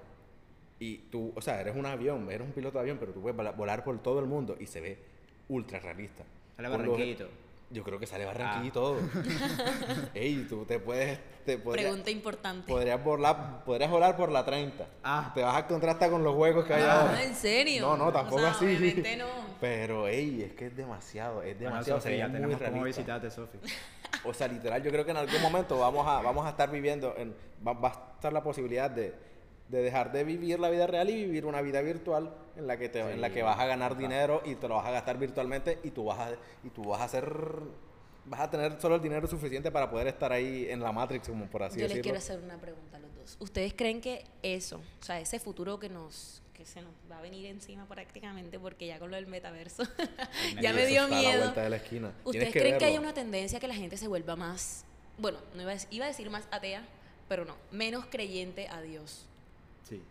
Y 0.79 0.99
tú, 1.11 1.33
o 1.37 1.41
sea, 1.41 1.61
eres 1.61 1.77
un 1.77 1.87
avión, 1.87 2.31
eres 2.31 2.47
un 2.47 2.53
piloto 2.53 2.79
de 2.79 2.83
avión, 2.83 2.99
pero 2.99 3.13
tú 3.13 3.21
puedes 3.23 3.37
vola- 3.37 3.53
volar 3.53 3.85
por 3.85 4.03
todo 4.03 4.19
el 4.21 4.27
mundo 4.27 4.57
y 4.59 4.67
se 4.67 4.81
ve 4.81 4.99
ultra 5.49 5.79
realista. 5.79 6.25
Sale 6.57 6.69
Barranquillito. 6.69 7.29
Yo 7.71 7.83
creo 7.83 7.99
que 7.99 8.07
sale 8.07 8.25
Barranquilla 8.25 8.61
Ah. 8.63 8.67
y 8.67 8.71
todo. 8.71 8.97
Ey, 10.15 10.47
tú 10.49 10.65
te 10.65 10.79
puedes... 10.79 11.19
Te 11.45 11.59
Pregunta 11.59 12.11
importante. 12.11 12.67
podrías, 12.73 13.03
volar, 13.05 13.65
podrías 13.65 13.91
volar 13.91 14.17
por 14.17 14.31
la 14.33 14.45
30. 14.45 14.87
Ah. 15.03 15.31
Te 15.35 15.43
vas 15.43 15.57
a 15.57 15.61
encontrar 15.61 15.93
hasta 15.95 16.09
con 16.11 16.25
los 16.25 16.35
juegos 16.35 16.65
que 16.65 16.73
hay 16.75 16.83
Ah, 16.83 17.03
ahora. 17.03 17.23
¿en 17.23 17.35
serio? 17.35 17.83
No, 17.83 17.97
no, 17.97 18.07
O 18.07 18.13
tampoco 18.13 18.41
sea, 18.41 18.51
así. 18.53 19.03
no. 19.19 19.27
Pero, 19.61 20.09
ey, 20.09 20.43
es 20.43 20.53
que 20.55 20.67
es 20.67 20.77
demasiado, 20.77 21.43
es 21.43 21.55
Bueno, 21.57 21.73
demasiado. 21.73 22.01
Se 22.01 22.17
ya 22.17 22.31
tenemos 22.33 22.85
visitarte, 22.85 23.31
Sofi. 23.31 23.59
O 24.25 24.33
sea, 24.33 24.49
literal, 24.49 24.83
yo 24.83 24.91
creo 24.91 25.05
que 25.05 25.11
en 25.11 25.19
algún 25.19 25.41
momento 25.43 25.79
vamos 25.79 26.07
a, 26.07 26.23
vamos 26.23 26.47
a 26.47 26.51
estar 26.51 26.71
viviendo, 26.71 27.15
en, 27.19 27.35
va, 27.67 27.73
va 27.75 27.89
a 27.89 28.13
estar 28.15 28.33
la 28.33 28.43
posibilidad 28.43 28.91
de, 28.91 29.13
de 29.69 29.83
dejar 29.83 30.13
de 30.13 30.25
vivir 30.25 30.61
la 30.61 30.69
vida 30.69 30.87
real 30.87 31.09
y 31.11 31.15
vivir 31.15 31.47
una 31.47 31.63
vida 31.63 31.81
virtual 31.81 32.35
en 32.57 32.67
la 32.67 32.77
que 32.77 32.89
te, 32.89 33.01
en 33.01 33.21
la 33.21 33.31
que 33.31 33.43
vas 33.43 33.59
a 33.59 33.67
ganar 33.67 33.97
dinero 33.97 34.43
y 34.45 34.55
te 34.57 34.69
lo 34.69 34.77
vas 34.77 34.87
a 34.87 34.91
gastar 34.91 35.19
virtualmente 35.19 35.79
y 35.83 35.91
tú 35.91 36.05
vas 36.05 36.19
a, 36.19 36.33
y 36.63 36.69
tú 36.71 36.85
vas 36.85 37.01
a 37.01 37.05
hacer, 37.05 37.33
vas 38.27 38.41
a 38.41 38.51
tener 38.51 38.81
solo 38.81 38.97
el 38.97 39.03
dinero 39.03 39.27
suficiente 39.27 39.71
para 39.71 39.91
poder 39.91 40.07
estar 40.09 40.33
ahí 40.33 40.67
en 40.69 40.81
la 40.81 40.93
Matrix, 40.93 41.29
como 41.29 41.47
por 41.47 41.63
así 41.63 41.77
Yo 41.77 41.83
les 41.83 41.89
decirlo. 41.89 42.03
quiero 42.03 42.19
hacer 42.19 42.41
una 42.41 42.59
pregunta 42.59 42.97
a 42.99 43.01
los 43.01 43.15
dos. 43.15 43.37
¿Ustedes 43.41 43.73
creen 43.75 44.01
que 44.01 44.25
eso, 44.43 44.81
o 45.01 45.05
sea, 45.05 45.19
ese 45.21 45.39
futuro 45.39 45.79
que 45.79 45.89
nos 45.89 46.41
que 46.53 46.65
se 46.65 46.81
nos 46.81 46.93
va 47.11 47.19
a 47.19 47.21
venir 47.21 47.47
encima 47.47 47.85
prácticamente 47.89 48.61
porque 48.61 48.87
ya 48.87 49.01
con 49.01 49.11
lo 49.11 49.17
del 49.17 49.27
metaverso 49.27 49.83
ya 50.63 50.73
me 50.73 50.87
dio 50.87 51.03
está 51.03 51.07
a 51.07 51.09
la 51.11 51.29
miedo? 51.29 51.43
vuelta 51.43 51.63
de 51.65 51.71
la 51.71 51.77
esquina. 51.77 52.13
¿Ustedes 52.23 52.53
que 52.53 52.61
creen 52.61 52.79
que 52.79 52.85
hay 52.85 52.97
una 52.97 53.13
tendencia 53.13 53.59
que 53.59 53.67
la 53.67 53.75
gente 53.75 53.97
se 53.97 54.07
vuelva 54.07 54.37
más, 54.37 54.85
bueno, 55.19 55.39
no 55.57 55.63
iba 55.63 55.73
a, 55.73 55.77
iba 55.91 56.05
a 56.05 56.09
decir 56.09 56.31
más 56.31 56.47
atea, 56.53 56.87
pero 57.29 57.45
no, 57.45 57.57
menos 57.73 58.07
creyente 58.07 58.69
a 58.69 58.81
Dios? 58.83 59.27
Sí. 59.85 60.03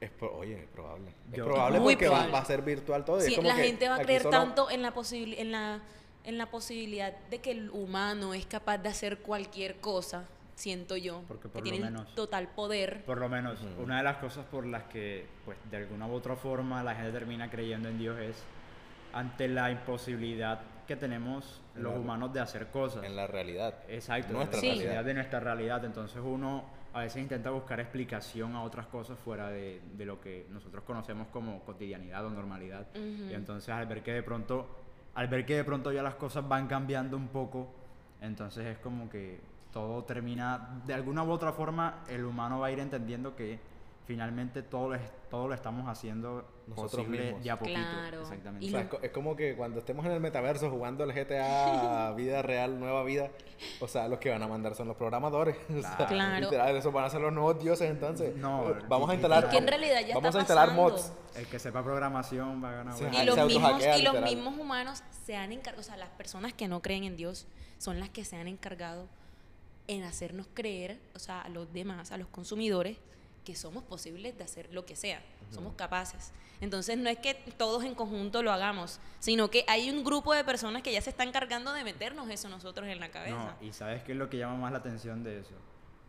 Es 0.00 0.10
pro- 0.10 0.36
oye, 0.36 0.60
es 0.60 0.66
probable. 0.68 1.06
Es 1.32 1.38
probable 1.40 1.80
Muy 1.80 1.94
porque 1.94 2.06
va- 2.08 2.12
probable. 2.14 2.32
Va, 2.32 2.38
a 2.40 2.44
ser 2.44 2.62
virtual 2.62 3.04
todo. 3.04 3.18
es 3.18 3.24
Sí, 3.24 3.34
como 3.36 3.48
la 3.48 3.56
que 3.56 3.62
gente 3.64 3.88
va 3.88 3.96
a 3.96 4.00
creer 4.00 4.22
solo- 4.22 4.36
tanto 4.38 4.70
en 4.70 4.82
la, 4.82 4.92
en, 5.12 5.52
la, 5.52 5.80
en 6.24 6.38
la 6.38 6.46
posibilidad 6.50 7.16
de 7.30 7.38
que 7.40 7.50
el 7.52 7.70
humano 7.70 8.34
es 8.34 8.44
capaz 8.46 8.78
de 8.78 8.90
hacer 8.90 9.18
cualquier 9.18 9.76
cosa, 9.76 10.26
siento 10.54 10.96
yo, 10.98 11.22
Porque 11.28 11.44
que 11.44 11.48
por 11.48 11.62
tiene 11.62 11.78
lo 11.80 11.86
el 11.86 11.92
menos- 11.92 12.14
total 12.14 12.48
poder. 12.48 13.04
Por 13.04 13.18
lo 13.18 13.28
menos, 13.30 13.58
una 13.78 13.96
de 13.98 14.02
las 14.04 14.18
cosas 14.18 14.44
por 14.46 14.66
las 14.66 14.82
que, 14.84 15.26
pues, 15.46 15.56
de 15.70 15.78
alguna 15.78 16.06
u 16.06 16.12
otra 16.12 16.36
forma 16.36 16.82
la 16.82 16.94
gente 16.94 17.12
termina 17.12 17.50
creyendo 17.50 17.88
en 17.88 17.98
Dios 17.98 18.18
es 18.18 18.36
ante 19.14 19.48
la 19.48 19.70
imposibilidad 19.70 20.60
que 20.86 20.94
tenemos 20.96 21.62
En 21.74 21.82
los 21.84 21.94
la- 21.94 21.98
humanos 22.00 22.32
de 22.34 22.40
hacer 22.40 22.66
cosas. 22.68 23.02
En 23.02 23.16
la 23.16 23.26
realidad. 23.26 23.74
Exacto, 23.88 24.34
Nuestra 24.34 24.56
la 24.56 24.60
Sí. 24.60 24.68
realidad. 24.78 25.04
de 25.04 25.14
nuestra 25.14 25.40
realidad. 25.40 25.84
Entonces 25.86 26.20
uno 26.22 26.64
a 26.96 27.00
veces 27.00 27.20
intenta 27.20 27.50
buscar 27.50 27.78
explicación 27.78 28.56
a 28.56 28.62
otras 28.62 28.86
cosas 28.86 29.18
fuera 29.18 29.50
de, 29.50 29.82
de 29.98 30.06
lo 30.06 30.18
que 30.18 30.46
nosotros 30.50 30.82
conocemos 30.82 31.28
como 31.28 31.60
cotidianidad 31.60 32.24
o 32.24 32.30
normalidad. 32.30 32.86
Y 32.94 33.34
entonces 33.34 33.68
al 33.68 33.84
ver 33.86 34.02
que 34.02 34.14
de 34.14 34.22
pronto, 34.22 34.66
al 35.14 35.28
ver 35.28 35.44
que 35.44 35.56
de 35.56 35.64
pronto 35.64 35.92
ya 35.92 36.02
las 36.02 36.14
cosas 36.14 36.48
van 36.48 36.66
cambiando 36.66 37.18
un 37.18 37.28
poco, 37.28 37.68
entonces 38.22 38.64
es 38.64 38.78
como 38.78 39.10
que 39.10 39.40
todo 39.74 40.04
termina, 40.04 40.80
de 40.86 40.94
alguna 40.94 41.22
u 41.22 41.30
otra 41.30 41.52
forma, 41.52 42.02
el 42.08 42.24
humano 42.24 42.60
va 42.60 42.68
a 42.68 42.70
ir 42.70 42.80
entendiendo 42.80 43.36
que 43.36 43.60
finalmente 44.06 44.62
todo 44.62 44.90
lo, 44.90 44.94
es- 44.94 45.10
todo 45.28 45.48
lo 45.48 45.54
estamos 45.54 45.88
haciendo 45.88 46.48
Nosotros 46.68 46.92
posible 46.92 47.24
mismos. 47.24 47.42
de 47.44 47.50
a 47.50 47.58
poquito. 47.58 47.80
Claro. 47.80 48.20
Exactamente. 48.22 48.66
O 48.66 48.70
sea, 48.70 48.80
es, 48.82 48.88
co- 48.88 48.98
es 49.02 49.10
como 49.10 49.34
que 49.36 49.56
cuando 49.56 49.80
estemos 49.80 50.06
en 50.06 50.12
el 50.12 50.20
metaverso 50.20 50.70
jugando 50.70 51.02
el 51.02 51.12
GTA 51.12 52.12
vida 52.16 52.40
real, 52.42 52.78
nueva 52.78 53.02
vida, 53.02 53.30
o 53.80 53.88
sea, 53.88 54.06
los 54.08 54.20
que 54.20 54.30
van 54.30 54.42
a 54.42 54.46
mandar 54.46 54.74
son 54.76 54.86
los 54.88 54.96
programadores. 54.96 55.56
O 55.76 55.80
sea, 55.80 56.06
Claro. 56.06 56.44
Literal, 56.46 56.76
esos 56.76 56.92
van 56.92 57.04
a 57.04 57.10
ser 57.10 57.20
los 57.20 57.32
nuevos 57.32 57.60
dioses 57.62 57.90
entonces. 57.90 58.36
No, 58.36 58.74
vamos 58.88 59.10
a 59.10 59.14
instalar. 59.14 59.44
Es 59.44 59.50
que 59.50 59.58
en 59.58 59.66
realidad 59.66 60.00
ya 60.06 60.14
vamos 60.14 60.28
está 60.28 60.38
a 60.38 60.42
instalar 60.42 60.68
pasando. 60.68 60.90
mods. 60.92 61.12
El 61.36 61.46
que 61.48 61.58
sepa 61.58 61.82
programación 61.82 62.62
va 62.64 62.70
a 62.70 62.74
ganar. 62.76 62.94
Sí, 62.96 63.04
Y 63.12 63.24
los, 63.24 63.36
mismos, 63.46 63.82
y 63.98 64.02
los 64.02 64.20
mismos 64.22 64.58
humanos 64.58 65.02
se 65.26 65.36
han 65.36 65.52
encargado, 65.52 65.80
o 65.80 65.84
sea, 65.84 65.96
las 65.96 66.08
personas 66.10 66.52
que 66.54 66.68
no 66.68 66.80
creen 66.80 67.04
en 67.04 67.16
Dios 67.16 67.46
son 67.78 67.98
las 68.00 68.08
que 68.08 68.24
se 68.24 68.36
han 68.36 68.46
encargado 68.48 69.06
en 69.88 70.02
hacernos 70.04 70.46
creer, 70.54 70.98
o 71.14 71.18
sea, 71.18 71.42
a 71.42 71.48
los 71.48 71.72
demás, 71.72 72.10
a 72.12 72.16
los 72.16 72.28
consumidores, 72.28 72.96
que 73.46 73.54
somos 73.54 73.84
posibles 73.84 74.36
de 74.36 74.42
hacer 74.44 74.68
lo 74.72 74.84
que 74.84 74.96
sea, 74.96 75.22
somos 75.50 75.74
capaces. 75.76 76.32
Entonces 76.60 76.98
no 76.98 77.08
es 77.08 77.18
que 77.18 77.34
todos 77.56 77.84
en 77.84 77.94
conjunto 77.94 78.42
lo 78.42 78.50
hagamos, 78.50 78.98
sino 79.20 79.50
que 79.50 79.64
hay 79.68 79.88
un 79.88 80.02
grupo 80.02 80.34
de 80.34 80.42
personas 80.42 80.82
que 80.82 80.92
ya 80.92 81.00
se 81.00 81.10
están 81.10 81.30
cargando 81.30 81.72
de 81.72 81.84
meternos 81.84 82.28
eso 82.28 82.48
nosotros 82.48 82.88
en 82.88 82.98
la 82.98 83.08
cabeza. 83.10 83.56
No, 83.60 83.66
y 83.66 83.72
¿sabes 83.72 84.02
qué 84.02 84.12
es 84.12 84.18
lo 84.18 84.28
que 84.28 84.38
llama 84.38 84.56
más 84.56 84.72
la 84.72 84.78
atención 84.78 85.22
de 85.22 85.38
eso? 85.40 85.54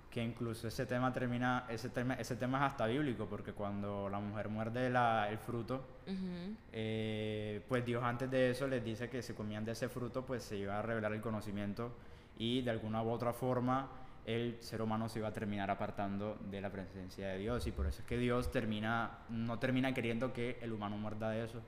Que 0.09 0.23
incluso 0.23 0.67
ese 0.67 0.87
tema 0.87 1.13
termina, 1.13 1.65
ese 1.69 1.89
tema, 1.89 2.15
ese 2.15 2.35
tema 2.37 2.57
es 2.65 2.71
hasta 2.71 2.87
bíblico, 2.87 3.27
porque 3.29 3.53
cuando 3.53 4.09
la 4.09 4.19
mujer 4.19 4.49
muerde 4.49 4.89
la- 4.89 5.29
el 5.29 5.37
fruto, 5.37 5.75
Ujú. 6.07 6.55
eh, 6.73 7.61
pues 7.67 7.85
Dios 7.85 8.03
antes 8.03 8.31
de 8.31 8.49
eso 8.49 8.67
les 8.67 8.83
dice 8.83 9.09
que 9.09 9.21
si 9.21 9.33
comían 9.33 9.63
de 9.63 9.73
ese 9.73 9.89
fruto, 9.89 10.25
pues 10.25 10.41
se 10.43 10.57
iba 10.57 10.79
a 10.79 10.81
revelar 10.81 11.13
el 11.13 11.21
conocimiento 11.21 11.91
y 12.39 12.61
de 12.61 12.71
alguna 12.71 13.03
u 13.03 13.11
otra 13.11 13.31
forma 13.33 13.89
el 14.27 14.57
ser 14.59 14.81
humano 14.81 15.07
se 15.09 15.19
iba 15.19 15.29
a 15.29 15.33
terminar 15.33 15.71
apartando 15.71 16.37
de 16.51 16.59
la 16.61 16.69
presencia 16.69 17.29
de 17.29 17.37
Dios 17.39 17.65
y 17.65 17.71
por 17.71 17.87
eso 17.87 18.01
es 18.01 18.05
que 18.07 18.17
Dios 18.17 18.51
termina, 18.51 19.19
no 19.29 19.57
termina 19.57 19.93
queriendo 19.93 20.33
que 20.33 20.59
el 20.61 20.73
humano 20.73 20.97
muerda 20.97 21.29
de 21.31 21.45
eso. 21.45 21.61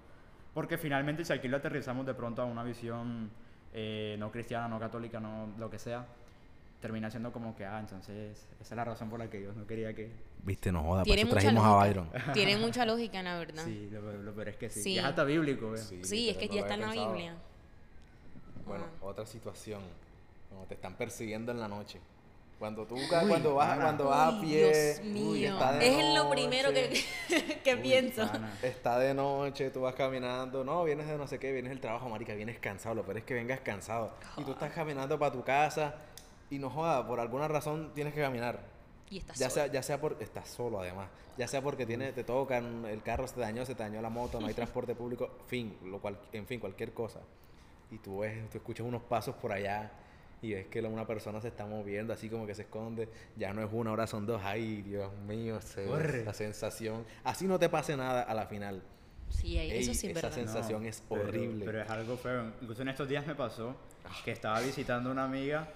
Porque 0.54 0.78
finalmente 0.78 1.24
si 1.24 1.32
aquí 1.32 1.48
lo 1.48 1.58
aterrizamos 1.58 2.06
de 2.06 2.14
pronto 2.14 2.42
a 2.42 2.46
una 2.46 2.64
visión 2.64 3.32
eh, 3.74 4.18
no 4.20 4.30
cristiana, 4.30 4.68
no 4.68 4.78
católica, 4.78 5.22
no 5.22 5.48
lo 5.58 5.70
que 5.70 5.80
sea, 5.80 6.06
termina 6.82 7.10
siendo 7.10 7.32
como 7.32 7.56
que, 7.56 7.66
ah, 7.66 7.80
entonces 7.80 8.46
esa 8.60 8.74
es 8.74 8.76
la 8.76 8.84
razón 8.84 9.10
por 9.10 9.20
la 9.20 9.30
que 9.30 9.40
Dios 9.40 9.56
no 9.56 9.66
quería 9.66 9.94
que... 9.94 10.12
Viste, 10.44 10.70
no 10.72 10.84
joda, 10.84 11.06
por 11.06 11.18
eso 11.18 11.28
trajimos 11.30 11.64
a 11.64 11.70
lógica. 11.70 12.02
Byron. 12.02 12.34
Tiene 12.34 12.58
mucha 12.58 12.86
lógica, 12.86 13.24
la 13.24 13.38
verdad. 13.38 13.64
Sí, 13.64 13.88
Sí, 13.90 13.96
lo, 13.96 14.02
lo 14.22 14.34
peor 14.34 14.50
es 14.50 14.58
que 14.58 14.70
sí. 14.70 14.82
Sí. 14.82 14.98
Es 14.98 15.06
hasta 15.06 15.24
bíblico, 15.24 15.74
¿eh? 15.76 15.80
es 15.80 15.88
que 15.90 15.96
literal, 15.96 16.50
no 16.50 16.56
ya 16.56 16.62
está 16.62 16.74
en 16.74 16.82
la. 16.82 16.92
Biblia. 16.92 17.36
Bueno, 18.66 18.84
Ah. 18.86 19.06
otra 19.06 19.26
situación. 19.26 19.82
Cuando 20.50 20.68
te 20.68 20.74
están 20.76 20.96
persiguiendo 20.96 21.52
en 21.54 21.60
la 21.60 21.68
noche. 21.68 22.00
Cuando 22.60 22.86
tú 22.86 22.96
ca- 23.10 23.26
cuando 23.26 23.56
vas, 23.56 23.70
pana. 23.70 23.84
cuando 23.84 24.06
vas 24.10 24.34
a 24.34 24.38
Uy, 24.40 24.46
pie. 24.46 24.68
Dios 24.68 25.00
uy, 25.02 25.10
mío. 25.40 25.54
está 25.54 25.72
de 25.72 25.88
es 25.88 26.14
lo 26.16 26.30
primero 26.30 26.74
que, 26.74 26.90
noche, 26.90 27.62
que 27.64 27.76
Uy, 27.76 27.82
pienso. 27.82 28.28
pana. 28.30 28.54
Está 28.62 29.00
de 29.00 29.14
noche, 29.14 29.70
tú 29.70 29.82
vas 29.82 29.96
caminando. 29.96 30.64
No, 30.66 30.84
vienes 30.84 31.08
de 31.08 31.18
no 31.18 31.26
sé 31.26 31.40
qué, 31.40 31.54
vienes 31.54 31.70
del 31.70 31.80
trabajo, 31.80 32.10
marica, 32.10 32.34
vienes 32.34 32.60
cansado. 32.60 32.96
Lo 32.96 33.04
peor 33.04 33.18
es 33.20 33.24
que 33.24 33.34
vengas 33.34 33.62
cansado. 33.62 34.12
Y 34.38 34.44
tú 34.44 34.52
estás 34.52 34.74
caminando 34.74 35.18
para 35.18 35.32
tu 35.32 35.42
casa 35.44 35.96
y 36.50 36.60
no 36.60 36.70
joda, 36.70 37.08
por 37.08 37.20
alguna 37.22 37.48
razón 37.48 37.92
tienes 37.96 38.14
que 38.14 38.22
caminar. 38.22 38.60
Y 39.10 39.20
estás 39.20 39.40
Ya 39.40 39.50
solo. 39.50 39.64
sea, 39.64 39.72
ya 39.74 39.82
sea 39.82 40.02
por. 40.02 40.18
Estás 40.20 40.50
solo 40.50 40.82
además. 40.82 41.08
Ya 41.38 41.48
sea 41.48 41.62
porque 41.62 41.86
tiene, 41.86 42.12
te 42.12 42.26
tocan, 42.26 42.86
el 42.86 43.02
carro 43.02 43.26
se 43.26 43.36
te 43.36 43.40
dañó, 43.40 43.66
se 43.66 43.74
te 43.74 43.82
dañó 43.84 44.02
la 44.02 44.10
moto, 44.10 44.42
no 44.42 44.48
hay 44.48 44.54
transporte 44.54 44.94
público, 44.94 45.30
fin, 45.48 45.78
lo 45.86 46.00
cual, 46.02 46.20
en 46.34 46.46
fin, 46.46 46.60
cualquier 46.60 46.92
cosa. 46.94 47.22
Y 47.90 47.98
tú 48.00 48.20
ves, 48.20 48.50
tú 48.50 48.58
escuchas 48.58 48.86
unos 48.86 49.02
pasos 49.04 49.34
por 49.36 49.54
allá 49.54 49.90
y 50.42 50.54
ves 50.54 50.68
que 50.68 50.82
la- 50.82 50.90
una 50.90 51.06
persona 51.06 51.42
se 51.42 51.50
está 51.50 51.66
moviendo, 51.66 52.14
así 52.14 52.30
como 52.30 52.46
que 52.48 52.56
se 52.56 52.64
esconde. 52.64 53.10
Ya 53.36 53.54
no 53.54 53.62
es 53.64 53.70
una, 53.72 53.90
ahora 53.90 54.08
son 54.08 54.26
dos. 54.26 54.42
Ay, 54.44 54.82
Dios 54.82 55.12
mío, 55.28 55.60
se- 55.62 55.86
Corre. 55.86 56.24
la 56.26 56.34
sensación. 56.34 57.06
Así 57.24 57.46
no 57.48 57.60
te 57.60 57.70
pase 57.70 57.96
nada 57.98 58.22
a 58.24 58.34
la 58.34 58.46
final. 58.48 58.82
Sí, 59.30 59.58
ahí- 59.58 59.72
eso 59.72 59.92
Ey, 59.92 59.96
sí 59.96 60.08
es 60.08 60.18
esa 60.18 60.28
verdad. 60.28 60.32
sensación 60.36 60.86
es 60.86 61.04
horrible. 61.10 61.66
Pero 61.66 61.82
es 61.82 61.90
algo 61.90 62.18
feo. 62.18 62.52
Incluso 62.62 62.82
en 62.82 62.90
estos 62.90 63.08
días 63.08 63.28
me 63.28 63.36
pasó 63.36 63.76
que 64.26 64.32
estaba 64.32 64.60
visitando 64.60 65.10
a 65.10 65.12
una 65.12 65.26
amiga, 65.26 65.68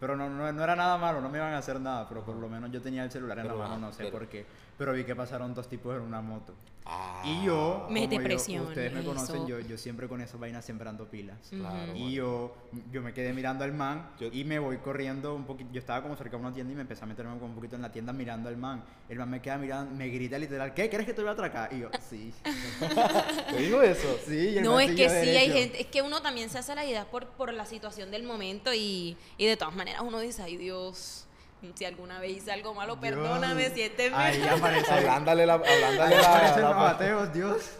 pero 0.00 0.16
no, 0.16 0.30
no, 0.30 0.50
no 0.52 0.62
era 0.64 0.74
nada 0.76 0.96
malo, 0.96 1.20
no 1.20 1.28
me 1.28 1.38
iban 1.38 1.52
a 1.52 1.58
hacer 1.58 1.78
nada, 1.80 2.08
pero 2.08 2.24
por 2.24 2.36
lo 2.36 2.48
menos 2.48 2.70
yo 2.70 2.80
tenía 2.80 3.04
el 3.04 3.10
celular 3.10 3.38
en 3.38 3.44
Pero, 3.46 3.58
la 3.58 3.68
mano, 3.68 3.86
no 3.88 3.92
sé 3.92 4.04
pero- 4.04 4.12
por 4.18 4.28
qué. 4.28 4.46
Pero 4.78 4.92
vi 4.92 5.04
que 5.04 5.16
pasaron 5.16 5.54
dos 5.54 5.68
tipos 5.68 5.94
en 5.96 6.02
una 6.02 6.20
moto. 6.20 6.54
Ah, 6.88 7.22
Y 7.24 7.44
yo, 7.44 7.88
Mete 7.90 8.16
como 8.16 8.28
yo- 8.28 8.62
ustedes 8.62 8.92
me 8.92 9.02
conocen, 9.02 9.36
eso. 9.36 9.48
yo, 9.48 9.58
yo 9.58 9.76
siempre 9.76 10.06
con 10.06 10.20
esas 10.20 10.38
vainas 10.38 10.64
siempre 10.64 10.88
ando 10.88 11.06
pilas. 11.10 11.36
Claro, 11.50 11.92
Y 11.96 12.12
yo, 12.12 12.54
yo 12.92 13.02
me 13.02 13.12
quedé 13.12 13.32
mirando 13.32 13.64
al 13.64 13.72
man 13.72 14.10
Yo- 14.20 14.28
y 14.30 14.44
me 14.44 14.60
voy 14.60 14.76
corriendo 14.76 15.34
un 15.34 15.44
poquito. 15.46 15.70
Yo 15.72 15.80
estaba 15.80 16.00
como 16.02 16.14
cerca 16.14 16.36
de 16.36 16.42
una 16.42 16.52
tienda 16.52 16.72
y 16.72 16.76
me 16.76 16.82
empecé 16.82 17.02
a 17.02 17.06
meterme 17.08 17.32
como 17.34 17.46
un 17.46 17.54
poquito 17.56 17.74
en 17.74 17.82
la 17.82 17.90
tienda 17.90 18.12
mirando 18.12 18.48
al 18.48 18.56
man. 18.56 18.84
El 19.08 19.18
man 19.18 19.30
me 19.30 19.42
queda 19.42 19.58
mirando, 19.58 19.92
me 19.96 20.08
grita 20.10 20.38
literal, 20.38 20.74
¿qué? 20.74 20.88
¿Crees 20.88 21.06
que 21.06 21.14
te 21.14 21.22
voy 21.22 21.30
a 21.30 21.32
atracar? 21.32 21.72
Y 21.72 21.80
yo, 21.80 21.90
sí. 22.08 22.32
¿Te 23.50 23.56
digo 23.56 23.82
eso? 23.82 24.18
sí, 24.26 24.50
y 24.50 24.58
el 24.58 24.62
No, 24.64 24.78
es 24.78 24.90
que 24.90 25.08
sí, 25.08 25.14
hay 25.16 25.26
derecho. 25.48 25.52
gente, 25.54 25.80
es 25.80 25.86
que 25.88 26.02
uno 26.02 26.20
también 26.22 26.50
se 26.50 26.58
hace 26.58 26.74
la 26.74 26.84
idea 26.84 27.04
por, 27.10 27.26
por 27.30 27.52
la 27.52 27.66
situación 27.66 28.10
del 28.12 28.22
momento 28.22 28.72
y, 28.72 29.16
y 29.38 29.46
de 29.46 29.56
todas 29.56 29.74
maneras 29.74 30.02
uno 30.04 30.20
dice, 30.20 30.42
ay 30.42 30.56
Dios, 30.56 31.26
si 31.74 31.84
alguna 31.84 32.20
vez 32.20 32.36
hice 32.36 32.52
algo 32.52 32.74
malo, 32.74 32.96
Dios. 32.96 33.14
perdóname, 33.14 33.70
siénteme. 33.70 34.16
Ahí 34.16 34.42
aparece. 34.50 34.90
Hablándole 34.92 35.46
la. 35.46 35.54
Hablándole 35.54 36.16
la. 36.16 36.56
la- 36.56 36.58
los 36.60 36.90
ateos, 36.90 37.32
Dios. 37.32 37.70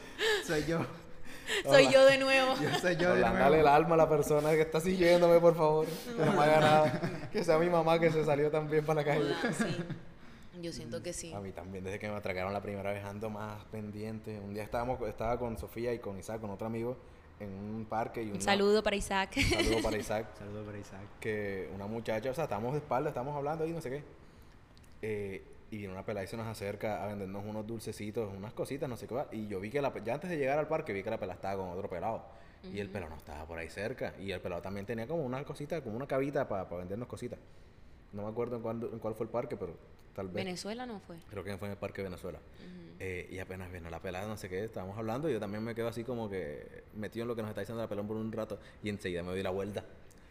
Soy 0.46 0.64
yo. 0.66 0.80
Soy 1.64 1.88
yo 1.92 2.04
de 2.06 2.18
nuevo. 2.18 2.54
Yo 2.60 2.78
soy 2.80 2.96
yo 2.96 3.14
de 3.14 3.24
Hablándole 3.24 3.58
el 3.58 3.62
nuevo. 3.62 3.68
alma 3.76 3.94
a 3.94 3.98
la 3.98 4.08
persona 4.08 4.50
que 4.50 4.62
está 4.62 4.80
siguiéndome, 4.80 5.38
por 5.38 5.54
favor. 5.56 5.86
Que 5.86 6.24
no 6.24 6.32
me 6.32 6.42
haga 6.42 6.60
nada. 6.60 7.00
Que 7.32 7.44
sea 7.44 7.58
mi 7.58 7.68
mamá 7.70 7.98
que 8.00 8.10
se 8.10 8.24
salió 8.24 8.50
también 8.50 8.84
para 8.84 9.02
la 9.02 9.04
calle. 9.06 9.32
Hola, 9.42 9.52
sí. 9.52 9.76
Yo 10.62 10.72
siento 10.72 11.02
que 11.02 11.12
sí. 11.12 11.32
A 11.34 11.40
mí 11.40 11.52
también, 11.52 11.84
desde 11.84 11.98
que 11.98 12.08
me 12.08 12.16
atracaron 12.16 12.50
la 12.52 12.62
primera 12.62 12.90
vez 12.90 13.04
ando 13.04 13.28
más 13.28 13.62
pendiente. 13.66 14.40
Un 14.40 14.54
día 14.54 14.62
estábamos, 14.62 14.98
estaba 15.06 15.38
con 15.38 15.58
Sofía 15.58 15.92
y 15.92 15.98
con 15.98 16.18
Isaac, 16.18 16.40
con 16.40 16.48
otro 16.50 16.66
amigo, 16.66 16.96
en 17.40 17.48
un 17.50 17.84
parque 17.88 18.22
y 18.22 18.30
Un 18.30 18.40
saludo 18.40 18.82
para 18.82 18.96
Isaac. 18.96 19.32
un 19.36 19.42
saludo 19.64 19.82
para 19.82 19.96
Isaac. 19.98 20.26
Saludos 20.38 20.66
para 20.66 20.78
Isaac. 20.78 21.02
que 21.20 21.70
una 21.74 21.86
muchacha, 21.86 22.30
o 22.30 22.34
sea, 22.34 22.44
estábamos 22.44 22.72
de 22.72 22.78
espalda, 22.78 23.10
estábamos 23.10 23.36
hablando 23.36 23.64
ahí, 23.64 23.72
no 23.72 23.80
sé 23.80 23.90
qué. 23.90 24.02
Eh, 25.02 25.44
y 25.70 25.78
viene 25.78 25.92
una 25.92 26.04
pelada 26.06 26.24
y 26.24 26.28
se 26.28 26.36
nos 26.36 26.46
acerca 26.46 27.02
a 27.02 27.08
vendernos 27.08 27.44
unos 27.44 27.66
dulcecitos, 27.66 28.32
unas 28.34 28.54
cositas, 28.54 28.88
no 28.88 28.96
sé 28.96 29.06
qué. 29.06 29.14
va, 29.14 29.26
Y 29.32 29.48
yo 29.48 29.60
vi 29.60 29.68
que 29.70 29.82
la, 29.82 29.92
ya 30.02 30.14
antes 30.14 30.30
de 30.30 30.38
llegar 30.38 30.58
al 30.58 30.68
parque, 30.68 30.92
vi 30.92 31.02
que 31.02 31.10
la 31.10 31.18
pelada 31.18 31.34
estaba 31.34 31.56
con 31.62 31.70
otro 31.70 31.88
pelado. 31.90 32.24
Y 32.72 32.80
el 32.80 32.88
pelado 32.90 33.10
no 33.10 33.16
estaba 33.16 33.44
por 33.46 33.58
ahí 33.58 33.68
cerca. 33.68 34.14
Y 34.18 34.32
el 34.32 34.40
pelado 34.40 34.60
también 34.62 34.86
tenía 34.86 35.06
como 35.06 35.24
una 35.24 35.44
cosita, 35.44 35.82
como 35.82 35.96
una 35.96 36.06
cabita 36.06 36.48
para 36.48 36.64
vendernos 36.64 37.06
cositas. 37.06 37.38
No 38.12 38.22
me 38.22 38.28
acuerdo 38.28 38.56
en, 38.56 38.62
cuándo- 38.62 38.90
en 38.92 38.98
cuál 38.98 39.14
fue 39.14 39.24
el 39.26 39.30
parque, 39.30 39.56
pero 39.56 39.76
tal 40.16 40.26
vez. 40.28 40.44
Venezuela 40.44 40.86
no 40.86 40.98
fue. 41.00 41.16
Creo 41.30 41.44
que 41.44 41.56
fue 41.58 41.68
en 41.68 41.72
el 41.72 41.78
Parque 41.78 42.02
Venezuela. 42.02 42.40
Eh, 42.98 43.28
y 43.30 43.38
apenas 43.38 43.70
viene 43.70 43.90
la 43.90 44.00
pelada, 44.00 44.26
no 44.26 44.38
sé 44.38 44.48
qué, 44.48 44.64
estábamos 44.64 44.96
hablando 44.96 45.28
y 45.28 45.32
yo 45.34 45.38
también 45.38 45.62
me 45.62 45.74
quedo 45.74 45.88
así 45.88 46.02
como 46.02 46.30
que 46.30 46.84
metido 46.94 47.24
en 47.24 47.28
lo 47.28 47.36
que 47.36 47.42
nos 47.42 47.50
está 47.50 47.60
diciendo 47.60 47.82
la 47.82 47.88
pelón 47.88 48.08
por 48.08 48.16
un 48.16 48.32
rato 48.32 48.58
y 48.82 48.88
enseguida 48.88 49.22
me 49.22 49.28
doy 49.32 49.42
la 49.42 49.50
vuelta 49.50 49.84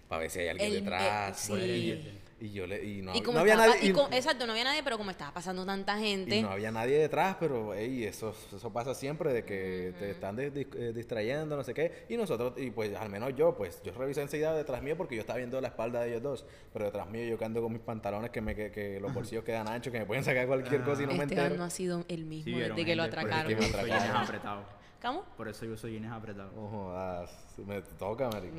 para 0.09 0.21
ver 0.21 0.31
si 0.31 0.39
hay 0.39 0.47
alguien 0.49 0.69
El- 0.69 0.75
eh, 0.77 0.79
detrás. 0.81 1.39
sí. 1.39 2.09
Y 2.37 2.51
yo 2.51 2.67
le... 2.67 2.83
Y 2.83 3.01
no, 3.01 3.15
y 3.15 3.19
hab- 3.19 3.23
como 3.23 3.35
no 3.35 3.39
había 3.41 3.53
estaba- 3.53 3.73
nadie... 3.75 3.87
y 3.87 3.89
y- 3.91 3.93
co- 3.93 4.09
exacto, 4.11 4.45
no 4.45 4.51
había 4.51 4.65
nadie, 4.65 4.83
pero 4.83 4.97
como 4.97 5.09
estaba 5.09 5.33
pasando 5.33 5.65
tanta 5.65 5.97
gente. 5.97 6.35
y 6.35 6.41
no 6.41 6.49
había 6.49 6.69
nadie 6.69 6.97
detrás, 6.99 7.37
pero 7.39 7.73
ey, 7.73 8.03
eso, 8.03 8.35
eso 8.53 8.73
pasa 8.73 8.93
siempre 8.93 9.31
de 9.31 9.45
que 9.45 9.93
te 9.97 10.11
están 10.11 10.37
eh, 10.39 10.49
distrayendo, 10.93 11.55
no 11.55 11.63
sé 11.63 11.73
qué. 11.73 12.05
Y 12.09 12.17
nosotros, 12.17 12.53
y 12.57 12.71
pues 12.71 12.93
al 12.95 13.09
menos 13.09 13.33
yo, 13.37 13.55
pues 13.55 13.81
yo 13.83 13.93
revisé 13.93 14.21
enseguida 14.21 14.53
detrás 14.53 14.81
mío 14.83 14.97
porque 14.97 15.15
yo 15.15 15.21
estaba 15.21 15.37
viendo 15.37 15.61
la 15.61 15.69
espalda 15.69 16.01
de 16.01 16.09
ellos 16.09 16.23
dos. 16.23 16.45
Pero 16.73 16.85
detrás 16.85 17.09
mío 17.09 17.23
yo 17.25 17.37
que 17.37 17.45
ando 17.45 17.61
con 17.61 17.71
mis 17.71 17.81
pantalones 17.81 18.31
que, 18.31 18.41
me, 18.41 18.53
que, 18.53 18.69
que 18.69 18.99
los 18.99 19.13
bolsillos 19.13 19.45
quedan 19.45 19.69
anchos, 19.69 19.93
que 19.93 19.99
me 19.99 20.05
pueden 20.05 20.25
sacar 20.25 20.45
cualquier 20.45 20.81
cosa 20.83 21.03
y 21.03 21.05
no 21.05 21.13
me 21.13 21.23
Esteban 21.23 21.45
entero. 21.45 21.55
no 21.57 21.63
ha 21.63 21.69
sido 21.69 22.03
el 22.09 22.25
mismo 22.25 22.51
Sí, 22.53 22.59
desde 22.59 22.83
que 22.85 22.95
lo 22.97 23.03
gente, 23.03 23.17
atracaron. 23.17 23.47
que 23.47 23.55
me 23.55 23.61
yo 23.61 23.67
soy 23.71 23.89
atracaron. 23.91 24.17
Apretado. 24.23 24.84
¿Cómo? 25.01 25.23
Por 25.37 25.47
eso 25.47 25.65
yo 25.65 25.77
soy 25.77 25.97
Inés 25.97 26.11
apretado. 26.11 26.51
No 26.55 26.67
jodas, 26.67 27.31
me 27.65 27.81
toca, 27.81 28.27
marico. 28.29 28.55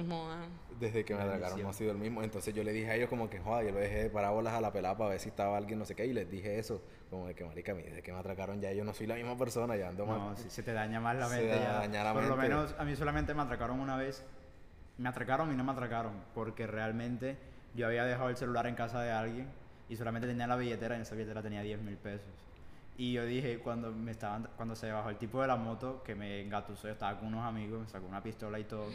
Desde 0.79 1.05
que 1.05 1.14
me 1.14 1.22
atracaron 1.22 1.61
no 1.62 1.70
ha 1.70 1.72
sido 1.72 1.90
el 1.90 1.99
mismo. 1.99 2.22
Entonces 2.22 2.55
yo 2.55 2.62
le 2.62 2.72
dije 2.72 2.90
a 2.90 2.94
ellos 2.94 3.09
como 3.09 3.29
que, 3.29 3.40
joder, 3.40 3.66
yo 3.66 3.72
lo 3.72 3.79
dejé 3.81 4.05
de 4.05 4.11
parábolas 4.11 4.55
a 4.55 4.61
la 4.61 4.72
pelada 4.72 4.96
para 4.96 5.11
ver 5.11 5.20
si 5.20 5.29
estaba 5.31 5.57
alguien, 5.57 5.79
no 5.79 5.85
sé 5.85 5.94
qué. 5.96 6.07
Y 6.07 6.12
les 6.12 6.31
dije 6.31 6.59
eso. 6.59 6.81
Como 7.11 7.27
de 7.27 7.35
que, 7.35 7.44
marica, 7.44 7.72
a 7.72 7.75
mí 7.75 7.83
desde 7.83 8.03
que 8.03 8.12
me 8.12 8.18
atracaron 8.18 8.61
ya 8.61 8.72
yo 8.72 8.85
no 8.85 8.92
soy 8.92 9.07
la 9.07 9.14
misma 9.16 9.37
persona, 9.37 9.77
ya 9.77 9.88
ando 9.88 10.07
No, 10.07 10.18
mal. 10.18 10.37
si 10.37 10.51
se 10.51 10.62
te 10.62 10.72
daña 10.72 11.01
más 11.01 11.16
la 11.16 11.29
Se 11.29 11.37
mente 11.37 11.57
ya. 11.59 11.72
daña 11.72 12.05
la 12.05 12.12
Por 12.12 12.25
lo 12.25 12.37
mente. 12.37 12.49
menos 12.55 12.75
a 12.79 12.85
mí 12.85 12.94
solamente 12.96 13.35
me 13.35 13.42
atracaron 13.42 13.81
una 13.81 13.96
vez. 13.96 14.25
Me 14.99 15.09
atracaron 15.09 15.53
y 15.53 15.57
no 15.57 15.64
me 15.64 15.72
atracaron. 15.72 16.12
Porque 16.35 16.66
realmente 16.66 17.37
yo 17.75 17.87
había 17.87 18.05
dejado 18.05 18.29
el 18.29 18.37
celular 18.37 18.66
en 18.66 18.75
casa 18.77 19.01
de 19.03 19.11
alguien 19.11 19.49
y 19.88 19.96
solamente 19.96 20.27
tenía 20.29 20.46
la 20.46 20.57
billetera 20.57 20.94
y 20.94 20.96
en 20.96 21.03
esa 21.03 21.14
billetera 21.14 21.42
tenía 21.42 21.62
10 21.62 21.81
mil 21.83 21.96
pesos. 21.96 22.29
Y 22.99 23.13
yo 23.13 23.25
dije, 23.27 23.59
cuando 23.59 23.93
me 23.93 24.11
estaban, 24.13 24.49
cuando 24.57 24.75
se 24.75 24.91
bajó 24.91 25.11
el 25.11 25.17
tipo 25.17 25.41
de 25.43 25.49
la 25.49 25.57
moto 25.57 26.03
que 26.03 26.15
me 26.15 26.41
engatusó, 26.41 26.87
yo 26.89 26.95
estaba 26.95 27.19
con 27.19 27.29
unos 27.29 27.45
amigos, 27.45 27.81
me 27.83 27.89
sacó 27.89 28.07
una 28.07 28.23
pistola 28.23 28.59
y 28.59 28.65
todo. 28.65 28.87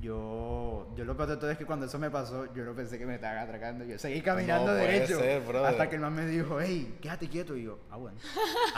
Yo, 0.00 0.88
yo 0.96 1.04
lo 1.04 1.16
peor 1.16 1.28
de 1.28 1.36
todo 1.36 1.50
es 1.50 1.58
que 1.58 1.66
cuando 1.66 1.86
eso 1.86 1.98
me 1.98 2.10
pasó, 2.10 2.52
yo 2.54 2.64
no 2.64 2.72
pensé 2.74 2.98
que 2.98 3.06
me 3.06 3.16
estaban 3.16 3.38
atracando. 3.38 3.84
Yo 3.84 3.98
seguí 3.98 4.20
caminando 4.22 4.72
No 4.72 4.78
puede 4.78 4.92
derecho. 5.00 5.18
ser, 5.18 5.56
hasta 5.56 5.88
que 5.88 5.96
el 5.96 6.00
man 6.00 6.14
me 6.14 6.26
dijo, 6.26 6.60
hey, 6.60 6.96
quédate 7.00 7.28
quieto. 7.28 7.56
Y 7.56 7.64
yo, 7.64 7.78
ah, 7.90 7.96
bueno. 7.96 8.16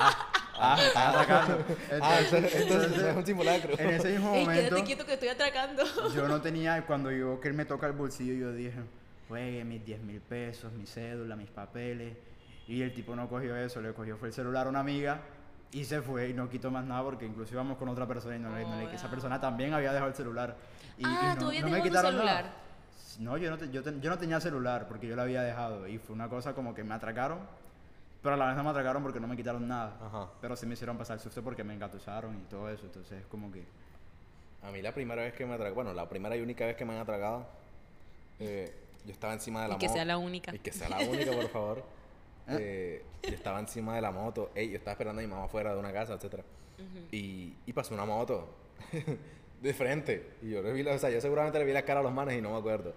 Ah, 0.56 0.74
ah, 0.74 0.76
me 0.78 0.86
están 0.86 1.08
atracando. 1.08 1.64
Ah, 2.00 2.18
Entonces- 2.20 2.32
entonces, 2.32 2.54
entonces 2.62 2.86
entonces, 2.86 3.02
es 3.10 3.16
un 3.16 3.26
simulacro. 3.26 3.78
en 3.78 3.88
ese 3.90 4.10
mismo 4.12 4.28
momento, 4.30 4.52
quédate 4.54 4.84
quieto 4.84 5.06
que 5.06 5.12
estoy 5.14 5.28
atracando. 5.28 5.82
yo 6.14 6.28
no 6.28 6.40
tenía, 6.40 6.86
cuando 6.86 7.10
yo 7.10 7.40
que 7.40 7.48
él 7.48 7.54
me 7.54 7.64
toca 7.64 7.86
el 7.88 7.92
bolsillo, 7.92 8.34
yo 8.34 8.52
dije, 8.52 8.78
juegue 9.28 9.64
mis 9.64 9.84
10 9.84 10.00
mil 10.02 10.20
pesos, 10.20 10.72
mi 10.72 10.86
cédula, 10.86 11.34
mis 11.36 11.50
papeles. 11.50 12.16
Y 12.66 12.82
el 12.82 12.94
tipo 12.94 13.14
no 13.14 13.28
cogió 13.28 13.56
eso, 13.56 13.80
le 13.80 13.92
cogió 13.92 14.16
fue 14.16 14.28
el 14.28 14.34
celular 14.34 14.66
a 14.66 14.70
una 14.70 14.80
amiga 14.80 15.20
y 15.72 15.84
se 15.84 16.00
fue 16.00 16.28
y 16.30 16.32
no 16.34 16.48
quitó 16.48 16.70
más 16.70 16.84
nada 16.84 17.02
porque 17.02 17.26
incluso 17.26 17.52
íbamos 17.52 17.76
con 17.76 17.88
otra 17.88 18.06
persona 18.06 18.36
y 18.36 18.38
no, 18.38 18.54
le- 18.54 18.64
no 18.64 18.76
le- 18.78 18.84
esa 18.94 19.02
Hola. 19.06 19.10
persona 19.10 19.40
también 19.40 19.74
había 19.74 19.92
dejado 19.92 20.08
el 20.10 20.14
celular. 20.16 20.56
Y, 20.96 21.02
y 21.02 21.04
Ah, 21.06 21.32
no, 21.34 21.40
¿tú 21.40 21.46
habías 21.48 21.64
no 21.64 21.70
me 21.70 21.82
quitaron 21.82 22.12
celular? 22.12 22.44
nada. 22.44 22.54
No, 23.20 23.36
yo 23.36 23.50
no, 23.50 23.58
te- 23.58 23.70
yo, 23.70 23.82
te- 23.82 24.00
yo 24.00 24.10
no 24.10 24.18
tenía 24.18 24.40
celular 24.40 24.86
porque 24.88 25.06
yo 25.06 25.14
lo 25.16 25.22
había 25.22 25.42
dejado 25.42 25.86
y 25.86 25.98
fue 25.98 26.14
una 26.14 26.28
cosa 26.28 26.54
como 26.54 26.74
que 26.74 26.82
me 26.84 26.94
atracaron, 26.94 27.38
pero 28.22 28.34
a 28.34 28.38
la 28.38 28.46
vez 28.46 28.56
no 28.56 28.64
me 28.64 28.70
atracaron 28.70 29.02
porque 29.02 29.20
no 29.20 29.26
me 29.26 29.36
quitaron 29.36 29.68
nada. 29.68 29.98
Ajá. 30.04 30.28
Pero 30.40 30.56
sí 30.56 30.64
me 30.66 30.72
hicieron 30.74 30.96
pasar 30.96 31.18
susto 31.20 31.42
porque 31.42 31.62
me 31.64 31.74
engatusaron 31.74 32.34
y 32.34 32.44
todo 32.48 32.68
eso, 32.70 32.86
entonces 32.86 33.20
es 33.20 33.26
como 33.26 33.52
que... 33.52 33.64
A 34.62 34.70
mí 34.70 34.80
la 34.80 34.94
primera 34.94 35.20
vez 35.22 35.34
que 35.34 35.44
me 35.44 35.52
atracaron, 35.52 35.74
bueno, 35.74 35.92
la 35.92 36.08
primera 36.08 36.34
y 36.36 36.40
única 36.40 36.64
vez 36.64 36.76
que 36.76 36.84
me 36.86 36.94
han 36.94 37.00
atracado, 37.00 37.46
eh, 38.40 38.74
yo 39.04 39.12
estaba 39.12 39.34
encima 39.34 39.62
de 39.62 39.68
la 39.68 39.74
Y 39.74 39.78
que 39.78 39.88
sea 39.90 40.04
la 40.06 40.16
única. 40.16 40.54
Y 40.54 40.58
que 40.60 40.72
sea 40.72 40.88
la 40.88 40.98
única, 41.00 41.32
por 41.32 41.48
favor. 41.50 41.84
eh, 42.48 43.02
yo 43.22 43.30
estaba 43.34 43.58
encima 43.58 43.94
de 43.96 44.00
la 44.02 44.10
moto. 44.10 44.50
Ey, 44.54 44.70
yo 44.70 44.76
estaba 44.76 44.92
esperando 44.92 45.20
a 45.20 45.24
mi 45.24 45.30
mamá 45.30 45.48
fuera 45.48 45.72
de 45.72 45.78
una 45.80 45.92
casa, 45.92 46.14
etcétera. 46.14 46.44
Ujú. 46.78 47.06
Y, 47.12 47.56
y 47.66 47.72
pasó 47.72 47.94
una 47.94 48.04
moto 48.04 48.48
de 49.62 49.74
frente. 49.74 50.30
Y 50.42 50.50
yo 50.50 50.62
le 50.62 50.72
vi, 50.72 50.82
la- 50.82 50.94
o 50.94 50.98
sea, 50.98 51.10
yo 51.10 51.20
seguramente 51.20 51.58
le 51.58 51.64
vi 51.64 51.72
la 51.72 51.82
cara 51.82 52.00
a 52.00 52.02
los 52.02 52.12
manes 52.12 52.38
y 52.38 52.42
no 52.42 52.50
me 52.52 52.58
acuerdo. 52.58 52.94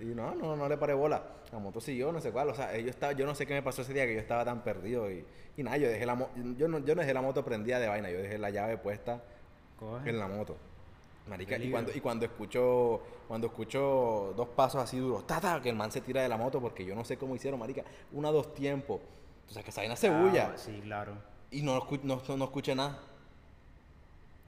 Y 0.00 0.06
no, 0.06 0.34
no, 0.34 0.56
no 0.56 0.68
le 0.68 0.76
paré 0.78 0.94
bola. 0.94 1.22
La 1.52 1.58
moto 1.58 1.80
siguió, 1.80 2.10
no 2.10 2.20
sé 2.20 2.32
cuál. 2.32 2.48
O 2.48 2.54
sea, 2.54 2.76
yo, 2.78 2.88
estaba, 2.90 3.12
yo 3.12 3.24
no 3.26 3.34
sé 3.34 3.46
qué 3.46 3.54
me 3.54 3.62
pasó 3.62 3.82
ese 3.82 3.92
día 3.92 4.06
que 4.06 4.14
yo 4.14 4.20
estaba 4.20 4.44
tan 4.44 4.64
perdido. 4.64 5.10
Y, 5.10 5.24
y 5.56 5.62
nada, 5.62 5.76
yo 5.76 5.88
dejé 5.88 6.04
la 6.06 6.14
moto, 6.14 6.32
yo 6.56 6.66
no, 6.68 6.78
yo 6.80 6.94
no 6.94 7.02
dejé 7.02 7.14
la 7.14 7.22
moto 7.22 7.44
prendida 7.44 7.78
de 7.78 7.86
vaina, 7.88 8.10
yo 8.10 8.18
dejé 8.18 8.38
la 8.38 8.50
llave 8.50 8.78
puesta 8.78 9.22
Coge. 9.78 10.10
en 10.10 10.18
la 10.18 10.26
moto. 10.26 10.56
Marica, 11.28 11.58
y 11.58 11.70
cuando, 11.70 11.92
y 11.92 12.00
cuando 12.00 12.24
escucho, 12.24 13.00
cuando 13.26 13.48
escucho 13.48 14.32
dos 14.36 14.48
pasos 14.48 14.82
así 14.82 14.98
duros, 14.98 15.26
tata, 15.26 15.60
que 15.60 15.70
el 15.70 15.76
man 15.76 15.90
se 15.90 16.00
tira 16.00 16.22
de 16.22 16.28
la 16.28 16.36
moto, 16.36 16.60
porque 16.60 16.84
yo 16.84 16.94
no 16.94 17.04
sé 17.04 17.16
cómo 17.16 17.34
hicieron, 17.34 17.58
marica, 17.58 17.82
una, 18.12 18.30
dos 18.30 18.54
tiempos. 18.54 19.00
O 19.48 19.52
sea, 19.52 19.62
que 19.62 19.70
esa 19.70 19.80
vaina 19.80 19.96
se 19.96 20.10
bulla. 20.10 20.52
Ah, 20.54 20.58
sí, 20.58 20.80
claro. 20.82 21.14
Y 21.50 21.62
no, 21.62 21.86
no, 22.02 22.22
no, 22.28 22.36
no 22.36 22.44
escuché 22.44 22.74
nada. 22.74 23.00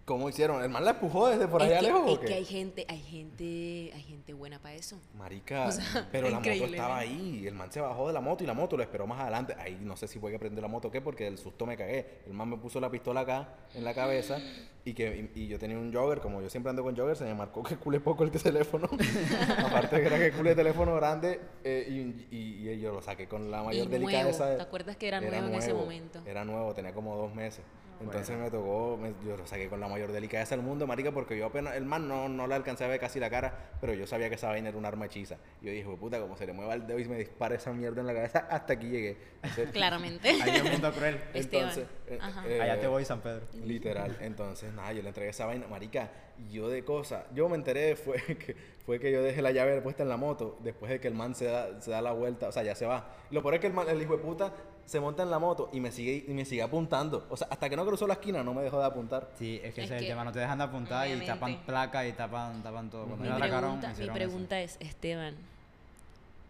¿Cómo 0.08 0.26
hicieron? 0.30 0.62
¿El 0.64 0.70
man 0.70 0.86
la 0.86 0.92
empujó 0.92 1.28
desde 1.28 1.46
por 1.46 1.60
es 1.60 1.68
allá 1.68 1.80
que, 1.80 1.86
lejos 1.86 2.10
es 2.12 2.18
que 2.20 2.32
hay 2.32 2.44
gente, 2.46 2.86
hay 2.88 2.98
gente, 3.02 3.92
hay 3.94 4.02
gente 4.04 4.32
buena 4.32 4.58
para 4.58 4.74
eso. 4.74 4.98
Marica, 5.14 5.66
O 5.68 5.70
sea, 5.70 6.08
pero 6.10 6.30
la 6.30 6.38
moto 6.38 6.50
estaba 6.50 6.88
¿no? 6.88 6.94
ahí. 6.94 7.46
El 7.46 7.54
man 7.54 7.70
se 7.70 7.82
bajó 7.82 8.06
de 8.06 8.14
la 8.14 8.22
moto 8.22 8.42
y 8.42 8.46
la 8.46 8.54
moto 8.54 8.78
lo 8.78 8.82
esperó 8.82 9.06
más 9.06 9.20
adelante. 9.20 9.54
Ahí 9.58 9.76
no 9.82 9.98
sé 9.98 10.08
si 10.08 10.18
fue 10.18 10.30
que 10.32 10.38
prendió 10.38 10.62
la 10.62 10.68
moto 10.68 10.88
o 10.88 10.90
qué, 10.90 11.02
porque 11.02 11.24
del 11.24 11.36
susto 11.36 11.66
me 11.66 11.76
cagué. 11.76 12.22
El 12.26 12.32
man 12.32 12.48
me 12.48 12.56
puso 12.56 12.80
la 12.80 12.90
pistola 12.90 13.20
acá 13.20 13.48
en 13.74 13.84
la 13.84 13.92
cabeza 13.92 14.38
y 14.82 14.94
que 14.94 15.30
y, 15.34 15.42
y 15.42 15.46
yo 15.48 15.58
tenía 15.58 15.76
un 15.76 15.92
jogger. 15.92 16.20
Como 16.20 16.40
yo 16.40 16.48
siempre 16.48 16.70
ando 16.70 16.82
con 16.82 16.96
jogger, 16.96 17.14
se 17.16 17.24
me 17.24 17.34
marcó 17.34 17.62
que 17.62 17.76
culé 17.76 18.00
poco 18.00 18.24
el 18.24 18.30
teléfono. 18.42 18.88
Aparte 19.58 19.96
de 19.96 20.00
que 20.02 20.06
era 20.08 20.18
que 20.18 20.32
culé 20.32 20.54
teléfono 20.54 20.94
grande 20.96 21.38
eh, 21.64 21.86
y, 22.30 22.34
y- 22.34 22.68
y 22.70 22.80
yo 22.80 22.92
lo 22.94 23.02
saqué 23.02 23.28
con 23.28 23.50
la 23.50 23.62
mayor 23.62 23.86
Y 23.86 23.90
delicadeza. 23.90 24.44
nuevo, 24.44 24.56
¿te 24.56 24.62
acuerdas 24.62 24.96
que 24.96 25.06
era 25.08 25.20
nuevo 25.20 25.48
en 25.48 25.54
ese 25.54 25.74
momento? 25.74 26.22
Era 26.24 26.46
nuevo, 26.46 26.72
tenía 26.72 26.94
como 26.94 27.14
dos 27.14 27.34
meses. 27.34 27.62
Entonces 28.00 28.28
Bueno. 28.36 28.44
me 28.44 28.50
tocó, 28.50 28.96
me- 28.96 29.14
yo 29.26 29.36
lo 29.36 29.46
saqué 29.46 29.68
con 29.68 29.80
la 29.80 29.88
mayor 29.88 30.12
delicadeza 30.12 30.54
del 30.56 30.64
mundo, 30.64 30.86
marica, 30.86 31.10
porque 31.12 31.36
yo 31.36 31.46
apenas, 31.46 31.74
el 31.76 31.84
man 31.84 32.06
no, 32.06 32.28
no 32.28 32.46
le 32.46 32.54
alcancé 32.54 32.84
a 32.84 32.88
ver 32.88 33.00
casi 33.00 33.18
la 33.18 33.28
cara, 33.28 33.70
pero 33.80 33.92
yo 33.94 34.06
sabía 34.06 34.28
que 34.28 34.36
esa 34.36 34.48
vaina 34.48 34.68
era 34.68 34.78
un 34.78 34.84
arma 34.84 35.06
hechiza. 35.06 35.36
Y 35.60 35.66
yo 35.66 35.72
dije, 35.72 35.96
puta, 35.98 36.20
como 36.20 36.36
se 36.36 36.46
le 36.46 36.52
mueva 36.52 36.74
el 36.74 36.86
dedo 36.86 36.98
y 36.98 37.04
me 37.08 37.18
dispara 37.18 37.56
esa 37.56 37.72
mierda 37.72 38.00
en 38.00 38.06
la 38.06 38.14
cabeza, 38.14 38.46
hasta 38.50 38.74
aquí 38.74 38.88
llegué. 38.88 39.16
Entonces, 39.42 39.70
Claramente. 39.70 40.28
Ahí 40.42 40.56
el 40.56 40.70
mundo 40.72 40.92
cruel. 40.92 41.20
Entonces, 41.34 41.86
eh, 42.06 42.18
eh, 42.46 42.60
Allá 42.62 42.80
te 42.80 42.86
voy, 42.86 43.04
San 43.04 43.20
Pedro. 43.20 43.46
Literal. 43.64 44.16
Entonces, 44.20 44.72
nada, 44.72 44.92
yo 44.92 45.02
le 45.02 45.08
entregué 45.08 45.30
esa 45.30 45.46
vaina, 45.46 45.66
marica, 45.66 46.10
y 46.38 46.52
yo 46.52 46.68
de 46.68 46.84
cosas, 46.84 47.24
yo 47.34 47.48
me 47.48 47.56
enteré 47.56 47.96
fue 47.96 48.18
que 48.36 48.54
fue 48.86 48.98
que 49.00 49.10
yo 49.12 49.22
dejé 49.22 49.42
la 49.42 49.50
llave 49.50 49.80
puesta 49.82 50.02
en 50.02 50.08
la 50.08 50.16
moto 50.16 50.56
después 50.62 50.90
de 50.90 51.00
que 51.00 51.08
el 51.08 51.14
man 51.14 51.34
se 51.34 51.44
da, 51.46 51.80
se 51.80 51.90
da 51.90 52.00
la 52.00 52.12
vuelta, 52.12 52.48
o 52.48 52.52
sea, 52.52 52.62
ya 52.62 52.74
se 52.74 52.86
va. 52.86 53.10
Lo 53.30 53.42
peor 53.42 53.54
es 53.54 53.60
que 53.60 53.66
el, 53.66 53.72
man- 53.74 53.88
el 53.88 54.00
hijo 54.00 54.16
de 54.16 54.22
puta 54.22 54.52
se 54.88 55.00
monta 55.00 55.22
en 55.22 55.30
la 55.30 55.38
moto 55.38 55.68
y 55.72 55.80
me 55.80 55.92
sigue 55.92 56.24
y 56.26 56.32
me 56.32 56.46
sigue 56.46 56.62
apuntando. 56.62 57.26
O 57.28 57.36
sea, 57.36 57.46
hasta 57.50 57.68
que 57.68 57.76
no 57.76 57.84
cruzó 57.84 58.06
la 58.06 58.14
esquina 58.14 58.42
no 58.42 58.54
me 58.54 58.62
dejó 58.62 58.78
de 58.78 58.86
apuntar. 58.86 59.28
Sí, 59.38 59.60
es 59.62 59.74
que 59.74 59.82
Es 59.82 59.86
ese 59.86 59.96
es 59.96 60.02
el 60.02 60.08
tema, 60.08 60.24
no 60.24 60.32
te 60.32 60.38
dejan 60.38 60.56
de 60.56 60.64
apuntar 60.64 61.06
y 61.08 61.26
tapan 61.26 61.58
placa 61.66 62.06
y 62.06 62.12
tapan, 62.12 62.62
tapan 62.62 62.88
todo. 62.88 63.04
Cuando 63.04 63.34
Mi 63.34 63.48
pregunta, 63.48 63.92
mi 63.98 64.08
pregunta 64.08 64.60
es, 64.60 64.78
Esteban, 64.80 65.36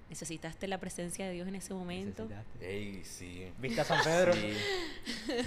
¿necesitaste 0.09 0.68
la 0.68 0.79
presencia 0.79 1.27
de 1.27 1.33
Dios 1.33 1.49
en 1.49 1.55
ese 1.55 1.75
momento? 1.75 2.29
Ey, 2.61 3.03
sí. 3.05 3.53
¿Viste 3.59 3.81
a 3.81 3.85
San 3.85 4.03
Pedro? 4.03 4.33
Sí, 4.35 4.55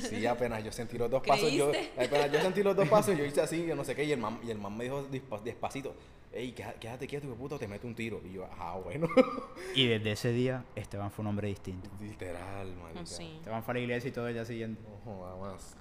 sí, 0.10 0.26
apenas 0.26 0.64
yo 0.64 0.72
sentí 0.72 0.98
los 0.98 1.10
dos 1.10 1.24
pasos. 1.26 1.52
Yo, 1.52 1.72
apenas 1.98 2.32
yo 2.32 2.42
sentí 2.42 2.64
los 2.64 2.76
dos 2.76 2.88
pasos, 2.88 3.18
yo 3.18 3.26
hice 3.26 3.42
así, 3.42 3.66
yo 3.66 3.76
no 3.76 3.84
sé 3.84 3.96
qué, 3.96 4.04
y 4.04 4.12
el 4.12 4.20
man, 4.20 4.40
y 4.44 4.52
el 4.52 4.58
man 4.58 4.76
me 4.76 4.86
dijo 4.86 5.08
despacito, 5.44 5.96
ey, 6.32 6.52
quédate, 6.52 6.80
quédate 6.80 7.08
quieto, 7.08 7.26
hijo 7.26 7.36
de 7.36 7.40
puta, 7.40 7.56
o 7.56 7.60
te 7.60 7.68
meto 7.68 7.88
un 7.88 7.96
tiro. 7.96 8.22
Y 8.26 8.34
yo, 8.34 8.48
ah, 8.58 8.80
bueno. 8.84 9.08
Y 9.76 9.88
desde 9.88 10.12
ese 10.12 10.32
día, 10.32 10.66
Esteban 10.76 11.12
fue 11.12 11.24
un 11.24 11.28
hombre 11.28 11.48
distinto. 11.48 11.90
Literal, 12.00 12.76
marica. 12.76 13.02
Oh, 13.02 13.06
sí. 13.06 13.36
Esteban 13.38 13.64
fue 13.64 13.74
a 13.74 13.76
la 13.76 13.80
iglesia 13.80 14.10
y 14.10 14.12
todo 14.12 14.28
el 14.28 14.34
día 14.34 14.46
siguiente. 14.46 14.82
No 14.84 14.98
joda 15.04 15.36
más. 15.38 15.76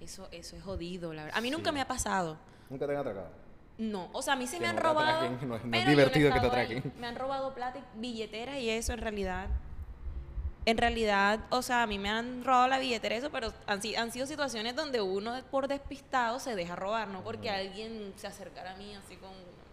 Eso, 0.00 0.28
eso 0.30 0.56
es 0.56 0.62
jodido, 0.62 1.12
la 1.12 1.24
verdad. 1.24 1.38
A 1.38 1.40
mí 1.40 1.50
nunca 1.50 1.72
me 1.72 1.80
ha 1.80 1.88
pasado. 1.88 2.38
Nunca 2.68 2.86
te 2.86 2.92
han 2.92 2.98
atracado. 2.98 3.45
No, 3.78 4.08
o 4.12 4.22
sea, 4.22 4.32
a 4.32 4.36
mí 4.36 4.46
sí 4.46 4.56
Que 4.56 4.62
me 4.62 4.68
han 4.68 4.76
no 4.76 4.82
robado. 4.82 5.08
atraquen, 5.26 5.48
no 5.48 5.56
es- 5.56 5.64
no 5.64 5.78
divertido 5.90 6.32
que 6.32 6.40
te 6.40 6.46
ahí. 6.46 6.50
atraquen. 6.50 6.92
Me 6.98 7.06
han 7.06 7.16
robado 7.16 7.54
plata 7.54 7.78
y 7.78 7.98
billeteras 8.00 8.56
y 8.58 8.70
eso 8.70 8.92
en 8.92 9.00
realidad. 9.00 9.48
En 10.64 10.78
realidad, 10.78 11.40
o 11.50 11.62
sea, 11.62 11.82
a 11.82 11.86
mí 11.86 11.96
me 11.98 12.08
han 12.10 12.42
robado 12.42 12.66
la 12.66 12.78
billetera 12.80 13.14
y 13.14 13.18
eso, 13.18 13.30
pero 13.30 13.52
han, 13.68 13.80
si- 13.82 13.94
han 13.94 14.10
sido 14.10 14.26
situaciones 14.26 14.74
donde 14.74 15.00
uno 15.00 15.34
por 15.50 15.68
despistado 15.68 16.40
se 16.40 16.56
deja 16.56 16.74
robar, 16.74 17.06
no 17.08 17.22
porque 17.22 17.50
alguien 17.50 18.12
se 18.16 18.26
acercara 18.26 18.72
a 18.72 18.76
mí 18.76 18.92
así 18.96 19.16
con. 19.16 19.30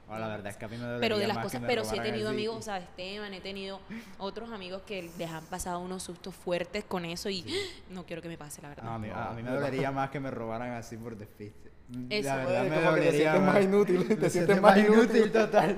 Oh, 0.10 0.20
la 0.20 0.28
verdad 0.28 0.48
es 0.52 0.58
que 0.58 0.66
a 0.66 0.68
mí 0.68 0.78
me 0.78 1.00
Pero 1.00 1.18
de 1.18 1.26
las 1.26 1.38
cosas, 1.40 1.62
pero 1.66 1.84
sí 1.86 1.98
he 1.98 2.02
tenido 2.02 2.30
amigos, 2.30 2.58
o 2.58 2.62
sea, 2.62 2.78
Esteban, 2.78 3.34
he 3.34 3.40
tenido 3.42 3.80
otros 4.20 4.52
amigos 4.52 4.84
que 4.84 5.10
les 5.18 5.32
han 5.32 5.46
pasado 5.46 5.80
unos 5.80 6.04
sustos 6.04 6.36
fuertes 6.36 6.84
con 6.84 7.06
eso 7.06 7.30
y 7.30 7.44
no 7.90 8.06
quiero 8.06 8.22
que 8.22 8.28
me 8.28 8.38
pase, 8.38 8.62
la 8.62 8.70
verdad. 8.70 8.84
No, 8.84 8.94
a 8.94 9.00
mí, 9.00 9.10
a 9.12 9.32
mí 9.32 9.42
me 9.42 9.50
dolería 9.50 9.92
más 9.92 10.10
que 10.12 10.20
me 10.20 10.30
robaran 10.30 10.74
así 10.74 10.98
por 10.98 11.16
despiste. 11.18 11.72
Eso. 12.10 12.30
La 12.30 12.38
verdad 12.38 12.64
me 12.64 12.70
como 12.70 12.80
que 12.96 13.02
te 13.02 13.06
dolería 13.06 13.32
sientes 13.32 13.54
más 13.54 13.64
inútil, 13.64 14.18
te 14.20 14.30
sientes 14.30 14.62
más 14.62 14.78
inútil. 14.78 15.32
total. 15.32 15.78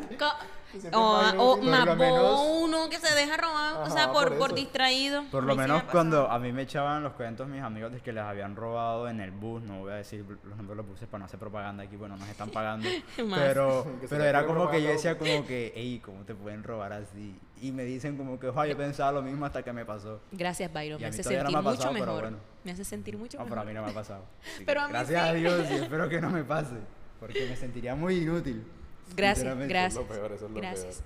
O, 0.93 1.57
más 1.57 1.87
o 1.87 1.95
menos- 1.95 2.41
uno 2.61 2.89
que 2.89 2.97
se 2.99 3.13
deja 3.15 3.37
robar, 3.37 3.87
o 3.87 3.89
sea, 3.89 4.11
por, 4.11 4.37
por 4.37 4.53
distraído. 4.53 5.23
Por 5.31 5.43
lo 5.43 5.55
me 5.55 5.63
menos 5.63 5.83
cuando 5.83 6.29
a 6.29 6.39
mí 6.39 6.51
me 6.51 6.63
echaban 6.63 7.03
los 7.03 7.13
cuentos 7.13 7.47
mis 7.47 7.61
amigos 7.61 7.91
de 7.91 7.99
que 8.01 8.11
les 8.13 8.23
habían 8.23 8.55
robado 8.55 9.07
en 9.07 9.19
el 9.21 9.31
bus, 9.31 9.61
no 9.63 9.79
voy 9.79 9.93
a 9.93 9.95
decir 9.95 10.25
los 10.27 10.57
nombres 10.57 10.69
de 10.69 10.75
los 10.75 10.87
buses 10.87 11.07
para 11.07 11.19
no 11.19 11.25
hacer 11.25 11.39
propaganda 11.39 11.83
aquí, 11.83 11.95
bueno, 11.95 12.17
nos 12.17 12.27
están 12.29 12.49
pagando, 12.49 12.87
pero, 13.35 13.85
pero 14.09 14.23
era 14.23 14.45
como 14.45 14.69
que 14.69 14.81
yo 14.81 14.89
decía 14.89 15.17
como 15.17 15.45
que, 15.45 15.73
ey, 15.75 15.99
¿cómo 15.99 16.23
te 16.23 16.35
pueden 16.35 16.63
robar 16.63 16.93
así? 16.93 17.39
Y 17.61 17.71
me 17.71 17.83
dicen 17.83 18.17
como 18.17 18.37
que, 18.39 18.49
oye, 18.49 18.71
yo 18.71 18.77
pensaba 18.77 19.13
lo 19.13 19.21
mismo 19.21 19.45
hasta 19.45 19.63
que 19.63 19.71
me 19.71 19.85
pasó. 19.85 20.19
Gracias, 20.31 20.71
Byron. 20.73 20.99
Me 20.99 21.07
hace 21.07 21.23
no 21.23 21.29
sentir 21.29 21.55
me 21.55 21.61
mucho 21.61 21.91
mejor. 21.93 22.21
bueno. 22.21 22.37
Me 22.65 22.71
hace 22.71 22.83
sentir 22.83 23.17
mucho 23.17 23.37
No, 23.37 23.45
pero 23.45 23.61
a 23.61 23.63
mejor. 23.63 23.67
mí 23.73 23.73
no 23.79 23.85
me 23.85 23.91
ha 23.91 23.93
pasado. 23.93 24.25
Pero 24.65 24.81
a 24.81 24.87
mí 24.87 24.93
gracias 24.93 25.23
sí. 25.23 25.29
a 25.29 25.33
Dios 25.33 25.71
y 25.71 25.73
espero 25.75 26.09
que 26.09 26.19
no 26.19 26.29
me 26.29 26.43
pase, 26.43 26.75
porque 27.19 27.47
me 27.49 27.55
sentiría 27.55 27.95
muy 27.95 28.17
inútil. 28.17 28.65
Gracias, 29.15 29.57
gracias. 29.57 29.93
Eso 29.93 30.01
es 30.01 30.07
lo 30.07 30.15
peor, 30.15 30.31
eso 30.31 30.45
es 30.45 30.51
lo 30.51 30.59
Gracias. 30.59 31.03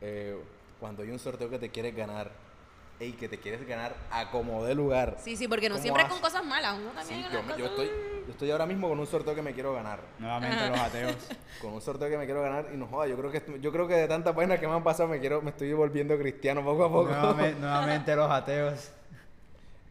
Eh, 0.00 0.36
cuando 0.78 1.02
hay 1.02 1.10
un 1.10 1.18
sorteo 1.18 1.48
que 1.48 1.58
te 1.58 1.70
quieres 1.70 1.96
ganar, 1.96 2.30
ey, 3.00 3.12
que 3.12 3.28
te 3.28 3.38
quieres 3.38 3.66
ganar 3.66 3.94
a 4.10 4.30
como 4.30 4.64
de 4.64 4.74
lugar. 4.74 5.16
Sí, 5.18 5.36
sí, 5.36 5.48
porque 5.48 5.68
no 5.68 5.74
¿Cómo 5.76 5.82
siempre 5.82 6.02
haces? 6.02 6.12
con 6.12 6.22
cosas 6.22 6.44
malas. 6.44 6.78
Uno 6.78 6.90
también 6.90 7.24
Sí, 7.24 7.36
yo, 7.58 7.66
estoy, 7.66 7.86
yo 7.86 8.30
estoy 8.32 8.50
ahora 8.50 8.66
mismo 8.66 8.88
con 8.88 8.98
un 8.98 9.06
sorteo 9.06 9.34
que 9.34 9.42
me 9.42 9.54
quiero 9.54 9.72
ganar. 9.72 10.00
Nuevamente 10.18 10.68
los 10.68 10.78
ateos. 10.78 11.16
Con 11.60 11.72
un 11.72 11.80
sorteo 11.80 12.10
que 12.10 12.18
me 12.18 12.26
quiero 12.26 12.42
ganar 12.42 12.68
y 12.72 12.76
no 12.76 12.86
joda, 12.86 13.06
yo 13.06 13.16
creo 13.16 13.32
que 13.32 13.42
yo 13.60 13.72
creo 13.72 13.88
que 13.88 13.94
de 13.94 14.06
tantas 14.08 14.34
vainas 14.34 14.60
que 14.60 14.68
me 14.68 14.74
han 14.74 14.84
pasado 14.84 15.08
me 15.08 15.20
quiero 15.20 15.40
me 15.40 15.50
estoy 15.50 15.72
volviendo 15.72 16.18
cristiano 16.18 16.62
poco 16.62 16.84
a 16.84 16.88
poco. 16.90 17.08
nuevamente, 17.08 17.60
nuevamente 17.60 18.14
los 18.14 18.30
ateos. 18.30 18.90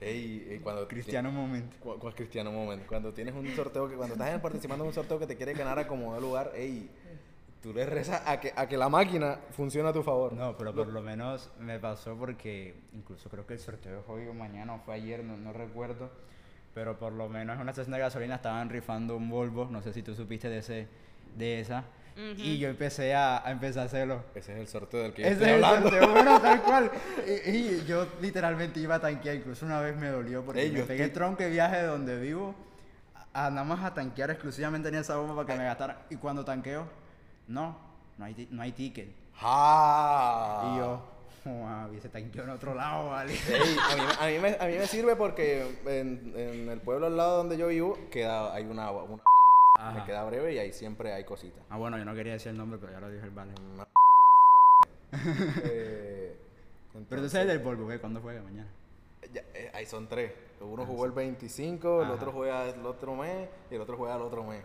Ey, 0.02 0.48
ey, 0.50 0.60
cuando 0.60 0.88
Cristiano 0.88 1.32
moment. 1.32 1.74
¿Cuál, 1.80 1.98
cuál 2.00 2.14
cristiano 2.14 2.52
moment? 2.52 2.86
Cuando 2.86 3.14
tienes 3.14 3.34
un 3.34 3.48
sorteo 3.56 3.88
que 3.88 3.96
cuando 3.96 4.16
estás 4.16 4.40
participando 4.42 4.84
en 4.84 4.90
un 4.90 4.94
sorteo 4.94 5.18
que 5.20 5.28
te 5.28 5.36
quieres 5.36 5.58
ganar 5.58 5.80
a 5.80 5.88
como 5.88 6.14
de 6.14 6.22
lugar, 6.22 6.52
ey, 6.56 6.90
tú 7.62 7.74
le 7.74 7.86
rezas 7.86 8.22
a 8.26 8.40
que, 8.40 8.54
a 8.56 8.68
que 8.68 8.78
la 8.78 8.90
máquina 8.90 9.40
funcione 9.52 9.90
a 9.90 9.94
tu 9.94 10.04
favor. 10.04 10.34
No, 10.34 10.56
pero 10.58 10.74
por 10.74 10.88
lo 10.88 11.02
menos 11.02 11.50
me 11.60 11.80
pasó 11.80 12.16
porque 12.16 12.76
incluso 12.94 13.30
creo 13.30 13.48
que 13.48 13.54
el 13.54 13.60
sorteo 13.60 14.02
es 14.02 14.06
hoy 14.10 14.28
o 14.28 14.34
mañana 14.34 14.74
o 14.74 14.80
fue 14.80 14.96
ayer, 14.96 15.24
no, 15.24 15.38
no 15.38 15.54
recuerdo. 15.54 16.10
Pero 16.74 17.00
por 17.00 17.14
lo 17.14 17.30
menos 17.30 17.56
en 17.56 17.62
una 17.62 17.72
estación 17.72 17.94
de 17.94 18.00
gasolina 18.00 18.36
estaban 18.36 18.70
rifando 18.70 19.16
un 19.16 19.30
Volvo, 19.30 19.66
no 19.72 19.82
sé 19.82 19.94
si 19.94 20.04
tú 20.04 20.14
supiste 20.14 20.50
de 20.50 20.58
ese 20.58 20.88
de 21.38 21.62
esa. 21.62 21.86
Y 22.18 22.58
yo 22.60 22.70
empecé 22.70 23.14
a, 23.14 23.46
a 23.46 23.52
empezar 23.52 23.84
a 23.84 23.86
hacerlo. 23.88 24.24
Ese 24.36 24.54
es 24.54 24.60
el 24.60 24.68
sorteo 24.68 25.02
del 25.04 25.14
que 25.14 25.24
yo 25.24 25.28
Ese 25.28 25.34
estoy 25.36 25.50
es 25.50 25.58
el 25.58 25.64
hablando. 25.66 25.90
sorteo, 25.90 26.10
bueno, 26.12 26.40
tal 26.42 26.62
cual. 26.62 26.92
Y, 27.46 27.50
y 27.50 27.84
yo 27.86 28.08
literalmente 28.22 28.80
iba 28.80 28.96
a 28.96 29.00
tanquear, 29.02 29.36
incluso 29.36 29.66
una 29.66 29.82
vez 29.82 29.96
me 29.98 30.08
dolió 30.08 30.44
porque 30.46 30.62
Ey, 30.64 30.72
me 30.72 30.84
pegué 30.84 31.04
el 31.04 31.10
estoy- 31.10 31.14
tronco 31.14 31.44
viaje 31.50 31.78
de 31.78 31.88
donde 31.88 32.18
vivo 32.20 32.56
a, 33.34 33.48
a 33.48 33.50
nada 33.50 33.64
más 33.66 33.84
a 33.84 33.94
tanquear 33.94 34.32
exclusivamente 34.32 34.88
en 34.90 34.96
esa 34.96 35.18
bomba 35.18 35.36
para 35.36 35.48
que 35.48 35.60
me 35.60 35.66
gastara. 35.66 36.04
Y 36.10 36.16
cuando 36.16 36.46
tanqueo, 36.46 36.88
no, 37.50 37.78
no 38.18 38.26
hay, 38.26 38.48
no 38.50 38.62
hay 38.62 38.72
ticket. 38.72 39.10
¡Ah! 39.42 40.72
Y 40.74 40.78
yo, 40.78 41.02
wow, 41.52 41.90
hubiese 41.90 42.08
tanqueado 42.10 42.48
en 42.50 42.56
otro 42.56 42.74
lado, 42.76 43.10
¿vale? 43.10 43.34
Ey, 43.34 43.76
a, 43.92 43.96
mí, 43.96 44.02
me- 44.02 44.14
a, 44.26 44.28
mí 44.32 44.40
me, 44.40 44.58
a 44.64 44.68
mí 44.68 44.78
me 44.80 44.88
sirve 44.88 45.16
porque 45.18 45.80
en, 45.86 46.34
en 46.36 46.70
el 46.70 46.80
pueblo 46.80 47.08
al 47.08 47.18
lado 47.18 47.38
donde 47.38 47.58
yo 47.58 47.68
vivo 47.68 47.98
queda, 48.10 48.54
hay 48.54 48.64
una, 48.66 48.90
una 48.92 49.22
Ajá. 49.78 50.00
me 50.00 50.04
queda 50.06 50.24
breve 50.24 50.54
y 50.54 50.58
ahí 50.58 50.72
siempre 50.74 51.14
hay 51.14 51.24
cositas. 51.24 51.64
Ah, 51.70 51.78
bueno, 51.78 51.98
yo 51.98 52.06
no 52.06 52.14
quería 52.16 52.34
decir 52.34 52.50
el 52.52 52.58
nombre, 52.58 52.80
pero 52.80 52.94
ya 52.94 53.00
lo 53.00 53.10
dijo 53.10 53.26
el 53.26 53.32
vale. 53.32 53.52
Una- 53.74 53.88
Eh, 55.64 56.36
Pero 57.10 57.22
tú 57.22 57.30
sabes 57.30 57.48
del 57.48 57.60
Volvo, 57.60 57.88
¿qué? 57.88 58.00
¿Cuándo 58.00 58.22
juega? 58.22 58.42
Mañana. 58.42 58.68
Ya, 59.34 59.42
eh, 59.54 59.72
ahí 59.74 59.86
son 59.86 60.08
tres. 60.08 60.32
Uno 60.62 60.86
jugó 60.86 61.06
el 61.06 61.12
25, 61.12 62.04
el 62.04 62.10
otro 62.12 62.32
juega 62.32 62.66
el 62.70 62.86
otro 62.86 63.16
mes 63.16 63.50
y 63.70 63.76
el 63.76 63.82
otro 63.82 63.98
juega 63.98 64.16
el 64.16 64.22
otro 64.22 64.44
mes. 64.44 64.62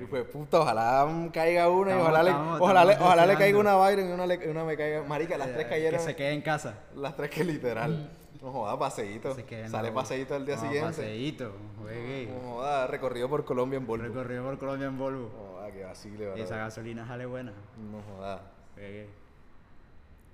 Y 0.00 0.04
pues 0.04 0.24
puta, 0.24 0.60
ojalá 0.60 1.04
mm, 1.06 1.30
caiga 1.30 1.68
una 1.68 1.90
y 1.90 1.92
Estamos- 1.94 2.02
ojalá, 2.08 2.22
le, 2.22 2.30
estamos- 2.30 2.60
ojalá, 2.60 2.84
le, 2.84 2.94
ojalá 2.94 3.26
le 3.26 3.36
caiga 3.36 3.58
una 3.58 3.74
Byron 3.76 4.08
y 4.08 4.12
una, 4.12 4.26
le- 4.26 4.50
una 4.50 4.64
me 4.64 4.76
caiga. 4.76 5.02
Marica, 5.02 5.36
las 5.36 5.52
tres 5.52 5.66
cayeron. 5.66 5.98
Que 5.98 6.04
se 6.06 6.14
quede 6.16 6.32
en 6.32 6.42
casa. 6.42 6.74
Las 6.94 7.16
tres 7.16 7.30
que 7.30 7.42
literal. 7.42 8.10
No 8.42 8.52
joda, 8.52 8.78
paseíto. 8.78 9.36
Sale 9.68 9.92
paseíto 9.92 10.34
el 10.36 10.46
día 10.46 10.56
No, 10.56 10.62
siguiente. 10.62 10.86
Paseíto, 10.88 11.52
juegue. 11.80 12.26
No 12.32 12.50
joda, 12.54 12.86
recorrido 12.86 13.28
por 13.28 13.44
Colombia 13.44 13.76
en 13.76 13.86
Volvo. 13.86 14.04
Recorrido 14.04 14.44
por 14.44 14.58
Colombia 14.58 14.86
en 14.88 14.98
Volvo. 14.98 15.28
No 15.28 15.52
joda, 15.54 15.70
que 15.72 15.84
vacile, 15.84 16.24
Y 16.24 16.40
esa 16.40 16.54
¿verdad? 16.54 16.56
gasolina 16.66 17.06
sale 17.06 17.26
buena. 17.26 17.52
No 17.76 18.00
joda. 18.16 18.40
Juegue. 18.74 19.08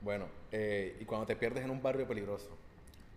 Bueno, 0.03 0.27
eh, 0.53 0.97
y 1.01 1.05
cuando 1.05 1.27
te 1.27 1.35
pierdes 1.35 1.65
en 1.65 1.71
un 1.71 1.83
barrio 1.83 2.07
peligroso. 2.07 2.49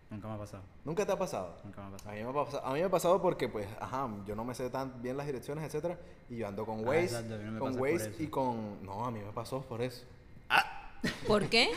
Nunca 0.10 0.28
me 0.28 0.34
ha 0.34 0.38
pasado. 0.39 0.63
¿Nunca 0.86 1.06
te 1.06 1.12
ha 1.12 1.19
pasado? 1.19 1.56
Nunca 1.63 1.82
me 1.82 1.86
ha 1.86 1.89
A 1.89 1.91
pasado. 1.91 2.15
mí, 2.15 2.23
me 2.23 2.30
ha 2.30 2.34
pasado, 2.34 2.65
a 2.65 2.73
mí 2.73 2.80
me 2.80 2.86
ha 2.86 2.89
pasado 2.89 3.21
porque, 3.21 3.47
pues, 3.47 3.67
ajá, 3.80 4.10
yo 4.25 4.36
no 4.36 4.43
me 4.43 4.56
sé 4.56 4.71
tan 4.71 5.04
bien 5.04 5.15
las 5.17 5.28
direcciones, 5.28 5.63
etcétera, 5.63 5.99
y 6.30 6.38
yo 6.38 6.47
ando 6.47 6.65
con 6.65 6.80
Ah, 6.80 6.89
Waze, 6.89 7.04
exacto, 7.04 7.36
a 7.36 7.38
mí 7.38 7.43
no 7.43 7.52
me 7.52 7.60
con 7.60 7.80
Waze 7.80 8.15
y 8.17 8.28
con... 8.28 8.84
No, 8.84 9.06
a 9.06 9.12
mí 9.12 9.19
me 9.19 9.32
pasó 9.32 9.62
por 9.62 9.84
eso. 9.84 10.04
¿Por 11.27 11.47
qué? 11.49 11.69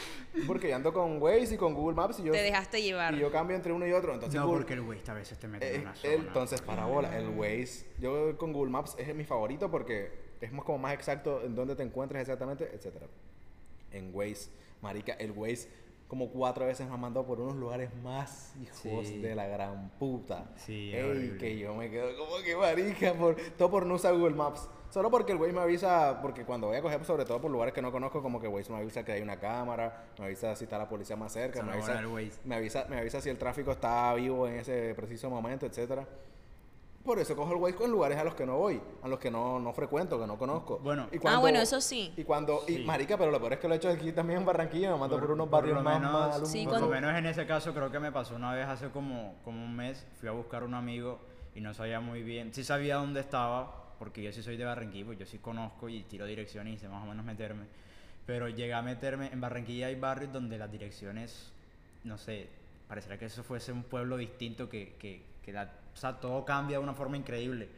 Porque 0.47 0.69
yo 0.71 0.77
ando 0.77 0.93
con 0.93 1.21
Waze 1.23 1.55
y 1.55 1.57
con 1.59 1.75
Google 1.75 1.95
Maps 1.95 2.19
y 2.21 2.25
yo... 2.25 2.33
Te 2.33 2.43
dejaste 2.43 2.83
llevar. 2.83 3.15
Y 3.15 3.19
yo 3.19 3.31
cambio 3.31 3.55
entre 3.57 3.73
uno 3.73 3.87
y 3.87 3.93
otro, 3.93 4.15
entonces 4.15 4.35
No, 4.39 4.47
Google- 4.47 4.61
porque 4.61 4.75
el 4.75 4.81
Waze 4.81 5.11
a 5.11 5.15
veces 5.15 5.39
te 5.39 5.47
mete 5.49 5.69
eh, 5.71 5.75
en 5.77 5.81
una 5.83 5.93
eh, 5.93 5.97
zona. 5.97 6.15
entonces, 6.15 6.63
parabola, 6.63 7.17
el 7.19 7.29
Waze, 7.29 7.87
yo 7.99 8.37
con 8.39 8.53
Google 8.53 8.71
Maps 8.73 8.95
es 8.99 9.15
mi 9.15 9.25
favorito 9.25 9.71
porque 9.71 10.11
es 10.41 10.51
más 10.53 10.65
como 10.65 10.79
más 10.79 10.95
exacto 10.95 11.43
en 11.45 11.55
dónde 11.55 11.77
te 11.77 11.83
encuentres 11.83 12.23
exactamente, 12.23 12.69
etcétera. 12.73 13.07
En 13.93 14.11
Waze, 14.15 14.51
marica, 14.81 15.13
el 15.15 15.33
Waze 15.33 15.69
como 16.09 16.29
cuatro 16.31 16.67
veces 16.67 16.87
me 16.89 16.93
ha 16.95 16.99
mandado 16.99 17.27
por 17.27 17.41
unos 17.41 17.57
lugares 17.57 17.91
más 18.03 18.55
hijos 18.63 19.07
Sí. 19.07 19.19
de 19.21 19.35
la 19.35 19.47
gran 19.47 19.91
puta. 19.99 20.51
Sí, 20.57 20.93
Ey, 20.95 21.37
que 21.39 21.59
yo 21.59 21.75
me 21.75 21.91
quedo 21.91 22.15
como 22.19 22.43
que 22.43 22.55
marica, 22.57 23.15
por, 23.15 23.37
todo 23.57 23.71
por 23.71 23.87
no 23.87 23.95
usar 23.95 24.15
Google 24.15 24.35
Maps. 24.35 24.69
Solo 24.93 25.11
porque 25.11 25.33
el 25.33 25.39
Waze 25.39 25.55
me 25.55 25.61
avisa, 25.63 26.19
porque 26.21 26.45
cuando 26.45 26.67
voy 26.67 26.77
a 26.77 26.83
coger, 26.83 27.03
sobre 27.07 27.25
todo 27.25 27.41
por 27.41 27.51
lugares 27.51 27.73
que 27.73 27.81
no 27.81 27.91
conozco, 27.91 28.21
como 28.23 28.39
que 28.39 28.47
Waze 28.47 28.71
me 28.71 28.79
avisa 28.79 29.03
que 29.03 29.13
hay 29.13 29.23
una 29.23 29.39
cámara, 29.39 30.05
me 30.19 30.27
avisa 30.27 30.55
si 30.55 30.65
está 30.65 30.77
la 30.77 30.87
policía 30.87 31.17
más 31.17 31.33
cerca, 31.33 31.63
me 31.63 31.73
avisa, 31.73 31.95
va 31.95 32.01
el 32.01 32.07
Waze. 32.09 32.41
me 32.45 32.57
avisa, 32.57 32.85
me 32.91 32.99
avisa 32.99 33.21
si 33.23 33.31
el 33.31 33.39
tráfico 33.39 33.71
está 33.73 34.13
vivo 34.15 34.47
en 34.47 34.57
ese 34.57 34.93
preciso 34.95 35.31
momento, 35.31 35.65
etcétera. 35.65 36.07
Por 37.05 37.19
eso 37.19 37.35
cojo 37.35 37.53
el 37.53 37.57
Waze 37.59 37.75
con 37.75 37.91
lugares 37.91 38.19
a 38.19 38.23
los 38.23 38.35
que 38.35 38.45
no 38.45 38.59
voy, 38.59 38.81
a 39.03 39.09
los 39.09 39.19
que 39.19 39.31
no, 39.31 39.59
no 39.59 39.73
frecuento, 39.73 40.21
que 40.21 40.27
no 40.27 40.37
conozco. 40.37 40.79
Bueno. 40.79 41.09
Y 41.11 41.17
Ah, 41.27 41.39
bueno, 41.39 41.59
eso 41.59 41.81
sí. 41.81 42.13
Y 42.17 42.23
cuando, 42.25 42.63
y 42.69 42.75
Sí. 42.77 42.85
marica, 42.85 43.17
pero 43.17 43.31
lo 43.33 43.41
peor 43.41 43.55
es 43.55 43.59
que 43.61 43.67
lo 43.69 43.75
he 43.75 43.79
hecho 43.79 43.89
aquí 43.89 44.13
también 44.13 44.41
en 44.41 44.47
Barranquilla, 44.47 44.93
me 44.93 44.99
mando 44.99 45.19
por, 45.19 45.31
unos 45.31 45.49
barrios 45.51 45.75
lo 45.79 45.83
más 45.83 45.99
menos- 46.01 46.13
malos. 46.31 46.49
Sí, 46.51 46.65
por 46.65 46.73
cuando- 46.75 46.89
lo 46.89 46.95
menos 46.95 47.15
en 47.19 47.25
ese 47.27 47.47
caso 47.47 47.73
creo 47.73 47.91
que 47.91 47.99
me 47.99 48.13
pasó 48.13 48.37
una 48.37 48.53
vez 48.55 48.69
hace 48.69 48.91
como, 48.91 49.37
como 49.43 49.65
un 49.65 49.75
mes. 49.75 50.07
Fui 50.21 50.29
a 50.29 50.33
buscar 50.33 50.63
a 50.63 50.67
un 50.67 50.75
amigo 50.75 51.19
y 51.55 51.61
no 51.63 51.73
sabía 51.75 51.99
muy 52.01 52.23
bien. 52.23 52.53
Sí 52.55 52.63
sabía 52.63 52.97
dónde 52.97 53.19
estaba, 53.21 53.82
porque 54.03 54.21
yo 54.21 54.33
sí 54.33 54.43
soy 54.43 54.57
de 54.57 54.65
Barranquilla, 54.65 55.07
pues 55.07 55.19
yo 55.21 55.25
sí 55.25 55.39
conozco 55.39 55.89
y 55.89 56.03
tiro 56.03 56.27
direcciones 56.27 56.75
y 56.75 56.79
sé 56.79 56.89
más 56.89 57.05
o 57.05 57.07
menos 57.07 57.25
meterme. 57.25 57.67
Pero 58.27 58.49
llegué 58.49 58.75
a 58.75 58.83
meterme. 58.83 59.29
En 59.33 59.41
Barranquilla 59.41 59.87
hay 59.87 59.95
barrios 59.95 60.33
donde 60.33 60.59
las 60.59 60.73
direcciones, 60.73 61.53
no 62.03 62.19
sé, 62.19 62.49
pareciera 62.89 63.17
que 63.17 63.27
eso 63.27 63.45
fuese 63.45 63.71
un 63.71 63.85
pueblo 63.85 64.17
distinto 64.17 64.69
que, 64.69 64.97
que, 64.99 65.23
que 65.41 65.57
o 65.57 65.97
sea, 65.97 66.19
todo 66.19 66.45
cambia 66.45 66.79
de 66.79 66.83
una 66.83 66.95
forma 66.95 67.17
increíble. 67.17 67.69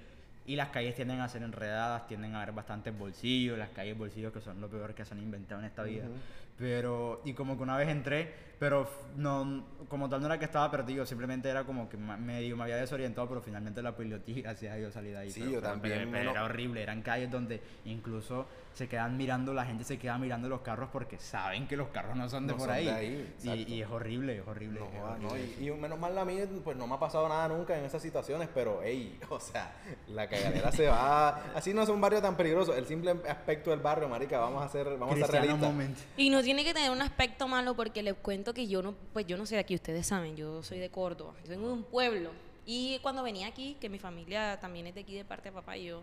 Y 0.47 0.57
las 0.57 0.69
calles 0.69 0.95
tienden 0.95 1.21
a 1.21 1.29
ser 1.29 1.43
enredadas, 1.43 2.07
tienden 2.07 2.35
a 2.35 2.43
haber 2.43 2.55
bastantes 2.55 2.97
bolsillos, 2.97 3.57
las 3.59 3.71
calles 3.71 3.97
bolsillos 3.97 4.33
que 4.33 4.41
son 4.43 4.61
lo 4.61 4.69
peor 4.69 4.95
que 4.95 5.05
se 5.05 5.15
han 5.15 5.21
inventado 5.23 5.61
en 5.61 5.67
esta 5.67 5.83
vida. 5.83 6.05
Ujú. 6.05 6.15
Pero, 6.57 7.21
y 7.25 7.33
como 7.33 7.57
que 7.57 7.63
una 7.65 7.77
vez 7.77 7.89
entré, 7.89 8.33
pero 8.61 8.89
no, 9.17 9.65
como 9.89 10.09
tal 10.09 10.21
no 10.21 10.27
era 10.27 10.39
que 10.39 10.45
estaba 10.45 10.71
perdido, 10.71 11.05
simplemente 11.05 11.49
era 11.49 11.65
como 11.65 11.89
que 11.89 11.97
medio 11.97 12.57
me 12.57 12.63
había 12.63 12.77
desorientado, 12.77 13.29
pero 13.29 13.41
finalmente 13.43 13.83
la 13.83 13.97
piloté 13.97 14.31
y 14.33 14.43
gracias 14.43 14.73
a 14.73 14.77
Dios 14.77 14.95
salí 14.95 15.11
de 15.11 15.17
ahí. 15.19 15.31
Sí, 15.31 15.41
pero, 15.41 15.53
yo 15.53 15.61
pero- 15.61 15.73
también, 15.73 15.99
pero- 15.99 16.11
menos- 16.13 16.33
era 16.33 16.45
horrible, 16.45 16.83
eran 16.83 17.03
calles 17.03 17.31
donde 17.31 17.61
incluso 17.87 18.47
se 18.73 18.89
quedan 18.89 19.17
mirando, 19.17 19.53
la 19.55 19.65
gente 19.65 19.85
se 19.85 19.99
queda 19.99 20.19
mirando 20.19 20.49
los 20.49 20.61
carros 20.61 20.89
porque 20.93 21.19
saben 21.19 21.67
que 21.69 21.77
los 21.77 21.89
carros 21.89 22.17
no 22.17 22.29
son 22.29 22.47
de 22.47 22.53
No 22.53 22.59
por 22.59 22.67
son 22.69 22.77
ahí. 22.77 22.85
de 22.87 22.91
ahí, 22.93 23.35
y, 23.69 23.75
y 23.75 23.83
es 23.83 23.89
horrible, 23.89 24.39
es 24.39 24.47
horrible. 24.47 24.81
No, 24.81 24.87
es 24.87 24.93
joda, 25.01 25.19
no, 25.21 25.29
horrible. 25.29 25.55
y, 25.61 25.69
y 25.69 25.73
menos 25.73 25.99
mal 25.99 26.17
a 26.19 26.25
mí, 26.25 26.39
pues 26.63 26.77
no 26.77 26.87
me 26.87 26.95
ha 26.95 26.99
pasado 27.01 27.29
nada 27.29 27.49
nunca 27.49 27.77
en 27.79 27.85
esas 27.85 28.01
situaciones, 28.03 28.49
pero, 28.55 28.83
ey, 28.83 29.19
o 29.31 29.39
sea, 29.41 29.73
la 30.09 30.29
cagadera 30.35 30.73
se 30.73 30.87
va. 30.87 31.29
Así 31.55 31.73
no 31.73 31.83
es 31.83 31.89
un 31.89 32.01
barrio 32.01 32.21
tan 32.21 32.37
peligroso. 32.37 32.75
El 32.75 32.87
simple 32.87 33.17
aspecto 33.29 33.71
del 33.71 33.81
barrio, 33.81 34.09
marica, 34.09 34.39
vamos 34.39 34.63
a 34.63 34.69
ser, 34.69 34.97
vamos 34.99 35.15
a 35.15 35.21
ser 35.21 35.31
realistas. 35.31 35.61
moment. 35.61 35.99
Y 36.17 36.31
no 36.31 36.43
tiene 36.43 36.65
que 36.65 36.75
tener 36.75 36.91
un 36.91 37.03
aspecto 37.03 37.49
malo 37.49 37.75
porque 37.75 38.03
les 38.03 38.15
cuento 38.15 38.55
que 38.55 38.67
yo 38.67 38.83
no, 38.83 38.95
pues 39.13 39.27
yo 39.27 39.37
no 39.37 39.47
soy 39.47 39.57
de 39.57 39.61
aquí, 39.61 39.75
ustedes 39.75 40.07
saben, 40.07 40.37
yo 40.37 40.63
soy 40.63 40.79
de 40.79 40.91
Córdoba, 40.91 41.35
yo 41.45 41.51
vengo 41.51 41.69
de 41.69 41.73
un 41.73 41.85
pueblo. 41.85 42.31
Y 42.67 42.99
cuando 43.01 43.23
venía 43.23 43.47
aquí, 43.47 43.77
que 43.81 43.89
mi 43.89 43.99
familia 43.99 44.59
también 44.61 44.87
es 44.87 44.95
de 44.95 45.03
aquí 45.03 45.15
de 45.15 45.25
parte 45.25 45.51
de 45.51 45.53
papá, 45.53 45.77
yo 45.77 46.03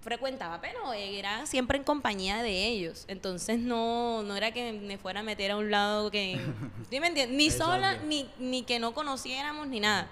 frecuentaba, 0.00 0.60
pero 0.60 0.92
era 0.92 1.46
siempre 1.46 1.78
en 1.78 1.84
compañía 1.84 2.42
de 2.42 2.66
ellos. 2.66 3.04
Entonces 3.08 3.58
no, 3.58 4.22
no 4.22 4.36
era 4.36 4.52
que 4.52 4.72
me 4.72 4.98
fuera 4.98 5.20
a 5.20 5.22
meter 5.22 5.50
a 5.50 5.56
un 5.56 5.70
lado 5.70 6.10
que, 6.10 6.40
¿sí 6.90 7.00
me 7.00 7.08
entiendes? 7.08 7.36
Ni 7.36 7.50
sola, 7.50 7.98
ni, 7.98 8.28
ni 8.38 8.62
que 8.62 8.78
no 8.78 8.94
conociéramos, 8.94 9.66
ni 9.68 9.80
nada. 9.80 10.08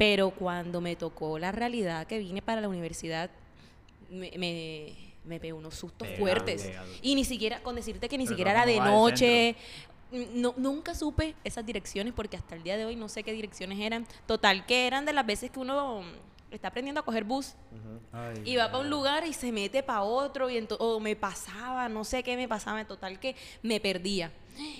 Pero 0.00 0.30
cuando 0.30 0.80
me 0.80 0.96
tocó 0.96 1.38
la 1.38 1.52
realidad 1.52 2.06
que 2.06 2.18
vine 2.18 2.40
para 2.40 2.62
la 2.62 2.70
universidad, 2.70 3.28
me, 4.08 4.32
me, 4.38 4.94
me 5.26 5.38
pegó 5.38 5.58
unos 5.58 5.74
sustos 5.74 6.08
fuertes. 6.16 6.72
Y 7.02 7.14
ni 7.14 7.22
siquiera, 7.22 7.62
con 7.62 7.76
decirte 7.76 8.08
que 8.08 8.16
ni 8.16 8.24
Pero 8.24 8.30
siquiera 8.30 8.52
¿cómo 8.52 8.62
era 8.62 8.72
de 8.72 8.90
noche. 8.90 9.56
No, 10.32 10.54
nunca 10.56 10.94
supe 10.94 11.34
esas 11.44 11.66
direcciones 11.66 12.14
porque 12.14 12.38
hasta 12.38 12.54
el 12.54 12.62
día 12.62 12.78
de 12.78 12.86
hoy 12.86 12.96
no 12.96 13.10
sé 13.10 13.24
qué 13.24 13.34
direcciones 13.34 13.78
eran. 13.78 14.06
Total, 14.24 14.64
que 14.64 14.86
eran 14.86 15.04
de 15.04 15.12
las 15.12 15.26
veces 15.26 15.50
que 15.50 15.60
uno 15.60 16.02
está 16.50 16.68
aprendiendo 16.68 17.02
a 17.02 17.04
coger 17.04 17.24
bus 17.24 17.54
Ay, 18.10 18.40
y 18.44 18.56
va 18.56 18.72
para 18.72 18.82
un 18.82 18.88
lugar 18.88 19.26
y 19.26 19.34
se 19.34 19.52
mete 19.52 19.82
para 19.82 20.02
otro 20.02 20.48
y 20.48 20.66
o 20.78 20.98
me 20.98 21.14
pasaba, 21.14 21.90
no 21.90 22.04
sé 22.04 22.22
qué 22.22 22.36
me 22.36 22.48
pasaba, 22.48 22.82
total 22.86 23.20
que 23.20 23.36
me 23.62 23.80
perdía. 23.80 24.32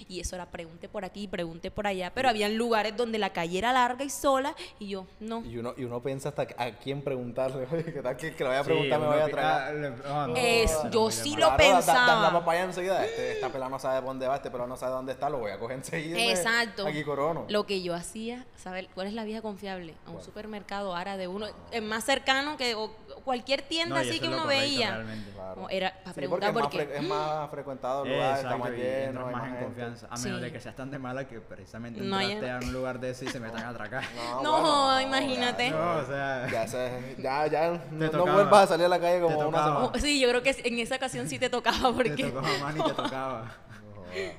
Y 0.08 0.20
eso 0.20 0.34
era 0.36 0.46
pregunte 0.46 0.88
por 0.88 1.04
aquí, 1.04 1.28
pregunte 1.28 1.70
por 1.70 1.86
allá, 1.86 2.12
pero 2.14 2.28
habían 2.28 2.56
lugares 2.56 2.96
donde 2.96 3.18
la 3.18 3.30
calle 3.32 3.58
era 3.58 3.72
larga 3.72 4.04
y 4.04 4.10
sola 4.10 4.54
y 4.78 4.88
yo, 4.88 5.06
no. 5.20 5.44
Y 5.44 5.58
uno, 5.58 5.74
y 5.76 5.84
uno 5.84 6.02
piensa 6.02 6.30
hasta 6.30 6.46
a 6.56 6.70
quién 6.72 7.02
preguntarle, 7.02 7.66
oye, 7.72 7.84
¿qué 7.84 8.02
tal 8.02 8.16
que, 8.16 8.34
que 8.34 8.44
lo 8.44 8.50
voy 8.50 8.58
a 8.58 8.62
Sí, 8.64 8.66
preguntar, 8.70 8.98
me 9.00 9.06
uno 9.06 9.14
voy 9.16 9.24
a 9.24 9.30
tragar? 9.30 9.74
ah, 9.74 9.94
ah, 10.22 10.26
no, 10.28 10.36
Es- 10.36 10.84
no, 10.84 10.90
yo 10.90 11.10
sí 11.10 11.30
lo. 11.30 11.36
Claro, 11.36 11.50
da- 11.50 11.56
da- 11.56 11.76
pensaba. 11.76 12.06
da 12.06 12.20
la 12.22 12.32
papaya 12.32 12.62
enseguida. 12.64 13.04
Este, 13.04 13.32
esta 13.32 13.48
pelada 13.50 13.70
no 13.70 13.78
sabe 13.78 14.04
dónde 14.06 14.26
va, 14.26 14.36
este 14.36 14.50
pelado 14.50 14.68
no 14.68 14.76
sabe 14.76 14.92
dónde 14.92 15.12
está, 15.12 15.28
lo 15.30 15.38
voy 15.38 15.50
a 15.52 15.58
coger 15.58 15.78
enseguida. 15.78 16.16
me- 16.16 16.30
Exacto. 16.30 16.86
Aquí 16.86 17.02
corono. 17.04 17.46
Lo 17.48 17.66
que 17.66 17.82
yo 17.82 17.94
hacía, 17.94 18.44
¿sabes 18.56 18.86
cuál 18.94 19.06
es 19.06 19.12
la 19.14 19.24
vía 19.24 19.42
confiable? 19.42 19.94
A 20.06 20.08
un 20.10 20.14
¿Cuál? 20.16 20.24
supermercado 20.24 20.96
ahora 20.96 21.16
de 21.16 21.28
uno, 21.28 21.46
el 21.72 21.82
más 21.82 22.04
cercano 22.04 22.56
que 22.56 22.74
o 22.74 22.90
cualquier 23.24 23.62
tienda 23.62 24.00
así 24.00 24.18
que 24.20 24.26
es 24.26 24.32
uno 24.32 24.42
correcto, 24.44 24.62
veía. 24.62 24.90
realmente. 24.94 25.30
Era 25.70 25.90
para 25.90 26.04
Sí, 26.06 26.12
preguntar 26.14 26.52
porque 26.52 26.78
por 26.78 26.80
es 26.80 26.80
más, 26.80 26.88
qué. 26.88 26.94
fre- 26.94 27.02
es 27.02 27.08
más 27.08 27.50
frecuentado 27.50 28.04
el 28.04 28.12
lugar, 28.12 28.36
está 28.38 28.56
más 28.56 28.70
lleno, 28.70 29.26
más. 29.30 29.69
Confianza. 29.70 30.06
A 30.10 30.16
menos 30.18 30.38
Sí. 30.38 30.44
de 30.44 30.52
que 30.52 30.60
seas 30.60 30.76
tan 30.76 30.90
de 30.90 30.98
mala 30.98 31.26
que 31.28 31.40
precisamente 31.40 32.00
No 32.00 32.20
entraste 32.20 32.50
a 32.50 32.58
un 32.58 32.72
lugar 32.72 33.00
de 33.00 33.10
ese 33.10 33.24
y 33.24 33.28
se 33.28 33.40
metan 33.40 33.64
a 33.64 33.68
atracar. 33.70 34.02
No, 34.42 34.60
bueno, 34.62 35.00
imagínate. 35.00 35.70
ya, 35.70 35.76
No, 35.76 35.96
o 35.96 36.04
sea. 36.06 36.48
Ya, 36.50 36.66
se- 36.68 37.16
ya, 37.18 37.46
ya, 37.46 37.84
no, 37.90 38.10
no 38.12 38.24
vuelvas 38.32 38.64
a 38.64 38.66
salir 38.68 38.86
a 38.86 38.88
la 38.88 39.00
calle 39.00 39.20
como 39.20 39.38
Te 39.38 39.44
una 39.46 39.64
semana. 39.64 39.90
Sí, 40.00 40.20
yo 40.20 40.28
creo 40.28 40.42
que 40.42 40.56
en 40.64 40.78
esa 40.78 40.96
ocasión 40.96 41.28
sí 41.28 41.38
te 41.38 41.48
tocaba 41.50 41.88
Te 41.90 41.94
porque 41.94 42.24
tocaba 42.24 42.58
man 42.62 42.78
y 42.78 42.82
te 42.82 42.92
tocaba 42.94 43.54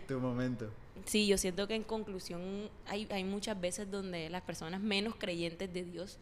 tu 0.08 0.20
momento. 0.20 0.70
sí, 1.06 1.28
yo 1.28 1.38
siento 1.38 1.68
que 1.68 1.76
en 1.76 1.84
conclusión 1.84 2.70
hay, 2.88 3.08
hay 3.12 3.24
muchas 3.24 3.60
veces 3.60 3.90
donde 3.90 4.30
las 4.30 4.42
personas 4.44 4.82
menos 4.82 5.16
creyentes 5.18 5.74
de 5.74 5.84
Dios 5.84 6.20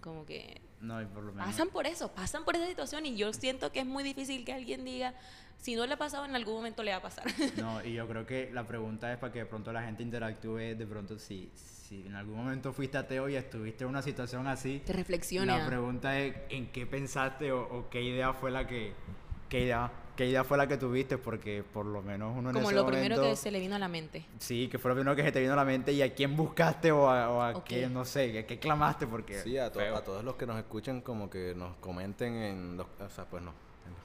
como 0.00 0.24
que 0.26 0.60
No, 0.80 1.00
y 1.02 1.06
por 1.06 1.22
lo 1.22 1.32
menos. 1.32 1.46
pasan 1.46 1.68
por 1.68 1.86
eso, 1.86 2.10
pasan 2.12 2.44
por 2.44 2.56
esa 2.56 2.66
situación 2.66 3.04
y 3.06 3.16
yo 3.16 3.32
siento 3.32 3.70
que 3.72 3.80
es 3.80 3.86
muy 3.86 4.02
difícil 4.02 4.44
que 4.44 4.52
alguien 4.52 4.84
diga, 4.84 5.14
si 5.58 5.74
no 5.76 5.84
le 5.86 5.92
ha 5.92 5.98
pasado 5.98 6.24
en 6.24 6.34
algún 6.34 6.54
momento 6.54 6.82
le 6.82 6.90
va 6.92 6.98
a 6.98 7.02
pasar. 7.02 7.24
No, 7.58 7.84
y 7.84 7.92
yo 7.92 8.08
creo 8.08 8.24
que 8.26 8.50
la 8.52 8.66
pregunta 8.66 9.12
es 9.12 9.18
para 9.18 9.32
que 9.32 9.40
de 9.40 9.46
pronto 9.46 9.72
la 9.72 9.82
gente 9.82 10.02
interactúe, 10.02 10.74
de 10.76 10.86
pronto 10.86 11.18
si, 11.18 11.50
si 11.54 12.06
en 12.06 12.14
algún 12.14 12.36
momento 12.38 12.72
fuiste 12.72 12.96
ateo 12.96 13.28
y 13.28 13.36
estuviste 13.36 13.84
en 13.84 13.90
una 13.90 14.00
situación 14.00 14.46
así, 14.46 14.80
Te 14.86 14.94
reflexione. 14.94 15.46
la 15.58 15.66
pregunta 15.66 16.18
es 16.18 16.34
en 16.48 16.72
qué 16.72 16.86
pensaste 16.86 17.52
o, 17.52 17.60
o 17.62 17.90
qué 17.90 18.00
idea 18.02 18.32
fue 18.32 18.50
la 18.50 18.66
que, 18.66 18.94
qué 19.50 19.64
idea, 19.64 19.92
qué 20.20 20.26
idea 20.26 20.44
fue 20.44 20.58
la 20.58 20.68
que 20.68 20.76
tuviste, 20.76 21.16
porque 21.16 21.64
por 21.72 21.86
lo 21.86 22.02
menos 22.02 22.36
uno 22.36 22.50
en 22.50 22.56
Como 22.56 22.68
ese 22.68 22.76
lo 22.76 22.84
primero 22.84 23.22
que 23.22 23.34
se 23.36 23.50
le 23.50 23.58
vino 23.58 23.76
a 23.76 23.78
la 23.78 23.88
mente. 23.88 24.26
Sí, 24.38 24.68
que 24.68 24.78
fue 24.78 24.90
lo 24.90 24.94
primero 24.94 25.16
que 25.16 25.22
se 25.22 25.32
te 25.32 25.40
vino 25.40 25.54
a 25.54 25.56
la 25.56 25.64
mente 25.64 25.94
y 25.94 26.02
a 26.02 26.14
quién 26.14 26.36
buscaste 26.36 26.92
o 26.92 27.08
a, 27.08 27.30
o 27.30 27.40
a 27.40 27.64
qué, 27.64 27.88
no 27.88 28.04
sé, 28.04 28.38
a 28.38 28.46
qué 28.46 28.58
clamaste, 28.58 29.06
porque... 29.06 29.38
Sí, 29.38 29.56
a, 29.56 29.72
to- 29.72 29.78
feo. 29.78 29.96
a 29.96 30.04
todos 30.04 30.22
los 30.22 30.36
que 30.36 30.44
nos 30.44 30.58
escuchan, 30.58 31.00
como 31.00 31.30
que 31.30 31.54
nos 31.54 31.74
comenten 31.76 32.34
en 32.34 32.76
los, 32.76 32.86
o 32.86 33.08
sea, 33.08 33.24
pues 33.24 33.42
no, 33.42 33.54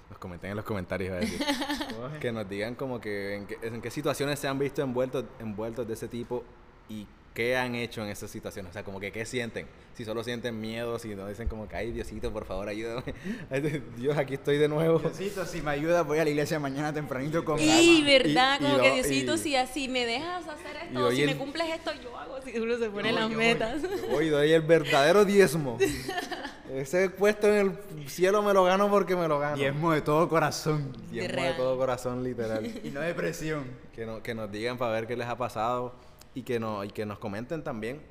nos 0.09 0.17
comenten 0.17 0.51
en 0.51 0.55
los 0.55 0.63
comentarios, 0.63 1.11
a 1.11 1.15
decir. 1.17 1.37
que 2.21 2.31
nos 2.31 2.47
digan 2.47 2.75
como 2.75 3.01
que 3.01 3.35
en, 3.35 3.47
qué, 3.47 3.57
en 3.61 3.81
qué 3.81 3.91
situaciones 3.91 4.39
se 4.39 4.47
han 4.47 4.57
visto 4.57 4.81
envueltos, 4.81 5.25
envueltos 5.39 5.85
de 5.85 5.95
ese 5.95 6.07
tipo 6.07 6.45
y 6.87 7.05
qué 7.35 7.55
han 7.57 7.75
hecho 7.75 8.01
en 8.01 8.09
esas 8.09 8.31
situaciones, 8.31 8.71
o 8.71 8.73
sea, 8.73 8.83
como 8.83 8.99
que 8.99 9.11
qué 9.11 9.25
sienten, 9.25 9.67
si 9.93 10.05
solo 10.05 10.23
sienten 10.23 10.59
miedo, 10.59 10.97
si 10.97 11.09
no 11.15 11.27
dicen 11.27 11.47
como 11.49 11.67
que, 11.67 11.75
ay, 11.75 11.91
Diosito, 11.91 12.31
por 12.31 12.45
favor, 12.45 12.67
ayúdame, 12.69 13.03
Ay, 13.51 13.83
Dios, 13.97 14.17
aquí 14.17 14.35
estoy 14.35 14.57
de 14.57 14.67
nuevo. 14.69 14.99
Diosito, 14.99 15.45
si 15.45 15.61
me 15.61 15.71
ayudas, 15.71 16.07
voy 16.07 16.17
a 16.17 16.23
la 16.23 16.29
iglesia 16.31 16.59
mañana 16.59 16.93
tempranito 16.93 17.43
con 17.45 17.59
Y 17.59 18.03
verdad, 18.03 18.57
y 18.59 18.63
como 18.63 18.81
que 18.81 18.87
lo- 18.87 18.93
Diosito, 18.95 19.35
y- 19.35 19.37
si 19.37 19.55
así 19.57 19.87
me 19.89 20.05
dejas 20.05 20.47
hacer 20.47 20.77
y 20.91 20.95
esto, 20.95 21.11
si 21.11 21.21
el- 21.21 21.27
me 21.27 21.37
cumples 21.37 21.67
esto, 21.75 21.91
yo 22.01 22.17
hago. 22.17 22.35
Si 22.41 22.57
uno 22.57 22.77
se 22.77 22.89
pone 22.89 23.09
Yo 23.11 23.19
las 23.19 23.29
yo 23.29 23.37
metas. 23.37 23.81
Hoy 24.13 24.29
doy 24.29 24.51
el 24.53 24.61
verdadero 24.61 25.25
diezmo. 25.25 25.77
Ese 26.73 27.09
puesto 27.09 27.47
en 27.53 27.77
el 27.97 28.09
cielo 28.09 28.41
me 28.41 28.53
lo 28.53 28.63
gano 28.63 28.89
porque 28.89 29.15
me 29.15 29.27
lo 29.27 29.39
gano. 29.39 29.55
Diezmo 29.57 29.91
de 29.93 30.01
todo 30.01 30.27
corazón 30.27 30.91
Diezmo 31.11 31.21
de 31.21 31.27
real. 31.41 31.57
todo 31.57 31.77
corazón, 31.77 32.23
literal. 32.23 32.65
y 32.83 32.89
no 32.89 33.01
depresión. 33.01 33.65
que, 33.93 34.05
no- 34.05 34.21
que 34.23 34.33
nos 34.33 34.51
digan 34.51 34.77
para 34.77 34.91
ver 34.93 35.07
qué 35.07 35.15
les 35.15 35.27
ha 35.27 35.37
pasado 35.37 35.93
y 36.35 36.43
que, 36.43 36.59
no, 36.59 36.83
y 36.83 36.89
que 36.89 37.05
nos 37.05 37.17
comenten 37.17 37.63
también 37.63 38.01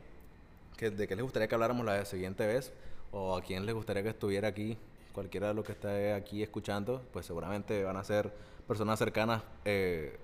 que, 0.76 0.90
de 0.90 1.06
qué 1.06 1.14
les 1.14 1.22
gustaría 1.22 1.46
que 1.46 1.54
habláramos 1.54 1.86
la 1.86 2.04
siguiente 2.04 2.46
vez 2.46 2.72
o 3.12 3.36
a 3.36 3.42
quién 3.42 3.64
les 3.66 3.74
gustaría 3.74 4.02
que 4.02 4.08
estuviera 4.08 4.48
aquí. 4.48 4.76
Cualquiera 5.12 5.48
de 5.48 5.54
los 5.54 5.64
que 5.64 5.72
esté 5.72 6.12
aquí 6.12 6.42
escuchando, 6.42 7.00
pues 7.12 7.26
seguramente 7.26 7.84
van 7.84 7.96
a 7.96 8.02
ser 8.02 8.32
personas 8.66 8.98
cercanas, 8.98 9.42
eh, 9.64 10.18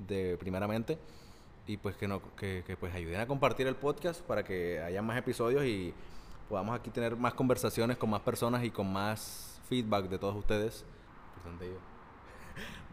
de 0.00 0.36
primeramente. 0.38 0.98
Y 1.66 1.76
pues 1.76 1.94
que, 1.94 2.08
no, 2.08 2.20
que, 2.34 2.64
que 2.66 2.76
pues 2.76 2.92
ayuden 2.92 3.20
a 3.20 3.26
compartir 3.26 3.68
el 3.68 3.76
podcast 3.76 4.20
para 4.22 4.42
que 4.42 4.80
haya 4.80 5.00
más 5.00 5.16
episodios 5.16 5.64
y 5.64 5.94
podamos 6.48 6.74
aquí 6.74 6.90
tener 6.90 7.14
más 7.14 7.34
conversaciones 7.34 7.96
con 7.96 8.10
más 8.10 8.22
personas 8.22 8.64
y 8.64 8.70
con 8.70 8.92
más 8.92 9.60
feedback 9.68 10.08
de 10.08 10.18
todos 10.18 10.34
ustedes. 10.36 10.84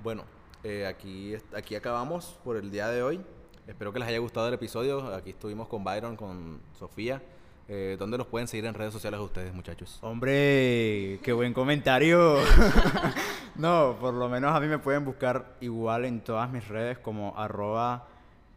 Bueno, 0.01 0.23
eh, 0.63 0.85
aquí, 0.87 1.35
aquí 1.53 1.75
acabamos 1.75 2.39
por 2.45 2.55
el 2.55 2.71
día 2.71 2.87
de 2.87 3.03
hoy. 3.03 3.19
Espero 3.69 3.93
que 3.93 3.99
les 3.99 4.07
haya 4.07 4.17
gustado 4.17 4.47
el 4.47 4.55
episodio. 4.55 5.13
Aquí 5.13 5.29
estuvimos 5.29 5.67
con 5.67 5.83
Byron, 5.83 6.15
con 6.15 6.59
Sofía. 6.73 7.21
Eh, 7.67 7.97
¿Dónde 7.99 8.17
los 8.17 8.25
pueden 8.25 8.47
seguir 8.47 8.65
en 8.65 8.73
redes 8.73 8.91
sociales 8.91 9.19
ustedes, 9.19 9.53
muchachos? 9.53 9.99
Hombre, 10.01 11.19
qué 11.21 11.33
buen 11.33 11.53
comentario. 11.53 12.37
no, 13.55 13.95
por 14.01 14.15
lo 14.15 14.27
menos 14.27 14.55
a 14.55 14.59
mí 14.59 14.65
me 14.65 14.79
pueden 14.79 15.05
buscar 15.05 15.55
igual 15.61 16.05
en 16.05 16.21
todas 16.21 16.49
mis 16.49 16.67
redes 16.67 16.97
como 16.97 17.37
arroba 17.37 18.07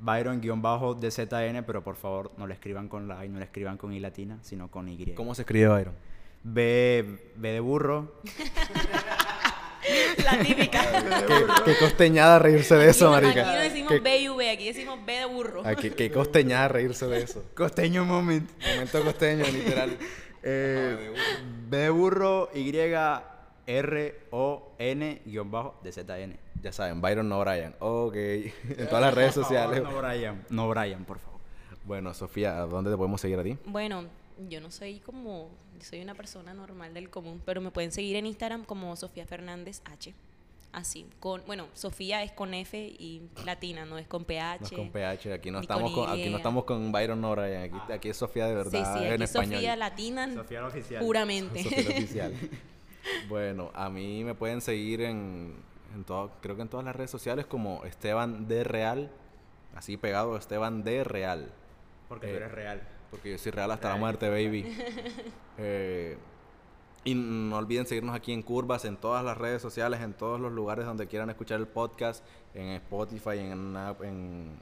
Byron-DZN, 0.00 1.62
pero 1.66 1.84
por 1.84 1.96
favor 1.96 2.32
no 2.38 2.46
le 2.46 2.54
escriban 2.54 2.88
con 2.88 3.06
la 3.06 3.22
I, 3.22 3.28
no 3.28 3.38
le 3.38 3.44
escriban 3.44 3.76
con 3.76 3.92
I 3.92 4.00
latina, 4.00 4.38
sino 4.40 4.70
con 4.70 4.88
Y. 4.88 5.12
¿Cómo 5.12 5.34
se 5.34 5.42
escribe 5.42 5.68
Byron? 5.68 5.94
B, 6.42 7.32
B 7.36 7.48
de 7.50 7.60
burro. 7.60 8.14
La 10.24 10.38
típica. 10.42 10.82
qué, 11.26 11.44
qué 11.72 11.78
costeñada 11.78 12.38
reírse 12.38 12.74
de 12.76 12.90
eso, 12.90 13.14
Aquí 13.14 13.24
marica. 13.26 13.42
Aquí 13.48 13.56
no 13.56 13.62
decimos 13.62 13.92
Qué- 13.92 13.98
B 14.00 14.18
y 14.18 14.28
V, 14.28 14.50
aquí 14.50 14.66
decimos 14.66 14.98
B 15.04 15.12
de 15.12 15.24
burro. 15.26 15.62
Aquí, 15.66 15.90
qué 15.90 16.10
costeñada 16.10 16.68
reírse 16.68 17.06
de 17.06 17.22
eso. 17.22 17.44
Costeño 17.54 18.04
moment. 18.04 18.50
Momento 18.74 19.02
costeño, 19.02 19.44
literal. 19.46 19.96
Eh, 20.44 21.14
B 21.68 21.76
de 21.76 21.90
burro, 21.90 22.50
Y, 22.52 22.72
R, 23.66 24.20
O, 24.30 24.74
N, 24.78 25.22
guion 25.24 25.50
bajo, 25.52 25.80
DZN. 25.84 26.36
Ya 26.60 26.72
saben, 26.72 27.00
Byron 27.00 27.28
no 27.28 27.38
Brian. 27.40 27.74
Ok. 27.78 28.14
En 28.16 28.86
todas 28.88 29.00
las 29.02 29.14
redes 29.14 29.34
favor, 29.34 29.48
sociales. 29.48 29.82
No 29.84 29.96
Brian, 29.96 30.44
no 30.50 30.68
Brian, 30.68 31.04
por 31.04 31.20
favor. 31.20 31.40
Bueno, 31.84 32.12
Sofía, 32.14 32.58
¿a 32.58 32.66
dónde 32.66 32.90
te 32.90 32.96
podemos 32.96 33.20
seguir 33.20 33.38
a 33.38 33.44
ti? 33.44 33.56
Bueno, 33.66 34.04
yo 34.48 34.60
no 34.60 34.70
soy 34.70 34.98
como, 35.00 35.50
soy 35.80 36.00
una 36.00 36.14
persona 36.14 36.54
normal 36.54 36.94
del 36.94 37.10
común, 37.10 37.42
pero 37.44 37.60
me 37.60 37.70
pueden 37.70 37.92
seguir 37.92 38.16
en 38.16 38.26
Instagram 38.26 38.64
como 38.64 38.94
Sofía 38.96 39.26
Fernández 39.26 39.82
H. 39.84 40.14
Así, 40.72 41.06
con, 41.20 41.42
bueno, 41.46 41.68
Sofía 41.74 42.22
es 42.22 42.32
con 42.32 42.54
F 42.54 42.78
y 42.78 43.22
latina, 43.44 43.84
no 43.84 43.98
es 43.98 44.06
con 44.06 44.24
PH. 44.24 44.60
No 44.60 44.66
es 44.68 44.72
con 44.72 44.90
PH, 44.90 45.32
aquí 45.34 45.50
no 45.50 45.60
estamos 45.60 45.92
con 45.92 46.06
con, 46.06 46.10
aquí 46.18 46.30
no 46.30 46.38
estamos 46.38 46.64
con 46.64 46.90
Byron 46.90 47.20
no 47.20 47.32
Brian, 47.32 47.64
aquí, 47.64 47.92
aquí 47.92 48.08
es 48.08 48.16
Sofía 48.16 48.46
de 48.46 48.52
Sí, 48.64 48.70
verdad 48.70 48.98
sí, 48.98 49.04
en 49.04 49.12
aquí 49.12 49.22
español. 49.24 49.54
Sofía 49.56 49.76
latina, 49.76 50.32
Sofía 50.34 50.60
la 50.62 50.66
oficial. 50.68 51.04
puramente. 51.04 51.62
Sofía 51.62 51.82
la 51.82 51.90
oficial. 51.90 52.34
bueno, 53.28 53.70
a 53.74 53.90
mí 53.90 54.24
me 54.24 54.34
pueden 54.34 54.62
seguir 54.62 55.02
en, 55.02 55.56
en 55.94 56.04
todo, 56.04 56.32
creo 56.40 56.56
que 56.56 56.62
en 56.62 56.68
todas 56.68 56.86
las 56.86 56.96
redes 56.96 57.10
sociales 57.10 57.44
como 57.44 57.84
Esteban 57.84 58.48
de 58.48 58.64
Real, 58.64 59.10
así 59.74 59.98
pegado 59.98 60.38
Esteban 60.38 60.84
de 60.84 61.04
Real, 61.04 61.52
Porque 62.08 62.28
Eh, 62.28 62.30
tú 62.30 62.36
eres 62.36 62.52
real. 62.52 62.82
Porque 63.12 63.30
yo 63.30 63.38
soy 63.38 63.52
real 63.52 63.70
hasta 63.70 63.90
la 63.90 63.96
muerte, 63.96 64.28
baby. 64.28 64.64
Eh, 65.58 66.16
y 67.04 67.14
no 67.14 67.58
olviden 67.58 67.86
seguirnos 67.86 68.16
aquí 68.16 68.32
en 68.32 68.42
Curvas, 68.42 68.86
en 68.86 68.96
todas 68.96 69.22
las 69.22 69.36
redes 69.36 69.60
sociales, 69.60 70.00
en 70.00 70.14
todos 70.14 70.40
los 70.40 70.50
lugares 70.50 70.86
donde 70.86 71.06
quieran 71.06 71.28
escuchar 71.28 71.60
el 71.60 71.68
podcast, 71.68 72.24
en 72.54 72.68
Spotify, 72.70 73.38
en, 73.38 73.76
en, 74.02 74.58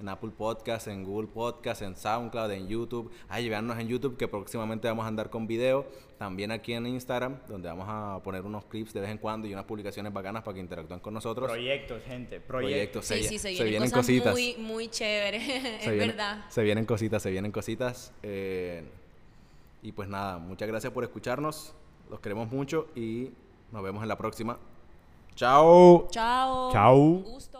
en 0.00 0.08
Apple 0.08 0.30
Podcast, 0.36 0.88
en 0.88 1.04
Google 1.04 1.28
Podcast, 1.28 1.82
en 1.82 1.96
SoundCloud, 1.96 2.50
en 2.50 2.66
YouTube. 2.68 3.10
Ay, 3.28 3.48
veannos 3.48 3.78
en 3.78 3.88
YouTube 3.88 4.16
que 4.16 4.26
próximamente 4.28 4.88
vamos 4.88 5.04
a 5.04 5.08
andar 5.08 5.30
con 5.30 5.46
video. 5.46 5.86
También 6.18 6.50
aquí 6.50 6.72
en 6.72 6.86
Instagram, 6.86 7.38
donde 7.48 7.68
vamos 7.68 7.86
a 7.88 8.20
poner 8.22 8.42
unos 8.42 8.64
clips 8.66 8.92
de 8.92 9.00
vez 9.00 9.10
en 9.10 9.18
cuando 9.18 9.46
y 9.48 9.52
unas 9.52 9.64
publicaciones 9.64 10.12
bacanas 10.12 10.42
para 10.42 10.54
que 10.54 10.60
interactúen 10.60 11.00
con 11.00 11.14
nosotros. 11.14 11.48
Proyectos, 11.50 12.02
gente, 12.04 12.40
Proyectos. 12.40 13.06
proyectos. 13.06 13.06
Sí, 13.06 13.22
sí, 13.24 13.38
se 13.38 13.56
se 13.56 13.64
vienen, 13.64 13.90
cosas 13.90 14.06
cositas. 14.06 14.32
muy, 14.32 14.56
muy 14.58 14.88
chéveres, 14.88 15.42
es 15.82 15.98
verdad. 15.98 16.44
Se 16.48 16.62
vienen 16.62 16.84
cositas, 16.86 17.22
se 17.22 17.30
vienen 17.30 17.52
cositas. 17.52 18.12
eh, 18.22 18.84
y 19.84 19.90
pues 19.90 20.08
nada, 20.08 20.38
muchas 20.38 20.68
gracias 20.68 20.92
por 20.92 21.02
escucharnos. 21.02 21.74
Los 22.08 22.20
queremos 22.20 22.50
mucho 22.52 22.86
y 22.94 23.30
nos 23.72 23.82
vemos 23.82 24.00
en 24.02 24.08
la 24.08 24.16
próxima. 24.16 24.56
Chao. 25.34 26.06
Chao. 26.10 26.70
Chao. 26.72 26.96
Un 26.98 27.22
gusto. 27.24 27.51